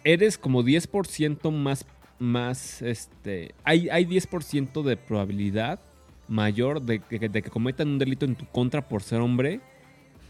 eres 0.04 0.38
como 0.38 0.62
10% 0.62 1.50
más, 1.50 1.84
más, 2.18 2.82
este, 2.82 3.54
hay, 3.64 3.88
hay 3.88 4.04
10% 4.04 4.82
de 4.82 4.96
probabilidad 4.96 5.80
mayor 6.28 6.82
de 6.82 7.00
que, 7.00 7.28
de 7.28 7.42
que 7.42 7.50
cometan 7.50 7.88
un 7.88 7.98
delito 7.98 8.24
en 8.26 8.34
tu 8.34 8.46
contra 8.46 8.86
por 8.86 9.02
ser 9.02 9.20
hombre 9.20 9.60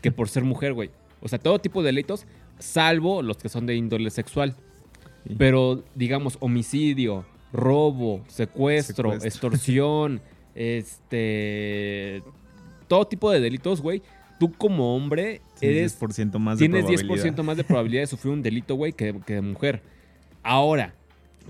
que 0.00 0.12
por 0.12 0.28
ser 0.28 0.44
mujer, 0.44 0.72
güey. 0.72 0.90
O 1.20 1.28
sea, 1.28 1.38
todo 1.38 1.58
tipo 1.58 1.82
de 1.82 1.86
delitos, 1.86 2.26
salvo 2.58 3.22
los 3.22 3.36
que 3.38 3.48
son 3.48 3.66
de 3.66 3.74
índole 3.74 4.10
sexual. 4.10 4.54
Sí. 5.26 5.34
Pero, 5.36 5.82
digamos, 5.94 6.36
homicidio, 6.40 7.24
robo, 7.52 8.24
secuestro, 8.28 9.12
Secuestro. 9.12 9.28
extorsión, 9.28 10.20
este. 10.54 12.22
Todo 12.88 13.06
tipo 13.06 13.30
de 13.30 13.40
delitos, 13.40 13.80
güey. 13.80 14.02
Tú 14.40 14.52
como 14.52 14.94
hombre 14.96 15.40
eres 15.60 16.00
10% 16.00 16.38
más 16.38 16.58
tienes 16.58 16.84
probabilidad. 16.84 17.24
10% 17.36 17.42
más 17.42 17.56
de 17.56 17.64
probabilidad 17.64 18.02
de 18.02 18.06
sufrir 18.06 18.32
un 18.32 18.42
delito, 18.42 18.74
güey, 18.76 18.92
que, 18.92 19.14
que 19.26 19.34
de 19.34 19.40
mujer. 19.42 19.82
Ahora, 20.42 20.94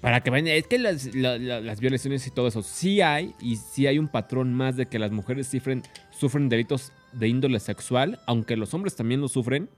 para 0.01 0.23
que 0.23 0.31
vayan, 0.31 0.49
es 0.49 0.67
que 0.67 0.79
las, 0.79 1.15
la- 1.15 1.39
la- 1.39 1.61
las 1.61 1.81
violaciones 1.81 2.27
y 2.27 2.31
todo 2.31 2.49
eso, 2.49 2.63
sí 2.63 3.01
hay, 3.01 3.35
y 3.41 3.57
sí 3.57 3.87
hay 3.87 3.99
un 3.99 4.09
patrón 4.09 4.55
más 4.55 4.77
de 4.77 4.87
que 4.87 4.99
las 4.99 5.11
mujeres 5.11 5.49
sufren, 5.49 5.83
sufren 6.11 6.49
delitos 6.49 6.93
de 7.13 7.29
índole 7.29 7.61
sexual, 7.61 8.19
aunque 8.27 8.57
los 8.57 8.73
hombres 8.75 8.97
también 8.97 9.21
lo 9.21 9.29
sufren, 9.29 9.69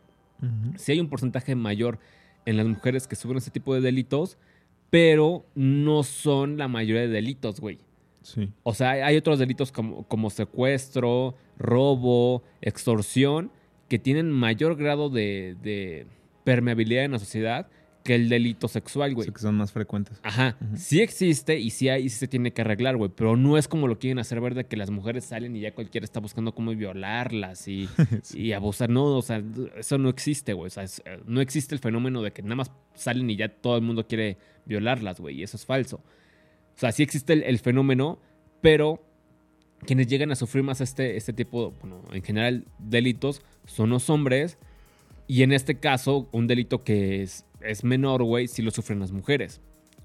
Ujú. 0.42 0.78
sí 0.78 0.92
hay 0.92 1.00
un 1.00 1.08
porcentaje 1.08 1.54
mayor 1.56 1.98
en 2.46 2.56
las 2.56 2.66
mujeres 2.66 3.06
que 3.08 3.16
sufren 3.16 3.38
ese 3.38 3.50
tipo 3.50 3.74
de 3.74 3.80
delitos, 3.80 4.36
pero 4.88 5.46
no 5.54 6.02
son 6.04 6.56
la 6.58 6.68
mayoría 6.68 7.02
de 7.02 7.08
delitos, 7.08 7.61
güey. 7.61 7.78
Sí. 8.22 8.50
O 8.62 8.74
sea, 8.74 8.90
hay- 8.90 9.16
otros 9.16 9.38
delitos 9.38 9.72
como, 9.72 10.04
como 10.08 10.30
secuestro, 10.30 11.34
robo, 11.58 12.42
extorsión, 12.60 13.50
que 13.88 13.98
tienen 13.98 14.30
mayor 14.30 14.76
grado 14.76 15.10
de, 15.10 15.56
de 15.62 16.06
permeabilidad 16.44 17.04
en 17.04 17.12
la 17.12 17.18
sociedad 17.18 17.68
que 18.04 18.14
el 18.14 18.30
delito 18.30 18.66
sexual, 18.66 19.12
O 19.12 19.14
güey. 19.16 19.24
sea, 19.26 19.34
que 19.34 19.40
son 19.42 19.56
más 19.56 19.72
frecuentes. 19.72 20.18
Ajá, 20.22 20.56
sí 20.74 21.02
existe 21.02 21.58
y 21.58 21.68
sí, 21.68 21.90
hay, 21.90 22.04
y 22.04 22.08
sí 22.08 22.16
se 22.18 22.28
tiene 22.28 22.50
que 22.50 22.62
arreglar, 22.62 22.96
güey, 22.96 23.10
pero 23.14 23.36
no 23.36 23.58
es 23.58 23.68
como 23.68 23.88
lo 23.88 23.98
quieren 23.98 24.18
hacer 24.18 24.40
ver 24.40 24.54
de 24.54 24.64
que 24.64 24.78
las 24.78 24.90
mujeres 24.90 25.24
salen 25.26 25.54
y 25.54 25.60
ya 25.60 25.74
cualquiera 25.74 26.04
está 26.06 26.18
buscando 26.18 26.54
cómo 26.54 26.70
violarlas 26.74 27.68
y, 27.68 27.88
Sí. 28.22 28.40
y 28.40 28.52
abusar. 28.52 28.88
No, 28.88 29.04
o 29.18 29.22
sea, 29.22 29.42
eso 29.76 29.98
no 29.98 30.08
existe, 30.08 30.54
güey. 30.54 30.68
O 30.68 30.70
sea, 30.70 30.84
es- 30.84 31.02
eh, 31.04 31.20
no 31.26 31.42
existe 31.42 31.74
el 31.74 31.78
fenómeno 31.80 32.22
de 32.22 32.32
que 32.32 32.42
nada 32.42 32.56
más 32.56 32.70
salen 32.94 33.28
y 33.28 33.36
ya 33.36 33.48
todo 33.50 33.76
el 33.76 33.82
mundo 33.82 34.06
quiere 34.06 34.38
violarlas, 34.64 35.20
güey, 35.20 35.38
y 35.38 35.42
eso 35.42 35.58
es 35.58 35.66
falso. 35.66 36.02
O 36.76 36.78
sea, 36.78 36.92
sí 36.92 37.02
existe 37.02 37.32
el, 37.32 37.42
el 37.42 37.58
fenómeno, 37.58 38.18
pero 38.60 39.02
quienes 39.86 40.06
llegan 40.06 40.30
a 40.30 40.36
sufrir 40.36 40.62
más 40.62 40.80
este, 40.80 41.16
este 41.16 41.32
tipo, 41.32 41.72
bueno, 41.80 42.02
en 42.12 42.22
general, 42.22 42.66
delitos, 42.78 43.42
son 43.66 43.90
los 43.90 44.10
hombres. 44.10 44.58
Y 45.26 45.42
en 45.42 45.52
este 45.52 45.76
caso, 45.76 46.28
un 46.32 46.46
delito 46.46 46.82
que 46.82 47.22
es, 47.22 47.46
es 47.60 47.84
menor, 47.84 48.22
güey, 48.24 48.48
sí 48.48 48.62
lo 48.62 48.70
sufren 48.70 48.98
las 48.98 49.12
mujeres. 49.12 49.60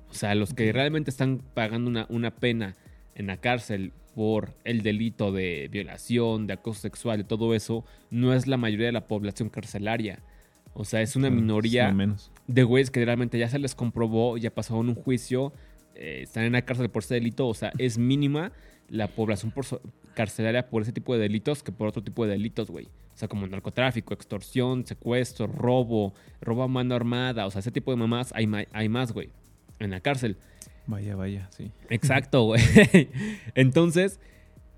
O 0.09 0.13
sea, 0.13 0.35
los 0.35 0.53
que 0.53 0.71
realmente 0.71 1.09
están 1.09 1.41
pagando 1.53 1.89
una, 1.89 2.05
una 2.09 2.31
pena 2.31 2.75
en 3.15 3.27
la 3.27 3.37
cárcel 3.37 3.91
por 4.13 4.53
el 4.63 4.81
delito 4.81 5.31
de 5.31 5.67
violación, 5.71 6.47
de 6.47 6.53
acoso 6.53 6.81
sexual, 6.81 7.17
de 7.17 7.23
todo 7.25 7.53
eso, 7.53 7.83
no 8.11 8.33
es 8.33 8.47
la 8.47 8.57
mayoría 8.57 8.85
de 8.85 8.91
la 8.93 9.07
población 9.07 9.49
carcelaria. 9.49 10.19
O 10.73 10.85
sea, 10.85 11.01
es 11.01 11.15
una 11.15 11.29
minoría 11.29 11.91
menos. 11.91 12.31
de 12.47 12.63
güeyes 12.63 12.91
que 12.91 13.03
realmente 13.03 13.37
ya 13.37 13.49
se 13.49 13.59
les 13.59 13.75
comprobó, 13.75 14.37
ya 14.37 14.51
pasaron 14.51 14.89
un 14.89 14.95
juicio, 14.95 15.53
eh, 15.95 16.21
están 16.23 16.43
en 16.43 16.53
la 16.53 16.61
cárcel 16.63 16.89
por 16.89 17.03
ese 17.03 17.15
delito. 17.15 17.47
O 17.47 17.53
sea, 17.53 17.71
es 17.77 17.97
mínima 17.97 18.51
la 18.89 19.07
población 19.07 19.51
por 19.51 19.65
so- 19.65 19.81
carcelaria 20.13 20.69
por 20.69 20.81
ese 20.83 20.91
tipo 20.93 21.13
de 21.13 21.19
delitos 21.21 21.63
que 21.63 21.71
por 21.71 21.87
otro 21.87 22.03
tipo 22.03 22.25
de 22.25 22.31
delitos, 22.33 22.69
güey. 22.69 22.85
O 22.85 23.17
sea, 23.17 23.27
como 23.27 23.47
narcotráfico, 23.47 24.13
extorsión, 24.13 24.85
secuestro, 24.85 25.47
robo, 25.47 26.13
robo 26.41 26.63
a 26.63 26.67
mano 26.67 26.95
armada. 26.95 27.45
O 27.45 27.51
sea, 27.51 27.59
ese 27.59 27.71
tipo 27.71 27.91
de 27.91 27.97
mamás 27.97 28.31
hay, 28.35 28.45
ma- 28.47 28.65
hay 28.73 28.89
más, 28.89 29.11
güey, 29.13 29.29
en 29.79 29.91
la 29.91 29.99
cárcel. 30.01 30.37
Vaya, 30.87 31.15
vaya, 31.15 31.49
sí. 31.51 31.71
Exacto, 31.89 32.43
güey. 32.43 32.61
Entonces, 33.55 34.19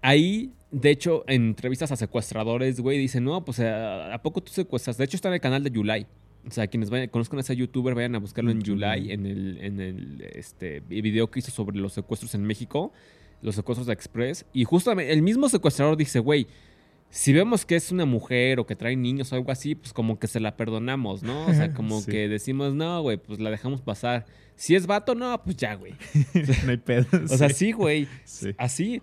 ahí, 0.01 0.53
de 0.71 0.89
hecho, 0.91 1.23
en 1.27 1.47
entrevistas 1.47 1.91
a 1.91 1.95
secuestradores, 1.95 2.79
güey, 2.79 2.97
dicen, 2.97 3.23
no, 3.23 3.43
pues, 3.43 3.59
¿a, 3.59 4.13
a 4.13 4.21
poco 4.21 4.41
tú 4.41 4.51
secuestras? 4.51 4.97
De 4.97 5.05
hecho, 5.05 5.17
está 5.17 5.27
en 5.29 5.35
el 5.35 5.41
canal 5.41 5.63
de 5.63 5.71
Yulai. 5.71 6.05
O 6.45 6.51
sea, 6.51 6.67
quienes 6.67 6.89
vayan, 6.89 7.07
conozcan 7.09 7.37
a 7.39 7.41
ese 7.41 7.55
youtuber, 7.55 7.93
vayan 7.95 8.15
a 8.15 8.19
buscarlo 8.19 8.51
en 8.51 8.61
Yulai. 8.61 9.11
en 9.11 9.25
el, 9.25 9.57
en 9.61 9.79
el 9.81 10.21
este, 10.33 10.81
video 10.81 11.29
que 11.29 11.39
hizo 11.39 11.51
sobre 11.51 11.77
los 11.77 11.93
secuestros 11.93 12.35
en 12.35 12.43
México, 12.43 12.91
los 13.41 13.55
secuestros 13.55 13.87
de 13.87 13.93
Express. 13.93 14.45
Y 14.53 14.63
justamente 14.63 15.11
el 15.13 15.21
mismo 15.21 15.49
secuestrador 15.49 15.97
dice, 15.97 16.19
güey, 16.19 16.47
si 17.09 17.31
vemos 17.33 17.65
que 17.65 17.75
es 17.75 17.91
una 17.91 18.05
mujer 18.05 18.59
o 18.59 18.65
que 18.65 18.75
trae 18.75 18.95
niños 18.95 19.31
o 19.31 19.35
algo 19.35 19.51
así, 19.51 19.75
pues 19.75 19.93
como 19.93 20.19
que 20.19 20.27
se 20.27 20.39
la 20.39 20.57
perdonamos, 20.57 21.23
¿no? 21.23 21.45
O 21.47 21.53
sea, 21.53 21.73
como 21.73 22.01
Sí. 22.01 22.11
que 22.11 22.27
decimos, 22.27 22.73
no, 22.73 23.01
güey, 23.01 23.17
pues 23.17 23.39
la 23.39 23.49
dejamos 23.49 23.81
pasar. 23.81 24.25
Si 24.55 24.75
es 24.75 24.87
vato, 24.87 25.15
no, 25.15 25.41
pues 25.43 25.55
ya, 25.57 25.75
güey. 25.75 25.93
no 26.65 26.71
hay 26.71 26.77
pedo. 26.77 27.05
O 27.29 27.37
sea, 27.37 27.49
sí, 27.49 27.71
güey. 27.73 28.07
Sí. 28.25 28.51
Así. 28.57 29.01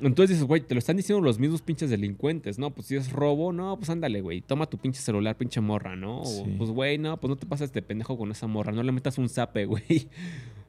Entonces 0.00 0.36
dices, 0.36 0.44
güey, 0.46 0.60
te 0.60 0.74
lo 0.74 0.78
están 0.78 0.96
diciendo 0.98 1.24
los 1.24 1.38
mismos 1.38 1.62
pinches 1.62 1.88
delincuentes, 1.88 2.58
¿no? 2.58 2.70
Pues 2.70 2.86
si 2.88 2.96
es 2.96 3.10
robo, 3.12 3.52
no, 3.52 3.76
pues 3.78 3.88
ándale, 3.88 4.20
güey. 4.20 4.42
Toma 4.42 4.66
tu 4.66 4.76
pinche 4.76 5.00
celular, 5.00 5.36
pinche 5.36 5.60
morra, 5.62 5.96
¿no? 5.96 6.20
O, 6.20 6.24
Sí. 6.26 6.54
pues, 6.58 6.70
güey, 6.70 6.98
no, 6.98 7.16
pues 7.18 7.30
no 7.30 7.36
te 7.36 7.46
pases 7.46 7.72
de 7.72 7.80
pendejo 7.80 8.18
con 8.18 8.30
esa 8.30 8.46
morra. 8.46 8.72
No 8.72 8.82
le 8.82 8.92
metas 8.92 9.16
un 9.16 9.28
zape, 9.30 9.64
güey. 9.66 10.08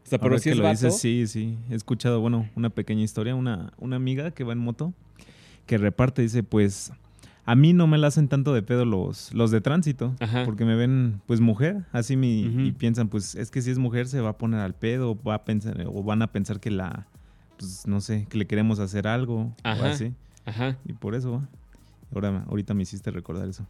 O 0.05 0.09
sea, 0.09 0.19
pero 0.19 0.37
si 0.37 0.45
que 0.45 0.49
es 0.51 0.57
lo 0.57 0.63
vato. 0.63 0.73
dices, 0.85 0.97
sí, 0.99 1.27
sí. 1.27 1.57
He 1.69 1.75
escuchado, 1.75 2.21
bueno, 2.21 2.49
una 2.55 2.69
pequeña 2.69 3.03
historia. 3.03 3.35
Una, 3.35 3.73
una 3.77 3.97
amiga 3.97 4.31
que 4.31 4.45
va 4.45 4.53
en 4.53 4.59
moto, 4.59 4.93
que 5.65 5.77
reparte, 5.77 6.21
dice, 6.21 6.43
pues, 6.43 6.93
a 7.43 7.55
mí 7.55 7.73
no 7.73 7.85
me 7.87 7.97
la 7.97 8.07
hacen 8.07 8.29
tanto 8.29 8.53
de 8.53 8.61
pedo 8.61 8.85
los, 8.85 9.33
los 9.33 9.51
de 9.51 9.59
tránsito. 9.59 10.15
Ajá. 10.21 10.45
Porque 10.45 10.63
me 10.63 10.75
ven, 10.77 11.19
pues, 11.25 11.41
mujer. 11.41 11.83
Así 11.91 12.15
mi, 12.15 12.43
y 12.67 12.71
piensan, 12.71 13.09
pues, 13.09 13.35
es 13.35 13.51
que 13.51 13.61
si 13.61 13.71
es 13.71 13.77
mujer 13.77 14.07
se 14.07 14.21
va 14.21 14.29
a 14.29 14.37
poner 14.37 14.61
al 14.61 14.73
pedo. 14.73 15.21
Va 15.21 15.33
a 15.35 15.43
pensar, 15.43 15.83
o 15.85 16.01
van 16.03 16.21
a 16.21 16.31
pensar 16.31 16.61
que 16.61 16.71
la, 16.71 17.07
pues, 17.57 17.85
no 17.87 18.01
sé, 18.01 18.25
que 18.29 18.37
le 18.37 18.47
queremos 18.47 18.79
hacer 18.79 19.07
algo. 19.07 19.53
Ajá. 19.63 19.83
O 19.83 19.85
así. 19.87 20.13
Ajá. 20.45 20.77
Y 20.85 20.93
por 20.93 21.15
eso. 21.15 21.47
Ahora, 22.13 22.45
ahorita 22.47 22.73
me 22.73 22.83
hiciste 22.83 23.11
recordar 23.11 23.47
eso. 23.49 23.65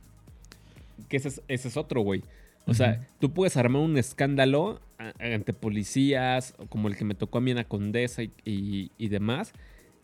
Que 1.09 1.17
ese 1.17 1.29
es, 1.29 1.41
ese 1.47 1.67
es 1.69 1.77
otro, 1.77 2.01
güey. 2.01 2.23
O 2.65 2.73
sea, 2.73 3.07
tú 3.19 3.31
puedes 3.33 3.55
armar 3.55 3.81
un 3.81 3.97
escándalo 3.97 4.81
ante 5.19 5.53
policías, 5.53 6.53
como 6.69 6.89
el 6.89 6.97
que 6.97 7.05
me 7.05 7.15
tocó 7.15 7.37
a 7.37 7.41
mí 7.41 7.51
en 7.51 7.57
la 7.57 7.63
Condesa 7.63 8.23
y, 8.23 8.31
y- 8.43 8.91
y 8.97 9.07
demás, 9.07 9.53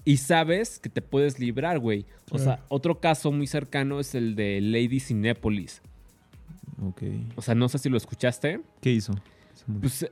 y 0.06 0.18
sabes 0.18 0.80
que 0.80 0.88
te 0.90 1.02
puedes 1.02 1.40
librar, 1.40 1.80
güey. 1.80 2.06
O 2.32 2.38
sea, 2.38 2.64
otro 2.70 3.02
caso 3.02 3.32
muy 3.34 3.48
cercano 3.48 4.00
es 4.00 4.16
el 4.16 4.36
de 4.36 4.62
Lady 4.62 5.00
Cinépolis. 5.02 5.82
Ok. 6.82 7.02
O 7.36 7.42
sea, 7.42 7.54
no 7.54 7.68
sé 7.68 7.80
si 7.80 7.90
lo 7.90 7.98
escuchaste. 7.98 8.62
¿Qué 8.82 8.92
hizo? 8.92 9.14
Pues 9.82 10.10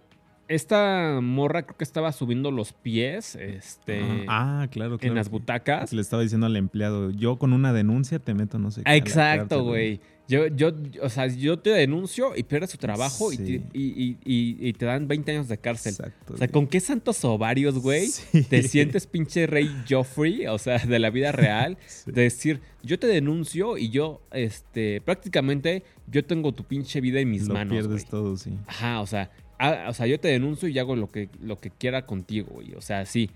esta 0.55 1.19
morra 1.21 1.63
creo 1.63 1.77
que 1.77 1.83
estaba 1.83 2.11
subiendo 2.11 2.51
los 2.51 2.73
pies 2.73 3.35
este, 3.35 4.01
ah, 4.27 4.67
claro, 4.71 4.97
claro. 4.97 5.11
en 5.11 5.15
las 5.15 5.29
butacas. 5.29 5.93
le 5.93 6.01
estaba 6.01 6.21
diciendo 6.23 6.45
al 6.47 6.55
empleado, 6.55 7.11
yo 7.11 7.37
con 7.37 7.53
una 7.53 7.73
denuncia 7.73 8.19
te 8.19 8.33
meto, 8.33 8.59
no 8.59 8.71
sé. 8.71 8.83
qué, 8.83 8.89
Ah, 8.89 8.95
Exacto, 8.95 9.63
güey. 9.63 9.99
Yo, 10.27 10.47
yo, 10.47 10.71
o 11.01 11.09
sea, 11.09 11.27
yo 11.27 11.59
te 11.59 11.71
denuncio 11.71 12.37
y 12.37 12.43
pierdes 12.43 12.69
tu 12.71 12.77
trabajo 12.77 13.33
y, 13.33 13.37
Sí. 13.37 13.63
y, 13.73 13.81
y- 13.81 14.17
y- 14.23 14.67
y 14.69 14.71
te 14.73 14.85
dan 14.85 15.05
20 15.05 15.29
años 15.33 15.49
de 15.49 15.57
cárcel. 15.57 15.91
Exacto. 15.91 16.35
O 16.35 16.37
sea. 16.37 16.47
¿con 16.47 16.67
qué 16.67 16.79
santos 16.79 17.25
ovarios, 17.25 17.77
güey? 17.79 18.07
Sí. 18.31 18.43
Te 18.43 18.63
sientes 18.63 19.07
pinche 19.07 19.45
rey 19.45 19.69
Joffrey, 19.89 20.47
o 20.47 20.57
sea, 20.57 20.77
de 20.77 20.99
la 20.99 21.09
vida 21.09 21.33
real. 21.33 21.77
Sí. 21.87 22.11
De 22.13 22.21
decir, 22.21 22.61
yo 22.81 22.97
te 22.97 23.07
denuncio 23.07 23.77
y 23.77 23.89
yo, 23.89 24.21
este, 24.31 25.01
prácticamente, 25.01 25.83
yo 26.07 26.23
tengo 26.23 26.53
tu 26.53 26.63
pinche 26.63 27.01
vida 27.01 27.19
en 27.19 27.29
mis 27.29 27.47
Lo 27.49 27.55
manos, 27.55 27.73
pierdes 27.73 28.05
todo, 28.05 28.37
sí. 28.37 28.51
Ajá, 28.67 29.01
o 29.01 29.07
sea, 29.07 29.31
ah, 29.61 29.85
o 29.89 29.93
sea, 29.93 30.07
yo 30.07 30.19
te 30.19 30.27
denuncio 30.27 30.67
y 30.67 30.77
hago 30.79 30.95
lo 30.95 31.07
que, 31.07 31.29
lo 31.41 31.57
que 31.59 31.69
quiera 31.69 32.05
contigo, 32.05 32.49
güey. 32.53 32.73
O 32.75 32.81
sea, 32.81 33.05
sí. 33.05 33.29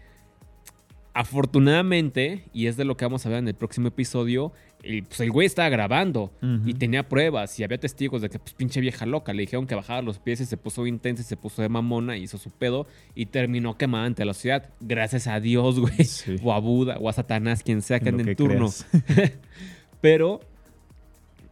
Afortunadamente, 1.14 2.44
y 2.52 2.68
es 2.68 2.76
de 2.76 2.84
lo 2.84 2.98
que 2.98 3.06
vamos 3.06 3.26
a 3.26 3.30
ver 3.30 3.38
en 3.40 3.48
el 3.48 3.54
próximo 3.56 3.88
episodio, 3.88 4.52
el, 4.84 5.04
pues 5.04 5.22
el 5.22 5.32
güey 5.32 5.48
estaba 5.48 5.70
grabando 5.70 6.34
Ujú. 6.44 6.68
y 6.68 6.74
tenía 6.74 7.08
pruebas 7.08 7.58
y 7.58 7.64
había 7.64 7.78
testigos 7.78 8.22
de 8.22 8.30
que, 8.30 8.38
pues, 8.38 8.54
pinche 8.54 8.82
vieja 8.82 9.06
loca. 9.06 9.34
Le 9.34 9.44
dijeron 9.44 9.66
que 9.66 9.76
bajaba 9.76 10.02
los 10.02 10.20
pies 10.20 10.42
y 10.42 10.46
se 10.46 10.58
puso 10.58 10.86
intensa 10.86 11.22
y 11.22 11.26
se 11.26 11.38
puso 11.38 11.62
de 11.62 11.70
mamona 11.70 12.18
y 12.18 12.24
hizo 12.24 12.38
su 12.38 12.52
pedo 12.52 12.86
y 13.16 13.28
terminó 13.28 13.78
quemada 13.78 14.06
ante 14.06 14.26
la 14.26 14.34
ciudad. 14.34 14.70
Gracias 14.82 15.28
a 15.28 15.40
Dios, 15.40 15.80
güey. 15.80 16.04
Sí. 16.04 16.36
O 16.44 16.52
a 16.52 16.60
Buda 16.60 16.98
o 17.00 17.08
a 17.08 17.14
Satanás, 17.14 17.64
quien 17.64 17.82
sea 17.82 18.02
que 18.02 18.10
ande 18.10 18.30
en 18.30 18.36
turno. 18.36 18.70
Pero 20.02 20.42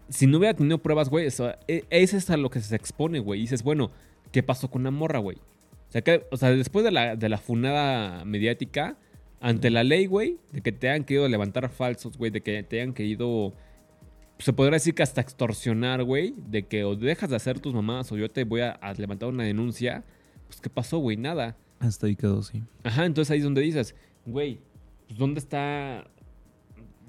si 0.10 0.28
no 0.28 0.40
hubiera 0.40 0.56
tenido 0.56 0.78
pruebas, 0.80 1.10
güey, 1.10 1.26
eso, 1.28 1.54
e- 1.70 1.86
ese 1.90 2.18
es 2.18 2.30
a 2.30 2.36
lo 2.36 2.50
que 2.50 2.60
se 2.60 2.76
expone, 2.76 3.20
güey. 3.20 3.40
Y 3.40 3.44
dices, 3.44 3.64
bueno, 3.64 3.92
¿qué 4.34 4.44
pasó 4.44 4.70
con 4.70 4.84
la 4.84 4.92
morra, 4.92 5.20
güey? 5.20 5.38
O 5.38 5.92
sea, 5.94 6.02
que, 6.02 6.26
o 6.32 6.36
sea, 6.38 6.50
después 6.52 6.84
de 6.84 6.92
la, 6.92 7.16
de 7.16 7.30
la 7.30 7.38
funada 7.38 8.26
mediática, 8.26 8.98
ante 9.40 9.70
la 9.70 9.84
ley, 9.86 10.08
güey, 10.08 10.40
de 10.52 10.60
que 10.62 10.72
te 10.74 10.90
hayan 10.90 11.06
querido 11.06 11.30
levantar 11.30 11.70
falsos, 11.70 12.18
güey, 12.18 12.32
de 12.32 12.42
que 12.42 12.64
te 12.64 12.82
hayan 12.82 12.94
querido, 12.94 13.54
se 14.40 14.52
podría 14.52 14.74
decir 14.74 14.96
que 14.96 15.04
hasta 15.04 15.22
extorsionar, 15.22 16.04
güey, 16.04 16.34
de 16.50 16.64
que 16.64 16.84
o 16.84 16.96
dejas 16.96 17.30
de 17.30 17.36
hacer 17.38 17.60
tus 17.60 17.74
mamadas 17.74 18.12
o 18.12 18.18
yo 18.18 18.30
te 18.30 18.44
voy 18.44 18.62
a, 18.62 18.72
a 18.72 18.94
levantar 18.96 19.30
una 19.30 19.44
denuncia, 19.44 20.04
pues 20.48 20.60
¿qué 20.60 20.70
pasó, 20.70 20.98
güey? 20.98 21.16
Nada. 21.18 21.56
Hasta 21.80 22.08
ahí 22.08 22.16
quedó, 22.16 22.42
sí. 22.42 22.64
Ajá, 22.84 23.06
entonces 23.06 23.30
ahí 23.32 23.38
es 23.40 23.44
donde 23.44 23.62
dices, 23.62 23.96
güey, 24.26 24.60
pues 25.08 25.18
¿dónde 25.20 25.40
está? 25.40 26.06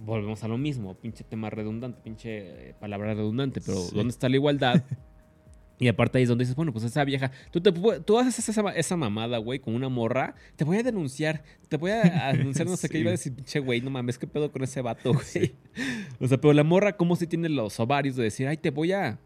volvemos 0.04 0.42
a 0.44 0.48
lo 0.48 0.58
mismo, 0.58 0.94
pinche 0.94 1.24
tema 1.24 1.48
redundante, 1.48 1.98
pinche 2.02 2.70
eh, 2.70 2.74
palabra 2.78 3.14
redundante, 3.14 3.60
pero 3.64 3.78
Sí. 3.78 3.94
¿dónde 3.96 4.10
está 4.10 4.28
la 4.28 4.36
igualdad? 4.36 4.82
Y 5.84 5.88
aparte 5.88 6.16
ahí 6.16 6.22
es 6.22 6.30
donde 6.30 6.44
dices, 6.44 6.56
bueno, 6.56 6.72
pues 6.72 6.82
esa 6.86 7.04
vieja, 7.04 7.30
tú, 7.50 7.60
te, 7.60 7.70
tú 7.70 8.18
haces 8.18 8.48
esa, 8.48 8.70
esa 8.70 8.96
mamada, 8.96 9.36
güey, 9.36 9.58
con 9.58 9.74
una 9.74 9.90
morra, 9.90 10.34
te 10.56 10.64
voy 10.64 10.78
a 10.78 10.82
denunciar, 10.82 11.44
te 11.68 11.76
voy 11.76 11.90
a, 11.90 12.32
denunciar 12.32 12.66
no 12.66 12.74
sé 12.78 12.88
qué, 12.88 12.94
Sí. 12.96 13.00
iba 13.02 13.10
a 13.10 13.12
decir, 13.12 13.34
pinche 13.34 13.58
güey, 13.60 13.82
no 13.82 13.90
mames, 13.90 14.16
qué 14.16 14.26
pedo 14.26 14.50
con 14.50 14.62
ese 14.64 14.80
vato, 14.80 15.12
güey. 15.12 15.54
O 16.20 16.26
sea, 16.26 16.40
pero 16.40 16.54
la 16.54 16.64
morra, 16.64 16.96
¿cómo 16.96 17.16
si 17.16 17.26
tiene 17.26 17.50
los 17.50 17.78
ovarios 17.80 18.16
de 18.16 18.22
decir, 18.22 18.48
ay, 18.48 18.56
te 18.56 18.70
voy 18.70 18.92
a, 18.92 19.18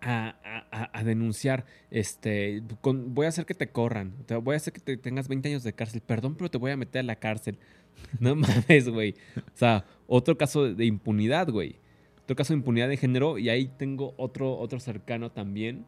a, 0.00 0.90
a- 0.92 1.04
denunciar, 1.04 1.64
este, 1.92 2.62
con- 2.80 3.14
voy 3.14 3.26
a 3.26 3.28
hacer 3.28 3.46
que 3.46 3.54
te 3.54 3.68
corran, 3.70 4.14
te 4.26 4.34
voy 4.34 4.54
a 4.54 4.56
hacer 4.56 4.72
que 4.72 4.80
te 4.80 4.96
tengas 4.96 5.28
20 5.28 5.48
años 5.48 5.62
de 5.62 5.72
cárcel, 5.72 6.00
perdón, 6.00 6.34
pero 6.34 6.50
te 6.50 6.58
voy 6.58 6.72
a 6.72 6.76
meter 6.76 7.00
a 7.00 7.04
la 7.04 7.16
cárcel. 7.16 7.58
No 8.18 8.34
mames, 8.34 8.88
güey. 8.88 9.14
O 9.36 9.56
sea, 9.56 9.84
otro 10.08 10.36
caso 10.36 10.74
de 10.74 10.84
impunidad, 10.86 11.48
güey. 11.50 11.76
Otro 12.24 12.36
caso 12.36 12.52
de 12.52 12.58
impunidad 12.58 12.88
de 12.88 12.96
género. 12.96 13.38
Y 13.38 13.48
ahí 13.48 13.70
tengo 13.78 14.14
otro, 14.16 14.56
otro 14.58 14.80
cercano 14.80 15.30
también. 15.30 15.84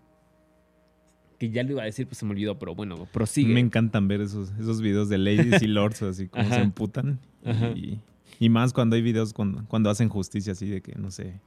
Que 1.39 1.51
ya 1.51 1.63
lo 1.63 1.73
iba 1.73 1.83
a 1.83 1.87
decir, 1.87 2.07
pues 2.07 2.19
se 2.19 2.25
me 2.25 2.33
olvidó, 2.33 2.59
pero 2.59 2.75
bueno, 2.75 3.09
prosigue. 3.13 3.53
Me 3.53 3.61
encantan 3.61 4.07
ver 4.09 4.21
esos, 4.21 4.53
esos 4.59 4.81
videos 4.81 5.09
de 5.09 5.19
ladies 5.19 5.63
y 5.63 5.67
lords, 5.67 6.03
así 6.03 6.29
como 6.29 6.45
Ajá. 6.45 6.57
se 6.57 6.61
emputan. 6.63 7.19
Ajá. 7.45 7.71
Y, 7.71 8.01
y 8.39 8.49
más 8.49 8.73
cuando 8.73 8.97
hay 8.97 9.03
videos 9.03 9.33
cuando, 9.33 9.65
cuando 9.67 9.91
hacen 9.91 10.09
justicia, 10.09 10.53
así 10.53 10.69
de 10.69 10.81
que, 10.81 10.95
no 10.97 11.11
sé. 11.11 11.41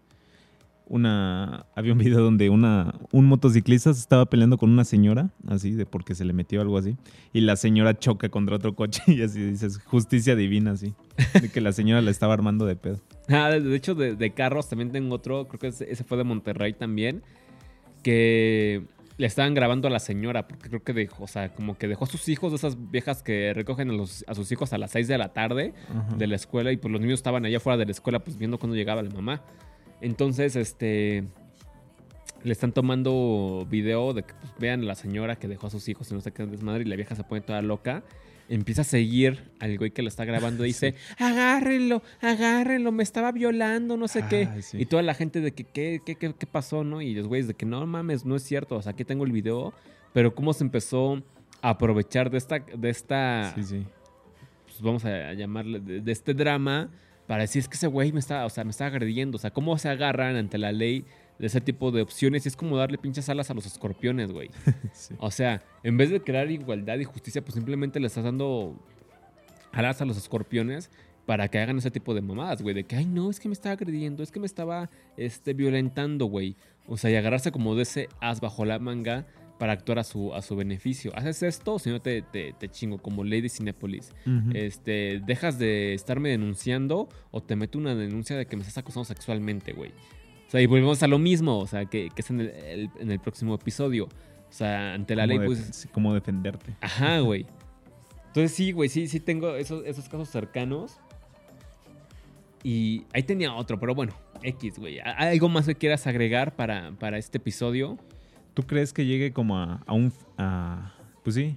Una. 0.89 1.65
Había 1.75 1.91
un 1.93 1.99
video 1.99 2.21
donde 2.21 2.49
una, 2.49 2.95
un 3.11 3.25
motociclista 3.25 3.93
se 3.93 3.99
estaba 3.99 4.25
peleando 4.27 4.57
con 4.57 4.69
una 4.69 4.85
señora, 4.85 5.31
así, 5.47 5.71
de 5.71 5.85
porque 5.85 6.15
se 6.15 6.23
le 6.25 6.33
metió 6.33 6.61
algo 6.61 6.77
así. 6.77 6.95
Y 7.33 7.41
la 7.41 7.55
señora 7.57 7.97
choca 7.99 8.29
contra 8.29 8.55
otro 8.55 8.73
coche 8.75 9.01
y 9.07 9.21
así 9.21 9.41
dices, 9.41 9.79
justicia 9.85 10.35
divina, 10.35 10.71
así. 10.71 10.93
De 11.41 11.49
que 11.49 11.59
la 11.61 11.71
señora 11.73 12.01
la 12.01 12.11
estaba 12.11 12.33
armando 12.33 12.65
de 12.65 12.75
pedo. 12.75 12.99
Ah, 13.29 13.49
de, 13.49 13.75
hecho, 13.75 13.95
de, 13.95 14.15
de 14.15 14.31
carros 14.31 14.69
también 14.69 14.91
tengo 14.91 15.13
otro, 15.15 15.47
creo 15.47 15.59
que 15.59 15.67
ese, 15.67 16.03
fue 16.05 16.17
de 16.17 16.23
Monterrey 16.23 16.73
también, 16.73 17.21
que 18.03 18.83
le 19.17 19.25
estaban 19.27 19.53
grabando 19.55 19.87
a 19.87 19.91
la 19.91 19.99
señora, 19.99 20.47
porque 20.47 20.69
creo 20.69 20.83
que 20.83 20.93
dejó, 20.93 21.23
o 21.23 21.27
sea, 21.27 21.53
como 21.53 21.77
que 21.77 21.87
dejó 21.87 22.05
a 22.05 22.07
sus 22.07 22.29
hijos, 22.29 22.51
de 22.51 22.57
esas 22.57 22.77
viejas 22.91 23.23
que 23.23 23.51
recogen 23.53 23.89
a, 23.89 23.93
los- 23.93 24.23
a 24.27 24.35
sus 24.35 24.51
hijos 24.51 24.73
a 24.73 24.77
las 24.77 24.91
6 24.91 25.07
de 25.07 25.17
la 25.17 25.33
tarde 25.33 25.73
Ajá. 25.89 26.15
de 26.15 26.27
la 26.27 26.35
escuela 26.35 26.71
y 26.71 26.77
pues 26.77 26.91
los 26.91 27.01
niños 27.01 27.15
estaban 27.19 27.43
allá 27.43 27.59
fuera 27.59 27.77
de 27.77 27.85
la 27.85 27.91
escuela 27.91 28.19
pues 28.19 28.37
viendo 28.37 28.59
cuando 28.59 28.75
llegaba 28.75 29.01
la 29.01 29.09
mamá. 29.09 29.41
Entonces, 30.01 30.55
este, 30.55 31.23
le 32.43 32.51
están 32.51 32.71
tomando 32.71 33.67
video 33.69 34.13
de 34.13 34.23
que 34.23 34.33
pues, 34.33 34.53
vean 34.59 34.81
a 34.81 34.85
la 34.85 34.95
señora 34.95 35.37
que 35.37 35.47
dejó 35.47 35.67
a 35.67 35.69
sus 35.69 35.87
hijos 35.89 36.09
y 36.11 36.13
no 36.13 36.21
sé 36.21 36.31
qué 36.31 36.45
desmadre 36.45 36.83
y 36.83 36.85
la 36.85 36.95
vieja 36.95 37.15
se 37.15 37.23
pone 37.23 37.41
toda 37.41 37.61
loca. 37.61 38.03
Empieza 38.49 38.81
a 38.81 38.85
seguir 38.85 39.51
al 39.59 39.77
güey 39.77 39.91
que 39.91 40.01
lo 40.01 40.07
está 40.07 40.23
grabando 40.23 40.63
y 40.63 40.67
dice, 40.67 40.95
agárrenlo, 41.17 42.01
agárrenlo, 42.21 42.93
me 42.93 43.03
estaba 43.03 43.33
violando, 43.33 43.97
no 43.97 44.07
sé 44.07 44.23
qué. 44.29 44.47
Sí. 44.61 44.77
Y 44.79 44.85
toda 44.85 45.01
la 45.03 45.13
gente 45.13 45.41
de 45.41 45.51
que, 45.51 45.65
¿qué, 45.65 46.01
qué, 46.05 46.15
qué, 46.15 46.33
qué 46.33 46.47
pasó, 46.47 46.85
no? 46.85 47.01
Y 47.01 47.13
los 47.13 47.27
güeyes 47.27 47.47
de 47.47 47.55
que, 47.55 47.65
no 47.65 47.85
mames, 47.85 48.25
no 48.25 48.37
es 48.37 48.43
cierto, 48.43 48.77
o 48.77 48.81
sea, 48.81 48.93
aquí 48.93 49.03
tengo 49.03 49.25
el 49.25 49.33
video, 49.33 49.73
pero 50.13 50.33
cómo 50.33 50.53
se 50.53 50.63
empezó 50.63 51.21
a 51.61 51.71
aprovechar 51.71 52.29
de 52.29 52.37
esta, 52.37 52.59
de 52.59 52.89
esta 52.89 53.51
Sí, 53.55 53.63
sí. 53.63 53.85
pues, 54.65 54.81
vamos 54.81 55.03
a 55.03 55.33
llamarle, 55.33 55.81
de, 55.81 55.99
de 55.99 56.11
este 56.13 56.33
drama, 56.33 56.89
para 57.27 57.41
decir, 57.41 57.59
es 57.59 57.67
que 57.67 57.75
ese 57.75 57.87
güey 57.87 58.11
me 58.13 58.19
está, 58.19 58.45
o 58.45 58.49
sea, 58.49 58.63
me 58.63 58.71
está 58.71 58.85
agrediendo. 58.85 59.35
O 59.35 59.39
sea, 59.39 59.51
¿cómo 59.51 59.77
se 59.77 59.89
agarran 59.89 60.37
ante 60.37 60.57
la 60.57 60.71
ley 60.71 61.05
de 61.37 61.47
ese 61.47 61.59
tipo 61.59 61.91
de 61.91 62.01
opciones? 62.01 62.45
Y 62.45 62.49
es 62.49 62.55
como 62.55 62.77
darle 62.77 62.97
pinches 62.97 63.27
alas 63.27 63.51
a 63.51 63.53
los 63.53 63.65
escorpiones, 63.65 64.31
güey. 64.31 64.49
sí. 64.93 65.13
O 65.19 65.29
sea, 65.29 65.61
en 65.83 65.97
vez 65.97 66.09
de 66.09 66.21
crear 66.21 66.49
igualdad 66.49 66.97
y 66.97 67.03
justicia, 67.03 67.43
pues 67.43 67.55
simplemente 67.55 67.99
le 67.99 68.07
estás 68.07 68.23
dando 68.23 68.75
alas 69.73 70.01
a 70.01 70.05
los 70.05 70.17
escorpiones 70.17 70.89
para 71.25 71.49
que 71.49 71.59
hagan 71.59 71.77
ese 71.77 71.91
tipo 71.91 72.13
de 72.15 72.21
mamadas, 72.21 72.61
güey. 72.61 72.73
De 72.73 72.85
que, 72.85 72.95
ay, 72.95 73.05
no, 73.05 73.29
es 73.29 73.41
que 73.41 73.49
me 73.49 73.53
estaba 73.53 73.73
agrediendo, 73.73 74.23
es 74.23 74.31
que 74.31 74.39
me 74.39 74.45
estaba 74.45 74.89
este, 75.17 75.53
violentando, 75.53 76.27
güey. 76.27 76.55
O 76.87 76.95
sea, 76.95 77.11
y 77.11 77.15
agarrarse 77.17 77.51
como 77.51 77.75
de 77.75 77.83
ese 77.83 78.07
as 78.21 78.39
bajo 78.39 78.63
la 78.63 78.79
manga 78.79 79.27
para 79.57 79.73
actuar 79.73 79.99
a 79.99 80.03
su, 80.03 80.33
a 80.35 80.41
su 80.41 80.55
beneficio. 80.55 81.11
Haces 81.15 81.41
esto, 81.43 81.79
si 81.79 81.89
no 81.89 81.99
te, 82.01 82.21
te, 82.21 82.53
te 82.53 82.69
chingo, 82.69 82.97
como 82.99 83.23
Lady 83.23 83.49
Cinepolis. 83.49 84.13
Este, 84.53 85.19
dejas 85.25 85.57
de 85.59 85.93
estarme 85.93 86.29
denunciando 86.29 87.09
o 87.31 87.41
te 87.41 87.55
meto 87.55 87.77
una 87.77 87.95
denuncia 87.95 88.37
de 88.37 88.45
que 88.45 88.55
me 88.55 88.61
estás 88.61 88.77
acosando 88.77 89.05
sexualmente, 89.05 89.73
güey. 89.73 89.91
O 90.47 90.49
sea, 90.51 90.61
y 90.61 90.65
volvemos 90.65 91.01
a 91.03 91.07
lo 91.07 91.19
mismo, 91.19 91.57
o 91.59 91.67
sea, 91.67 91.85
que, 91.85 92.09
que 92.15 92.21
es 92.21 92.29
en 92.29 92.41
el, 92.41 92.49
el- 92.49 92.89
en 92.99 93.11
el 93.11 93.19
próximo 93.19 93.55
episodio. 93.55 94.05
O 94.05 94.53
sea, 94.53 94.93
ante 94.93 95.15
la 95.15 95.25
ley, 95.27 95.37
pues, 95.45 95.89
cómo 95.91 96.13
defenderte. 96.13 96.73
Ajá, 96.79 97.19
güey. 97.21 97.45
Entonces 98.27 98.51
sí, 98.53 98.71
güey, 98.71 98.87
sí, 98.89 99.07
sí 99.07 99.19
tengo 99.19 99.55
esos, 99.55 99.83
esos 99.85 100.07
casos 100.07 100.29
cercanos. 100.29 100.99
Y 102.63 103.03
ahí 103.13 103.23
tenía 103.23 103.53
otro, 103.53 103.79
pero 103.79 103.95
bueno, 103.95 104.13
X, 104.43 104.77
güey. 104.79 104.99
¿Hay 104.99 105.33
¿Algo 105.33 105.49
más 105.49 105.65
que 105.65 105.75
quieras 105.75 106.05
agregar 106.07 106.55
para, 106.55 106.91
para 106.93 107.17
este 107.17 107.37
episodio? 107.37 107.97
¿Tú 108.57 108.63
crees 108.63 108.91
que 108.91 109.05
llegue 109.05 109.33
como 109.33 109.59
a, 109.59 109.83
a 109.85 109.93
un... 109.93 110.11
a- 110.39 110.91
pues 111.23 111.35
sí, 111.35 111.55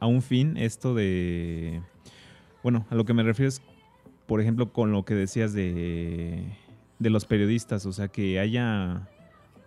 a 0.00 0.08
un 0.08 0.22
fin 0.22 0.56
esto 0.56 0.92
de... 0.92 1.80
Bueno, 2.64 2.84
a 2.90 2.96
lo 2.96 3.04
que 3.04 3.14
me 3.14 3.22
refiero 3.22 3.48
es, 3.48 3.62
por 4.26 4.40
ejemplo, 4.40 4.72
con 4.72 4.90
lo 4.90 5.04
que 5.04 5.14
decías 5.14 5.52
de, 5.52 6.42
de 6.98 7.10
los 7.10 7.26
periodistas, 7.26 7.86
o 7.86 7.92
sea, 7.92 8.08
que 8.08 8.40
haya 8.40 9.06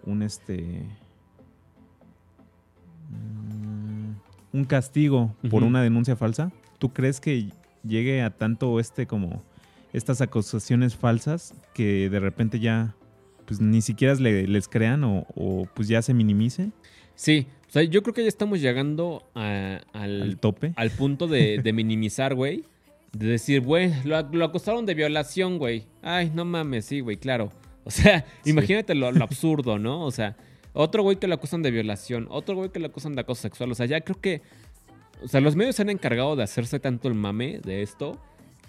un 0.03 0.21
este... 0.21 0.83
mm, 3.09 4.11
un 4.57 4.65
castigo 4.65 5.33
por 5.49 5.63
una 5.63 5.81
denuncia 5.81 6.17
falsa. 6.17 6.51
¿Tú 6.77 6.91
crees 6.91 7.21
que 7.21 7.53
llegue 7.85 8.21
a 8.21 8.31
tanto 8.31 8.81
este 8.81 9.07
como 9.07 9.41
estas 9.93 10.19
acusaciones 10.19 10.97
falsas 10.97 11.53
que 11.73 12.09
de 12.09 12.19
repente 12.19 12.59
ya 12.59 12.95
pues 13.49 13.59
ni 13.59 13.81
siquiera 13.81 14.13
le- 14.13 14.45
les 14.47 14.67
crean 14.67 15.03
o, 15.03 15.25
o, 15.35 15.67
pues 15.73 15.87
ya 15.87 16.03
se 16.03 16.13
minimice 16.13 16.69
Sí, 17.15 17.47
o 17.67 17.71
sea, 17.71 17.81
yo 17.81 18.03
creo 18.03 18.13
que 18.13 18.21
ya 18.21 18.27
estamos 18.27 18.61
llegando 18.61 19.23
a- 19.33 19.79
al, 19.91 20.21
al 20.21 20.37
tope? 20.37 20.73
al 20.75 20.91
punto 20.91 21.25
de, 21.27 21.57
de 21.63 21.73
minimizar, 21.73 22.35
güey. 22.35 22.63
De 23.11 23.25
decir, 23.25 23.61
güey, 23.61 23.91
lo, 24.05 24.21
lo 24.21 24.45
acusaron 24.45 24.85
de 24.85 24.93
violación, 24.93 25.57
güey. 25.57 25.85
Ay, 26.03 26.31
no 26.33 26.45
mames, 26.45 26.85
sí, 26.85 26.99
güey, 26.99 27.17
claro. 27.17 27.51
O 27.85 27.89
sea, 27.91 28.23
Sí. 28.43 28.51
imagínate 28.51 28.93
lo, 28.93 29.11
lo 29.11 29.23
absurdo, 29.23 29.79
¿no? 29.79 30.05
O 30.05 30.11
sea, 30.11 30.37
otro 30.73 31.01
güey 31.01 31.17
que 31.17 31.27
lo 31.27 31.33
acusan 31.33 31.63
de 31.63 31.71
violación, 31.71 32.27
otro 32.29 32.55
güey 32.55 32.69
que 32.69 32.79
lo 32.79 32.85
acusan 32.87 33.15
de 33.15 33.21
acoso 33.21 33.41
sexual. 33.41 33.71
O 33.71 33.75
sea, 33.75 33.87
ya 33.87 33.99
creo 34.01 34.21
que. 34.21 34.41
O 35.23 35.27
sea, 35.27 35.41
los 35.41 35.55
medios 35.55 35.75
se 35.75 35.81
han 35.81 35.89
encargado 35.89 36.35
de 36.35 36.43
hacerse 36.43 36.79
tanto 36.79 37.07
el 37.07 37.15
mame 37.15 37.59
de 37.65 37.81
esto. 37.81 38.17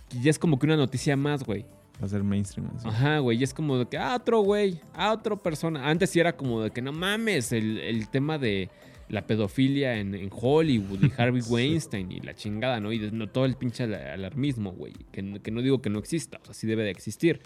Que 0.09 0.21
ya 0.23 0.31
es 0.31 0.39
como 0.41 0.59
que 0.59 0.67
una 0.67 0.77
noticia 0.77 1.17
más, 1.17 1.45
güey. 1.45 1.67
Va 2.01 2.07
a 2.07 2.09
ser 2.09 2.23
mainstream. 2.23 2.71
así. 2.77 2.89
Ajá, 2.89 3.19
güey. 3.19 3.39
Y 3.39 3.43
es 3.45 3.53
como 3.53 3.77
de 3.79 3.87
que, 3.87 3.99
ah, 3.99 4.17
otro 4.17 4.41
güey, 4.41 4.81
ah, 4.95 5.13
otra 5.13 5.37
persona. 5.37 5.89
Antes 5.89 6.11
sí 6.11 6.21
era 6.21 6.37
como 6.37 6.63
de 6.63 6.71
que 6.71 6.81
no 6.83 6.93
mames, 6.93 7.53
el, 7.53 7.79
el 7.79 8.09
tema 8.09 8.39
de 8.39 8.71
la 9.09 9.27
pedofilia 9.27 9.97
en, 9.99 10.15
en 10.15 10.31
Hollywood 10.33 11.03
y 11.05 11.13
Harvey 11.21 11.43
Sí. 11.43 11.53
Weinstein 11.53 12.11
y 12.13 12.21
la 12.21 12.35
chingada, 12.35 12.81
¿no? 12.81 12.93
Y 12.93 12.99
de- 12.99 13.11
no, 13.13 13.27
todo 13.29 13.45
el 13.45 13.57
pinche 13.57 13.83
al- 13.85 13.95
alarmismo, 13.95 14.73
güey. 14.73 14.93
Que, 15.13 15.41
que 15.43 15.51
no 15.51 15.61
digo 15.63 15.83
que 15.83 15.91
no 15.91 15.99
exista, 15.99 16.39
o 16.43 16.45
sea, 16.47 16.55
sí 16.55 16.67
debe 16.67 16.85
de 16.85 16.91
existir. 16.91 17.41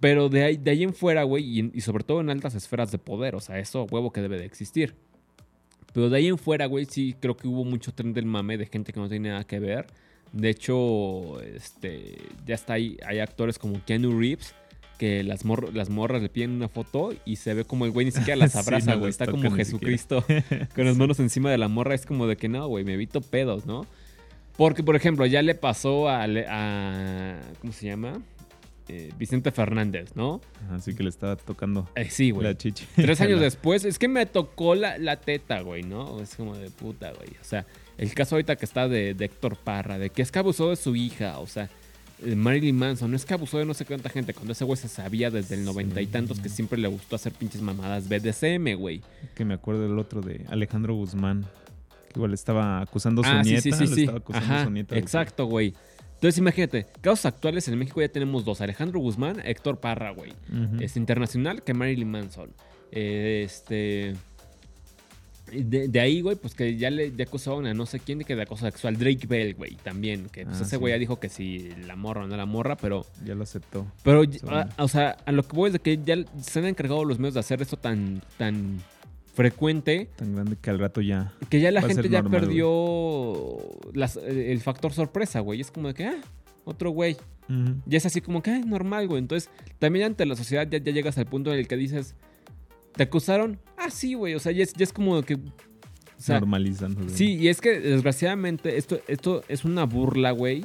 Pero 0.00 0.30
de 0.30 0.44
ahí, 0.44 0.56
de 0.56 0.70
ahí 0.70 0.82
en 0.82 0.94
fuera, 0.94 1.24
güey, 1.24 1.44
y, 1.60 1.70
y 1.74 1.80
sobre 1.82 2.04
todo 2.04 2.20
en 2.22 2.30
altas 2.30 2.54
esferas 2.54 2.90
de 2.90 2.98
poder, 2.98 3.34
o 3.34 3.40
sea, 3.40 3.58
eso 3.58 3.84
huevo 3.90 4.12
que 4.12 4.22
debe 4.22 4.38
de 4.38 4.46
existir. 4.46 4.94
Pero 5.92 6.08
de 6.08 6.16
ahí 6.16 6.28
en 6.28 6.38
fuera, 6.38 6.64
güey, 6.66 6.86
sí 6.86 7.14
creo 7.20 7.36
que 7.36 7.46
hubo 7.46 7.64
mucho 7.64 7.92
tren 7.92 8.14
del 8.14 8.24
mame 8.24 8.56
de 8.56 8.64
gente 8.66 8.92
que 8.94 9.00
no 9.00 9.08
tiene 9.10 9.28
nada 9.28 9.44
que 9.44 9.58
ver. 9.58 9.86
De 10.32 10.50
hecho, 10.50 11.40
este, 11.42 12.16
ya 12.46 12.54
está 12.54 12.74
ahí, 12.74 12.96
hay 13.06 13.20
actores 13.20 13.58
como 13.58 13.84
Keanu 13.84 14.18
Reeves 14.18 14.54
que 14.98 15.22
las, 15.24 15.44
mor- 15.44 15.74
las 15.74 15.90
morras 15.90 16.22
le 16.22 16.28
piden 16.28 16.52
una 16.52 16.68
foto 16.68 17.12
y 17.24 17.36
se 17.36 17.52
ve 17.54 17.64
como 17.64 17.84
el 17.84 17.90
güey 17.90 18.06
ni 18.06 18.12
siquiera 18.12 18.36
las 18.36 18.54
abraza, 18.56 18.94
güey. 18.94 19.10
está 19.10 19.26
como 19.26 19.50
Jesucristo 19.50 20.24
con 20.74 20.84
las 20.84 20.96
manos 20.96 21.18
encima 21.20 21.50
de 21.50 21.58
la 21.58 21.68
morra. 21.68 21.94
Es 21.94 22.06
como 22.06 22.26
de 22.26 22.36
que 22.36 22.48
no, 22.48 22.66
güey, 22.68 22.84
me 22.84 22.94
evito 22.94 23.20
pedos, 23.20 23.66
¿no? 23.66 23.86
Porque, 24.56 24.84
por 24.84 24.94
ejemplo, 24.94 25.26
ya 25.26 25.42
le 25.42 25.56
pasó 25.56 26.08
a, 26.08 26.26
¿cómo 27.60 27.72
se 27.72 27.86
llama? 27.86 28.20
Eh, 28.88 29.10
Vicente 29.18 29.50
Fernández, 29.50 30.14
¿no? 30.14 30.40
Así 30.70 30.94
que 30.94 31.02
le 31.02 31.08
estaba 31.08 31.36
tocando 31.36 31.88
Eh, 31.96 32.08
sí, 32.10 32.30
güey. 32.30 32.46
la 32.46 32.56
chichi. 32.56 32.86
Tres 32.94 33.20
años 33.22 33.40
después, 33.40 33.84
es 33.84 33.98
que 33.98 34.08
me 34.08 34.26
tocó 34.26 34.74
la, 34.74 34.98
la 34.98 35.16
teta, 35.20 35.60
güey, 35.62 35.82
¿no? 35.82 36.20
Es 36.20 36.36
como 36.36 36.56
de 36.56 36.70
puta, 36.70 37.12
güey. 37.12 37.30
O 37.40 37.44
sea, 37.44 37.66
el 37.98 38.12
caso 38.14 38.34
ahorita 38.36 38.56
que 38.56 38.64
está 38.64 38.88
de, 38.88 39.14
de 39.14 39.24
Héctor 39.24 39.56
Parra, 39.56 39.98
de 39.98 40.10
que 40.10 40.22
es 40.22 40.30
que 40.32 40.38
abusó 40.38 40.70
de 40.70 40.76
su 40.76 40.96
hija, 40.96 41.38
o 41.38 41.46
sea, 41.46 41.68
eh, 42.24 42.34
Marilyn 42.34 42.76
Manson, 42.76 43.10
no 43.10 43.16
es 43.16 43.24
que 43.24 43.34
abusó 43.34 43.58
de 43.58 43.64
no 43.64 43.74
sé 43.74 43.84
cuánta 43.84 44.08
gente, 44.08 44.34
cuando 44.34 44.52
ese 44.52 44.64
güey 44.64 44.76
se 44.76 44.88
sabía 44.88 45.30
desde 45.30 45.54
el 45.56 45.64
noventa 45.64 46.00
y 46.00 46.06
Sí. 46.06 46.12
tantos 46.12 46.40
que 46.40 46.48
siempre 46.48 46.78
le 46.78 46.88
gustó 46.88 47.16
hacer 47.16 47.32
pinches 47.32 47.60
mamadas 47.62 48.08
BDSM, 48.08 48.74
güey. 48.76 49.02
Que 49.34 49.44
me 49.44 49.54
acuerdo 49.54 49.82
del 49.82 49.98
otro 49.98 50.20
de 50.20 50.44
Alejandro 50.48 50.94
Guzmán. 50.94 51.44
Que 52.12 52.18
igual 52.20 52.32
estaba 52.34 52.80
acusando 52.80 53.22
a 53.22 53.24
su 53.24 53.30
Ah, 53.30 53.42
sí, 53.44 53.50
nieta. 53.50 53.62
sí, 53.62 53.72
sí, 53.72 53.86
lo 53.86 53.94
sí. 53.94 54.00
estaba 54.02 54.18
acusando 54.18 54.54
a 54.54 54.64
su 54.64 54.70
nieta 54.70 54.96
exacto, 54.96 55.46
güey. 55.46 55.74
Entonces 56.14 56.38
imagínate, 56.38 56.86
casos 57.00 57.26
actuales 57.26 57.66
en 57.68 57.76
México 57.78 58.00
ya 58.00 58.08
tenemos 58.08 58.44
dos, 58.44 58.60
Alejandro 58.60 59.00
Guzmán, 59.00 59.40
Héctor 59.44 59.80
Parra, 59.80 60.10
güey. 60.12 60.32
Es 60.80 60.96
internacional 60.96 61.62
que 61.62 61.74
Marilyn 61.74 62.10
Manson. 62.10 62.50
Eh, 62.92 63.42
este. 63.44 64.14
De, 65.62 65.88
de 65.88 66.00
ahí, 66.00 66.20
güey, 66.20 66.36
pues 66.36 66.54
que 66.54 66.76
ya 66.76 66.90
le 66.90 67.14
ya 67.14 67.24
acusaron 67.24 67.66
a 67.66 67.74
no 67.74 67.86
sé 67.86 68.00
quién 68.00 68.18
de 68.18 68.24
que 68.24 68.34
de 68.34 68.42
acoso 68.42 68.64
sexual. 68.66 68.96
Drake 68.96 69.26
Bell, 69.26 69.54
güey, 69.54 69.76
también. 69.76 70.28
Que 70.30 70.44
pues 70.44 70.56
Ah, 70.58 70.62
ese 70.62 70.70
sí. 70.70 70.76
güey 70.76 70.92
ya 70.94 70.98
dijo 70.98 71.20
que 71.20 71.28
si 71.28 71.70
la 71.86 71.94
morra 71.96 72.24
o 72.24 72.26
no 72.26 72.36
la 72.36 72.46
morra, 72.46 72.76
pero. 72.76 73.06
Ya 73.24 73.34
lo 73.34 73.42
aceptó. 73.44 73.86
Pero, 74.02 74.22
a- 74.48 74.68
o 74.82 74.88
sea, 74.88 75.16
a 75.24 75.32
lo 75.32 75.42
que 75.42 75.54
voy 75.56 75.68
es 75.68 75.72
de 75.74 75.78
que 75.78 75.98
ya 76.04 76.16
se 76.40 76.58
han 76.58 76.64
encargado 76.66 77.04
los 77.04 77.18
medios 77.18 77.34
de 77.34 77.40
hacer 77.40 77.62
esto 77.62 77.76
tan, 77.76 78.22
tan 78.38 78.80
frecuente 79.32 80.08
Tan 80.16 80.34
grande 80.34 80.56
que 80.60 80.70
al 80.70 80.78
rato 80.78 81.00
ya. 81.00 81.32
que 81.48 81.60
ya 81.60 81.70
la 81.72 81.82
gente 81.82 82.08
ya 82.08 82.22
normal, 82.22 82.40
perdió 82.42 83.58
las- 83.92 84.16
el 84.16 84.60
factor 84.60 84.92
sorpresa, 84.92 85.40
güey. 85.40 85.60
Es 85.60 85.70
como 85.70 85.88
de 85.88 85.94
que, 85.94 86.04
ah, 86.06 86.16
otro 86.64 86.90
güey. 86.90 87.16
Ujú. 87.48 87.74
Ya 87.86 87.98
es 87.98 88.06
así 88.06 88.20
como 88.20 88.42
que, 88.42 88.50
ah, 88.50 88.60
normal, 88.64 89.06
güey. 89.08 89.18
Entonces, 89.18 89.50
también 89.78 90.06
ante 90.06 90.24
la 90.24 90.36
sociedad 90.36 90.66
ya, 90.70 90.78
ya 90.78 90.92
llegas 90.92 91.18
al 91.18 91.26
punto 91.26 91.52
en 91.52 91.58
el 91.58 91.68
que 91.68 91.76
dices, 91.76 92.14
¿te 92.96 93.02
acusaron? 93.04 93.58
Ah, 93.76 93.90
sí, 93.90 94.14
güey. 94.14 94.34
O 94.34 94.38
sea, 94.40 94.52
ya 94.52 94.62
es, 94.62 94.72
ya 94.74 94.84
es 94.84 94.92
como 94.92 95.22
que... 95.22 95.34
O 95.34 95.40
sea, 96.18 96.36
güey. 96.94 97.08
Sí, 97.10 97.34
y 97.36 97.48
es 97.48 97.60
que 97.60 97.78
desgraciadamente 97.80 98.76
esto, 98.76 99.00
esto 99.08 99.42
es 99.48 99.64
una 99.64 99.84
burla, 99.84 100.30
güey, 100.30 100.64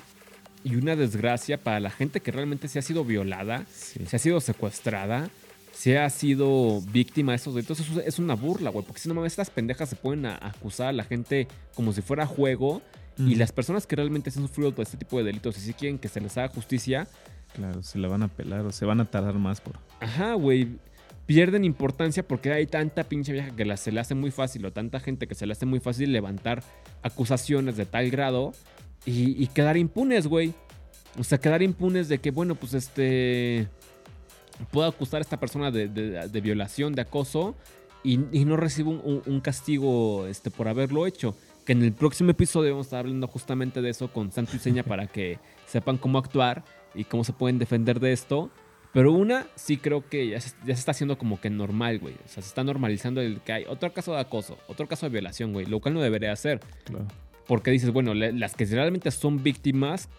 y 0.64 0.76
una 0.76 0.96
desgracia 0.96 1.58
para 1.62 1.80
la 1.80 1.90
gente 1.90 2.22
que 2.22 2.32
realmente 2.32 2.68
se 2.68 2.80
ha 2.80 2.82
sido 2.82 3.04
violada, 3.04 3.66
Sí. 3.74 4.06
se 4.06 4.16
ha 4.16 4.20
sido 4.20 4.40
secuestrada, 4.42 5.30
se 5.74 5.98
ha 5.98 6.10
sido 6.10 6.82
víctima 6.92 7.32
de 7.32 7.38
esos 7.38 7.56
delitos. 7.56 7.80
Eso 7.80 8.00
es 8.02 8.20
una 8.20 8.36
burla, 8.36 8.70
güey, 8.70 8.86
porque 8.86 9.02
si 9.02 9.10
no 9.10 9.16
mames, 9.16 9.34
estas 9.34 9.50
pendejas 9.50 9.90
se 9.90 9.96
pueden 9.96 10.26
a- 10.28 10.38
acusar 10.42 10.88
a 10.90 10.94
la 10.94 11.04
gente 11.04 11.48
como 11.76 11.94
si 11.94 12.02
fuera 12.02 12.26
juego. 12.26 12.82
Y 13.18 13.36
las 13.36 13.52
personas 13.52 13.86
que 13.86 13.98
realmente 13.98 14.30
han 14.34 14.48
sufrido 14.48 14.72
todo 14.72 14.82
este 14.84 14.96
tipo 14.96 15.18
de 15.18 15.26
delitos 15.26 15.58
y 15.58 15.62
si 15.62 15.74
quieren 15.74 15.98
que 16.00 16.08
se 16.08 16.22
les 16.22 16.38
haga 16.38 16.48
justicia, 16.48 17.06
Claro, 17.54 17.82
se 17.84 17.98
la 18.00 18.08
van 18.08 18.24
a 18.24 18.28
pelar 18.30 18.66
o 18.66 18.72
se 18.72 18.86
van 18.86 19.02
a 19.02 19.06
tardar 19.06 19.34
más 19.34 19.60
por. 19.60 19.76
Ajá, 20.00 20.36
güey. 20.36 20.70
Pierden 21.30 21.64
importancia 21.64 22.28
porque 22.28 22.52
hay 22.52 22.66
tanta 22.66 23.04
pinche 23.04 23.32
vieja 23.32 23.56
que 23.56 23.64
la- 23.64 23.78
se 23.78 23.92
le 23.92 24.00
hace 24.00 24.16
muy 24.16 24.32
fácil 24.32 24.66
o 24.66 24.74
tanta 24.74 25.00
gente 25.00 25.28
que 25.28 25.36
se 25.36 25.46
le 25.46 25.52
hace 25.52 25.68
muy 25.68 25.80
fácil 25.80 26.12
levantar 26.12 26.64
acusaciones 27.04 27.78
de 27.78 27.86
tal 27.86 28.10
grado 28.10 28.52
y, 29.06 29.42
y 29.44 29.46
quedar 29.46 29.78
impunes, 29.78 30.26
güey. 30.26 30.56
O 31.20 31.24
sea, 31.24 31.38
quedar 31.38 31.62
impunes 31.62 32.10
de 32.10 32.18
que, 32.18 32.32
bueno, 32.32 32.56
pues 32.56 32.74
este. 32.74 33.68
Puedo 34.72 34.88
acusar 34.88 35.20
a 35.20 35.22
esta 35.22 35.40
persona 35.40 35.70
de, 35.70 35.88
de- 35.88 36.28
de 36.28 36.42
violación, 36.42 36.94
de 36.94 37.04
acoso 37.04 37.56
y, 38.04 38.20
y 38.32 38.44
no 38.46 38.58
recibo 38.58 38.90
un, 38.90 39.02
un- 39.04 39.22
un 39.28 39.40
castigo 39.40 40.26
este, 40.26 40.50
por 40.50 40.68
haberlo 40.68 41.06
hecho. 41.06 41.36
Que 41.64 41.74
en 41.74 41.84
el 41.84 41.94
próximo 41.94 42.32
episodio 42.32 42.72
vamos 42.72 42.88
a 42.88 42.88
estar 42.88 43.00
hablando 43.02 43.28
justamente 43.28 43.84
de 43.84 43.92
eso 43.92 44.12
con 44.12 44.32
Santo 44.32 44.56
y 44.56 44.60
Seña 44.60 44.82
para 44.92 45.06
que 45.06 45.38
sepan 45.68 45.98
cómo 46.00 46.18
actuar 46.18 46.64
y 46.96 47.04
cómo 47.04 47.24
se 47.24 47.34
pueden 47.34 47.60
defender 47.60 48.00
de 48.00 48.14
esto. 48.14 48.50
Pero 48.92 49.12
una, 49.14 49.46
sí 49.56 49.78
creo 49.78 50.08
que 50.10 50.30
ya 50.30 50.42
se, 50.42 50.50
ya 50.62 50.74
se 50.76 50.80
está 50.80 50.92
haciendo 50.92 51.18
como 51.18 51.40
que 51.40 51.50
normal, 51.50 52.00
güey. 52.00 52.16
O 52.26 52.28
sea, 52.28 52.42
se 52.42 52.50
está 52.50 52.64
normalizando 52.64 53.22
el 53.22 53.40
que 53.42 53.54
hay 53.54 53.64
otro 53.68 53.94
caso 53.94 54.14
de 54.14 54.20
acoso, 54.20 54.58
otro 54.68 54.88
caso 54.88 55.06
de 55.06 55.12
violación, 55.12 55.54
güey. 55.54 55.66
Lo 55.68 55.80
cual 55.80 55.94
no 55.94 56.02
debería 56.02 56.32
hacer. 56.32 56.60
Claro. 56.86 57.08
Porque 57.48 57.70
dices, 57.72 57.92
bueno, 57.92 58.14
le- 58.14 58.34
las 58.34 58.56
que 58.56 58.66
realmente 58.66 59.12
son 59.12 59.44
víctimas 59.44 60.10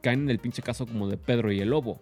caen 0.00 0.22
en 0.22 0.30
el 0.30 0.38
pinche 0.38 0.62
caso 0.62 0.86
como 0.86 1.08
de 1.08 1.18
Pedro 1.18 1.52
y 1.52 1.60
el 1.60 1.68
Lobo. 1.70 2.00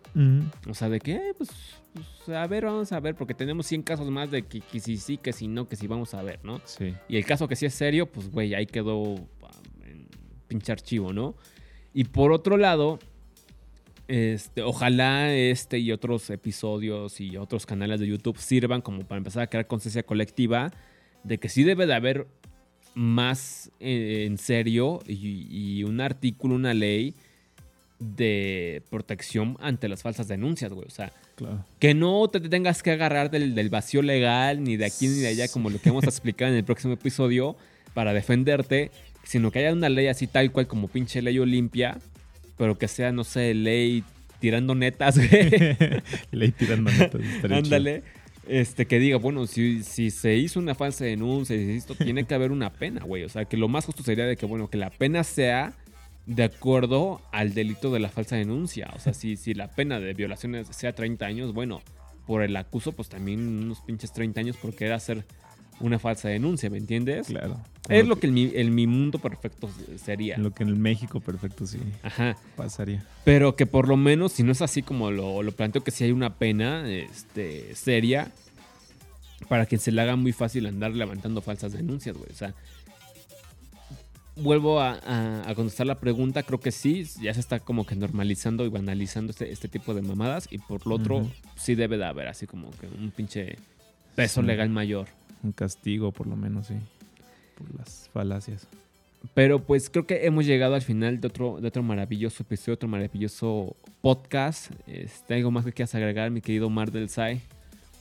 O 0.68 0.74
sea, 0.74 0.88
de 0.88 1.00
que, 1.00 1.12
eh, 1.16 1.34
pues, 1.36 1.50
pues, 1.92 2.36
a 2.36 2.46
ver, 2.46 2.64
vamos 2.64 2.92
a 2.92 3.00
ver, 3.00 3.14
porque 3.14 3.34
tenemos 3.34 3.66
100 3.66 3.82
casos 3.82 4.08
más 4.10 4.30
de 4.30 4.42
que, 4.42 4.60
que 4.60 4.78
sí, 4.80 4.96
sí, 4.98 5.16
que 5.18 5.32
sí, 5.32 5.48
no, 5.48 5.68
que 5.68 5.74
sí, 5.76 5.86
vamos 5.88 6.14
a 6.14 6.22
ver, 6.22 6.38
¿no? 6.44 6.60
Sí. 6.64 6.94
Y 7.08 7.16
el 7.16 7.24
caso 7.26 7.48
que 7.48 7.56
sí 7.56 7.66
es 7.66 7.74
serio, 7.74 8.06
pues, 8.06 8.30
güey, 8.30 8.54
ahí 8.54 8.66
quedó 8.66 9.16
ah, 9.42 9.50
en 9.84 10.06
pinche 10.46 10.70
archivo, 10.72 11.12
¿no? 11.12 11.34
Y 11.92 12.04
por 12.04 12.30
otro 12.32 12.56
lado, 12.56 12.98
este, 14.08 14.62
ojalá 14.62 15.32
este 15.34 15.78
y 15.78 15.92
otros 15.92 16.28
episodios 16.30 17.20
y 17.20 17.36
otros 17.36 17.66
canales 17.66 18.00
de 18.00 18.06
YouTube 18.08 18.38
sirvan 18.38 18.80
como 18.80 19.02
para 19.02 19.18
empezar 19.18 19.42
a 19.42 19.46
crear 19.48 19.66
conciencia 19.66 20.02
colectiva 20.02 20.72
de 21.24 21.38
que 21.38 21.48
sí 21.48 21.62
debe 21.62 21.86
de 21.86 21.94
haber 21.94 22.26
más 22.94 23.70
eh, 23.80 24.24
en 24.26 24.38
serio 24.38 25.00
y, 25.06 25.46
y 25.78 25.84
un 25.84 26.00
artículo, 26.00 26.54
una 26.54 26.74
ley 26.74 27.14
de 27.98 28.82
protección 28.90 29.56
ante 29.60 29.88
las 29.88 30.02
falsas 30.02 30.28
denuncias, 30.28 30.72
güey. 30.72 30.86
O 30.86 30.90
sea, 30.90 31.12
Claro. 31.36 31.64
que 31.78 31.94
no 31.94 32.26
te 32.28 32.40
tengas 32.40 32.82
que 32.82 32.90
agarrar 32.90 33.30
del, 33.30 33.54
del 33.54 33.70
vacío 33.70 34.02
legal, 34.02 34.64
ni 34.64 34.76
de 34.76 34.86
aquí 34.86 35.06
ni 35.06 35.20
de 35.20 35.28
allá, 35.28 35.46
como 35.48 35.70
lo 35.70 35.80
que 35.80 35.90
vamos 35.90 36.02
a 36.04 36.08
explicar 36.08 36.48
en 36.48 36.56
el 36.56 36.64
próximo 36.64 36.94
episodio, 36.94 37.56
para 37.94 38.12
defenderte, 38.12 38.90
sino 39.22 39.52
que 39.52 39.60
haya 39.60 39.72
una 39.72 39.88
ley 39.88 40.08
así 40.08 40.26
tal 40.26 40.50
cual 40.50 40.66
como 40.66 40.88
pinche 40.88 41.22
ley 41.22 41.38
Olimpia, 41.38 41.98
pero 42.58 42.76
que 42.76 42.88
sea, 42.88 43.12
no 43.12 43.24
sé, 43.24 43.54
ley 43.54 44.04
tirando 44.40 44.74
netas, 44.74 45.16
güey. 45.16 45.30
Ley 46.32 46.52
tirando 46.52 46.90
chido. 46.90 47.54
Ándale. 47.54 48.02
Este, 48.46 48.86
que 48.86 48.98
diga, 48.98 49.18
bueno, 49.18 49.46
si, 49.46 49.82
si 49.82 50.10
se 50.10 50.36
hizo 50.36 50.58
una 50.58 50.74
falsa 50.74 51.04
denuncia, 51.04 51.56
si 51.56 51.70
esto, 51.72 51.94
tiene 51.94 52.24
que 52.24 52.34
haber 52.34 52.50
una 52.50 52.72
pena, 52.72 53.02
güey. 53.04 53.24
O 53.24 53.28
sea, 53.28 53.44
que 53.44 53.56
lo 53.56 53.68
más 53.68 53.84
justo 53.84 54.02
sería 54.02 54.24
de 54.24 54.36
que, 54.36 54.46
bueno, 54.46 54.70
que 54.70 54.78
la 54.78 54.90
pena 54.90 55.22
sea 55.22 55.74
de 56.24 56.44
acuerdo 56.44 57.20
al 57.30 57.52
delito 57.52 57.90
de 57.90 58.00
la 58.00 58.08
falsa 58.08 58.36
denuncia. 58.36 58.90
O 58.94 59.00
sea, 59.00 59.12
si, 59.12 59.36
si 59.36 59.54
la 59.54 59.68
pena 59.68 60.00
de 60.00 60.14
violaciones 60.14 60.68
sea 60.70 60.94
30 60.94 61.26
años, 61.26 61.52
bueno, 61.52 61.82
por 62.26 62.42
el 62.42 62.56
acuso, 62.56 62.92
pues 62.92 63.08
también 63.08 63.40
unos 63.64 63.80
pinches 63.82 64.12
30 64.12 64.40
años 64.40 64.56
porque 64.60 64.86
era 64.86 64.96
hacer 64.96 65.24
una 65.80 65.98
falsa 65.98 66.28
denuncia, 66.28 66.70
¿me 66.70 66.78
entiendes? 66.78 67.26
Claro. 67.26 67.60
Es 67.88 68.06
lo 68.06 68.16
que 68.16 68.26
en 68.26 68.34
mi, 68.34 68.46
mi 68.70 68.86
mundo 68.86 69.18
perfecto 69.18 69.70
sería. 70.02 70.36
Lo 70.38 70.52
que 70.52 70.62
en 70.62 70.68
el 70.68 70.76
México 70.76 71.20
perfecto 71.20 71.66
sí 71.66 71.78
Ajá. 72.02 72.36
pasaría. 72.56 73.04
Pero 73.24 73.56
que 73.56 73.66
por 73.66 73.88
lo 73.88 73.96
menos, 73.96 74.32
si 74.32 74.42
no 74.42 74.52
es 74.52 74.60
así 74.62 74.82
como 74.82 75.10
lo, 75.10 75.42
lo 75.42 75.52
planteo, 75.52 75.82
que 75.82 75.90
si 75.90 76.04
hay 76.04 76.12
una 76.12 76.34
pena 76.34 76.90
este, 76.90 77.74
seria 77.74 78.30
para 79.48 79.64
quien 79.66 79.80
se 79.80 79.90
le 79.92 80.02
haga 80.02 80.16
muy 80.16 80.32
fácil 80.32 80.66
andar 80.66 80.92
levantando 80.92 81.40
falsas 81.40 81.72
denuncias, 81.72 82.16
güey. 82.16 82.30
O 82.30 82.34
sea, 82.34 82.54
vuelvo 84.36 84.80
a, 84.80 84.92
a- 85.04 85.50
a 85.50 85.54
contestar 85.54 85.86
la 85.86 85.98
pregunta, 85.98 86.42
creo 86.42 86.60
que 86.60 86.70
sí, 86.72 87.04
ya 87.22 87.32
se 87.34 87.40
está 87.40 87.58
como 87.60 87.86
que 87.86 87.96
normalizando 87.96 88.64
y 88.64 88.68
banalizando 88.68 89.30
este, 89.30 89.50
este 89.50 89.68
tipo 89.68 89.94
de 89.94 90.02
mamadas. 90.02 90.46
Y 90.50 90.58
por 90.58 90.86
lo 90.86 90.94
otro, 90.96 91.28
sí 91.56 91.74
debe 91.74 91.96
de 91.98 92.04
haber 92.04 92.28
así 92.28 92.46
como 92.46 92.70
que 92.72 92.86
un 92.86 93.10
pinche 93.10 93.56
peso 94.14 94.40
Sí. 94.42 94.46
legal 94.46 94.68
mayor. 94.70 95.08
Un 95.42 95.52
castigo, 95.52 96.12
por 96.12 96.26
lo 96.26 96.36
menos, 96.36 96.66
sí. 96.66 96.74
Por 97.58 97.74
las 97.76 98.08
falacias. 98.12 98.68
Pero 99.34 99.60
pues 99.64 99.90
creo 99.90 100.06
que 100.06 100.26
hemos 100.26 100.46
llegado 100.46 100.74
al 100.74 100.82
final 100.82 101.20
de 101.20 101.26
otro, 101.26 101.60
de 101.60 101.68
otro 101.68 101.82
maravilloso 101.82 102.42
episodio, 102.42 102.74
otro 102.74 102.88
maravilloso 102.88 103.76
podcast. 104.00 104.70
Este, 104.86 105.34
¿Algo 105.34 105.50
más 105.50 105.64
que 105.64 105.72
quieras 105.72 105.94
agregar, 105.94 106.30
mi 106.30 106.40
querido 106.40 106.70
Mar 106.70 106.92
del 106.92 107.08
Sai? 107.08 107.40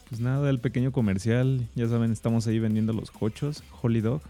Pues 0.09 0.21
nada, 0.21 0.49
el 0.49 0.59
pequeño 0.59 0.91
comercial. 0.91 1.67
Ya 1.75 1.87
saben, 1.87 2.11
estamos 2.11 2.47
ahí 2.47 2.59
vendiendo 2.59 2.93
los 2.93 3.11
cochos. 3.11 3.63
Holy 3.81 4.01
Dog. 4.01 4.21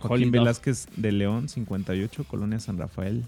Holy 0.00 0.08
Joaquín 0.08 0.32
Dog. 0.32 0.42
Velázquez 0.42 0.88
de 0.96 1.12
León, 1.12 1.48
58, 1.48 2.24
Colonia 2.24 2.60
San 2.60 2.78
Rafael. 2.78 3.24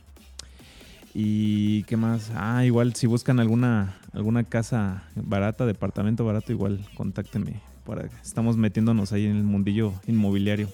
Y 1.14 1.84
qué 1.84 1.96
más. 1.96 2.30
Ah, 2.34 2.66
igual 2.66 2.94
si 2.94 3.06
buscan 3.06 3.40
alguna, 3.40 3.98
alguna 4.12 4.44
casa 4.44 5.04
barata, 5.14 5.64
departamento 5.64 6.24
barato, 6.24 6.52
igual 6.52 6.84
contáctenme. 6.94 7.60
Para, 7.86 8.10
estamos 8.22 8.56
metiéndonos 8.56 9.12
ahí 9.12 9.24
en 9.24 9.36
el 9.36 9.44
mundillo 9.44 9.94
inmobiliario. 10.06 10.68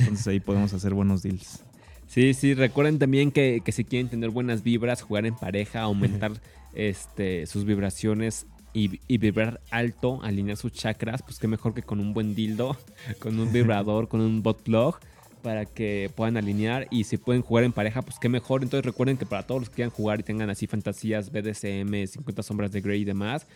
Entonces 0.00 0.26
ahí 0.26 0.40
podemos 0.40 0.72
hacer 0.72 0.94
buenos 0.94 1.22
deals. 1.22 1.62
Sí, 2.06 2.34
sí, 2.34 2.54
recuerden 2.54 2.98
también 2.98 3.30
que, 3.32 3.60
que 3.64 3.72
si 3.72 3.84
quieren 3.84 4.08
tener 4.08 4.30
buenas 4.30 4.62
vibras, 4.62 5.02
jugar 5.02 5.26
en 5.26 5.34
pareja, 5.34 5.82
aumentar 5.82 6.32
este, 6.74 7.46
sus 7.46 7.64
vibraciones 7.64 8.46
y, 8.72 9.00
y 9.08 9.18
vibrar 9.18 9.60
alto, 9.70 10.20
alinear 10.22 10.56
sus 10.56 10.72
chakras, 10.72 11.22
pues 11.22 11.38
qué 11.38 11.48
mejor 11.48 11.74
que 11.74 11.82
con 11.82 12.00
un 12.00 12.14
buen 12.14 12.34
dildo, 12.34 12.76
con 13.18 13.38
un 13.38 13.52
vibrador, 13.52 14.08
con 14.08 14.20
un 14.20 14.42
bot 14.42 14.62
plug, 14.62 14.96
para 15.42 15.64
que 15.64 16.10
puedan 16.14 16.36
alinear. 16.36 16.86
Y 16.90 17.04
si 17.04 17.16
pueden 17.16 17.42
jugar 17.42 17.64
en 17.64 17.72
pareja, 17.72 18.02
pues 18.02 18.18
qué 18.18 18.28
mejor. 18.28 18.62
Entonces 18.62 18.84
recuerden 18.84 19.16
que 19.16 19.26
para 19.26 19.44
todos 19.44 19.62
los 19.62 19.68
que 19.70 19.76
quieran 19.76 19.90
jugar 19.90 20.20
y 20.20 20.22
tengan 20.22 20.50
así 20.50 20.66
fantasías 20.66 21.30
BDSM, 21.30 22.06
50 22.06 22.42
sombras 22.42 22.72
de 22.72 22.80
Grey 22.80 23.02
y 23.02 23.04
demás, 23.04 23.46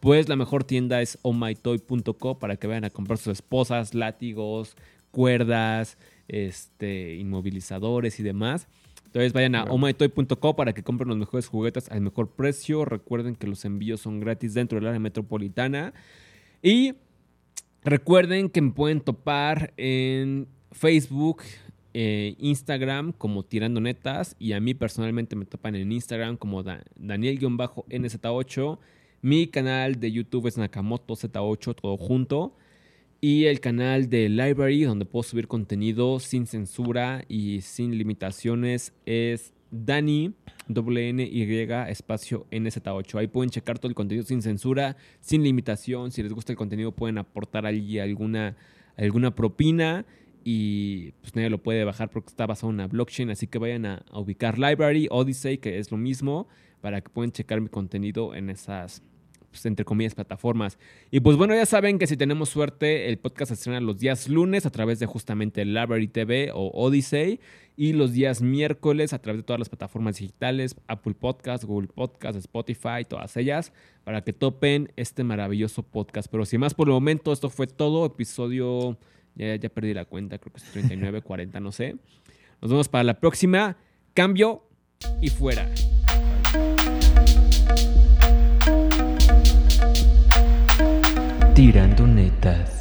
pues 0.00 0.28
la 0.28 0.36
mejor 0.36 0.64
tienda 0.64 1.02
es 1.02 1.18
ohmytoy.co 1.22 2.38
para 2.38 2.56
que 2.56 2.66
vayan 2.66 2.84
a 2.84 2.90
comprar 2.90 3.18
sus 3.18 3.34
esposas, 3.34 3.94
látigos, 3.94 4.76
cuerdas, 5.10 5.98
este, 6.28 7.16
inmovilizadores 7.16 8.20
y 8.20 8.22
demás. 8.22 8.68
Entonces 9.06 9.32
vayan 9.32 9.56
a 9.56 9.64
ohmytoy.co 9.64 10.54
para 10.54 10.72
que 10.72 10.84
compren 10.84 11.08
los 11.08 11.18
mejores 11.18 11.48
juguetes 11.48 11.90
al 11.90 12.00
mejor 12.00 12.30
precio. 12.30 12.84
Recuerden 12.84 13.34
que 13.34 13.48
los 13.48 13.64
envíos 13.64 14.00
son 14.00 14.20
gratis 14.20 14.54
dentro 14.54 14.78
del 14.78 14.86
área 14.86 15.00
metropolitana. 15.00 15.92
Y 16.62 16.94
recuerden 17.82 18.48
que 18.50 18.60
me 18.62 18.70
pueden 18.70 19.00
topar 19.00 19.72
en 19.76 20.46
Facebook, 20.70 21.42
eh, 21.92 22.36
Instagram 22.38 23.10
como 23.12 23.42
Tirando 23.42 23.80
Netas. 23.80 24.36
Y 24.38 24.52
a 24.52 24.60
mí 24.60 24.74
personalmente 24.74 25.34
me 25.34 25.44
topan 25.44 25.74
en 25.74 25.90
Instagram 25.90 26.36
como 26.36 26.62
Da- 26.62 26.84
Daniel-NZ8. 26.96 28.78
Mi 29.22 29.46
canal 29.48 29.98
de 30.00 30.12
YouTube 30.12 30.46
es 30.46 30.56
Nakamoto 30.56 31.14
Z8, 31.14 31.74
todo 31.74 31.96
junto. 31.96 32.54
Y 33.22 33.44
el 33.44 33.60
canal 33.60 34.08
de 34.08 34.30
Library, 34.30 34.84
donde 34.84 35.04
puedo 35.04 35.22
subir 35.22 35.46
contenido 35.46 36.20
sin 36.20 36.46
censura 36.46 37.22
y 37.28 37.60
sin 37.60 37.98
limitaciones, 37.98 38.94
es 39.04 39.52
Dani, 39.70 40.32
Y 40.68 41.42
espacio 41.90 42.46
NZ8. 42.50 43.18
Ahí 43.18 43.26
pueden 43.26 43.50
checar 43.50 43.78
todo 43.78 43.90
el 43.90 43.94
contenido 43.94 44.24
sin 44.24 44.40
censura, 44.40 44.96
sin 45.20 45.42
limitación. 45.42 46.10
Si 46.12 46.22
les 46.22 46.32
gusta 46.32 46.52
el 46.52 46.56
contenido, 46.56 46.92
pueden 46.92 47.18
aportar 47.18 47.66
allí 47.66 47.98
alguna, 47.98 48.56
alguna 48.96 49.34
propina. 49.34 50.06
y 50.42 51.12
pues 51.20 51.36
nadie 51.36 51.50
lo 51.50 51.62
puede 51.62 51.84
bajar 51.84 52.10
porque 52.10 52.30
está 52.30 52.46
basado 52.46 52.70
en 52.70 52.76
una 52.76 52.86
blockchain, 52.86 53.28
así 53.28 53.46
que 53.46 53.58
vayan 53.58 53.84
a, 53.84 54.02
a 54.10 54.18
ubicar 54.18 54.58
Library, 54.58 55.06
Odyssey, 55.10 55.58
que 55.58 55.78
es 55.78 55.90
lo 55.90 55.98
mismo, 55.98 56.48
para 56.80 57.02
que 57.02 57.10
puedan 57.10 57.32
checar 57.32 57.60
mi 57.60 57.68
contenido 57.68 58.34
en 58.34 58.48
esas, 58.48 59.02
pues, 59.50 59.66
entre 59.66 59.84
comillas, 59.84 60.14
plataformas. 60.14 60.78
Y 61.10 61.20
pues 61.20 61.36
bueno, 61.36 61.54
ya 61.54 61.66
saben 61.66 61.98
que 61.98 62.06
si 62.06 62.16
tenemos 62.16 62.48
suerte, 62.48 63.08
el 63.08 63.18
podcast 63.18 63.48
se 63.48 63.54
estrena 63.54 63.80
los 63.80 63.98
días 63.98 64.28
lunes 64.28 64.66
a 64.66 64.70
través 64.70 64.98
de 64.98 65.06
justamente 65.06 65.64
Library 65.64 66.08
TV 66.08 66.50
o 66.54 66.70
Odyssey 66.72 67.40
y 67.76 67.92
los 67.92 68.12
días 68.12 68.42
miércoles 68.42 69.12
a 69.12 69.20
través 69.20 69.40
de 69.40 69.42
todas 69.44 69.58
las 69.58 69.68
plataformas 69.68 70.18
digitales, 70.18 70.76
Apple 70.86 71.14
Podcast, 71.14 71.64
Google 71.64 71.88
Podcast, 71.88 72.36
Spotify, 72.38 73.04
todas 73.08 73.36
ellas, 73.36 73.72
para 74.04 74.22
que 74.22 74.32
topen 74.32 74.92
este 74.96 75.24
maravilloso 75.24 75.82
podcast. 75.82 76.30
Pero 76.30 76.44
sin 76.44 76.60
más 76.60 76.74
por 76.74 76.88
el 76.88 76.92
momento, 76.92 77.32
esto 77.32 77.50
fue 77.50 77.66
todo, 77.66 78.06
episodio, 78.06 78.98
ya, 79.34 79.56
ya 79.56 79.68
perdí 79.68 79.94
la 79.94 80.04
cuenta, 80.04 80.38
creo 80.38 80.52
que 80.52 80.58
es 80.58 80.70
39, 80.70 81.22
40, 81.22 81.58
no 81.60 81.72
sé. 81.72 81.96
Nos 82.60 82.70
vemos 82.70 82.88
para 82.88 83.04
la 83.04 83.18
próxima. 83.18 83.76
Cambio 84.12 84.64
y 85.22 85.30
fuera. 85.30 85.70
tirando 91.60 92.06
netas. 92.06 92.79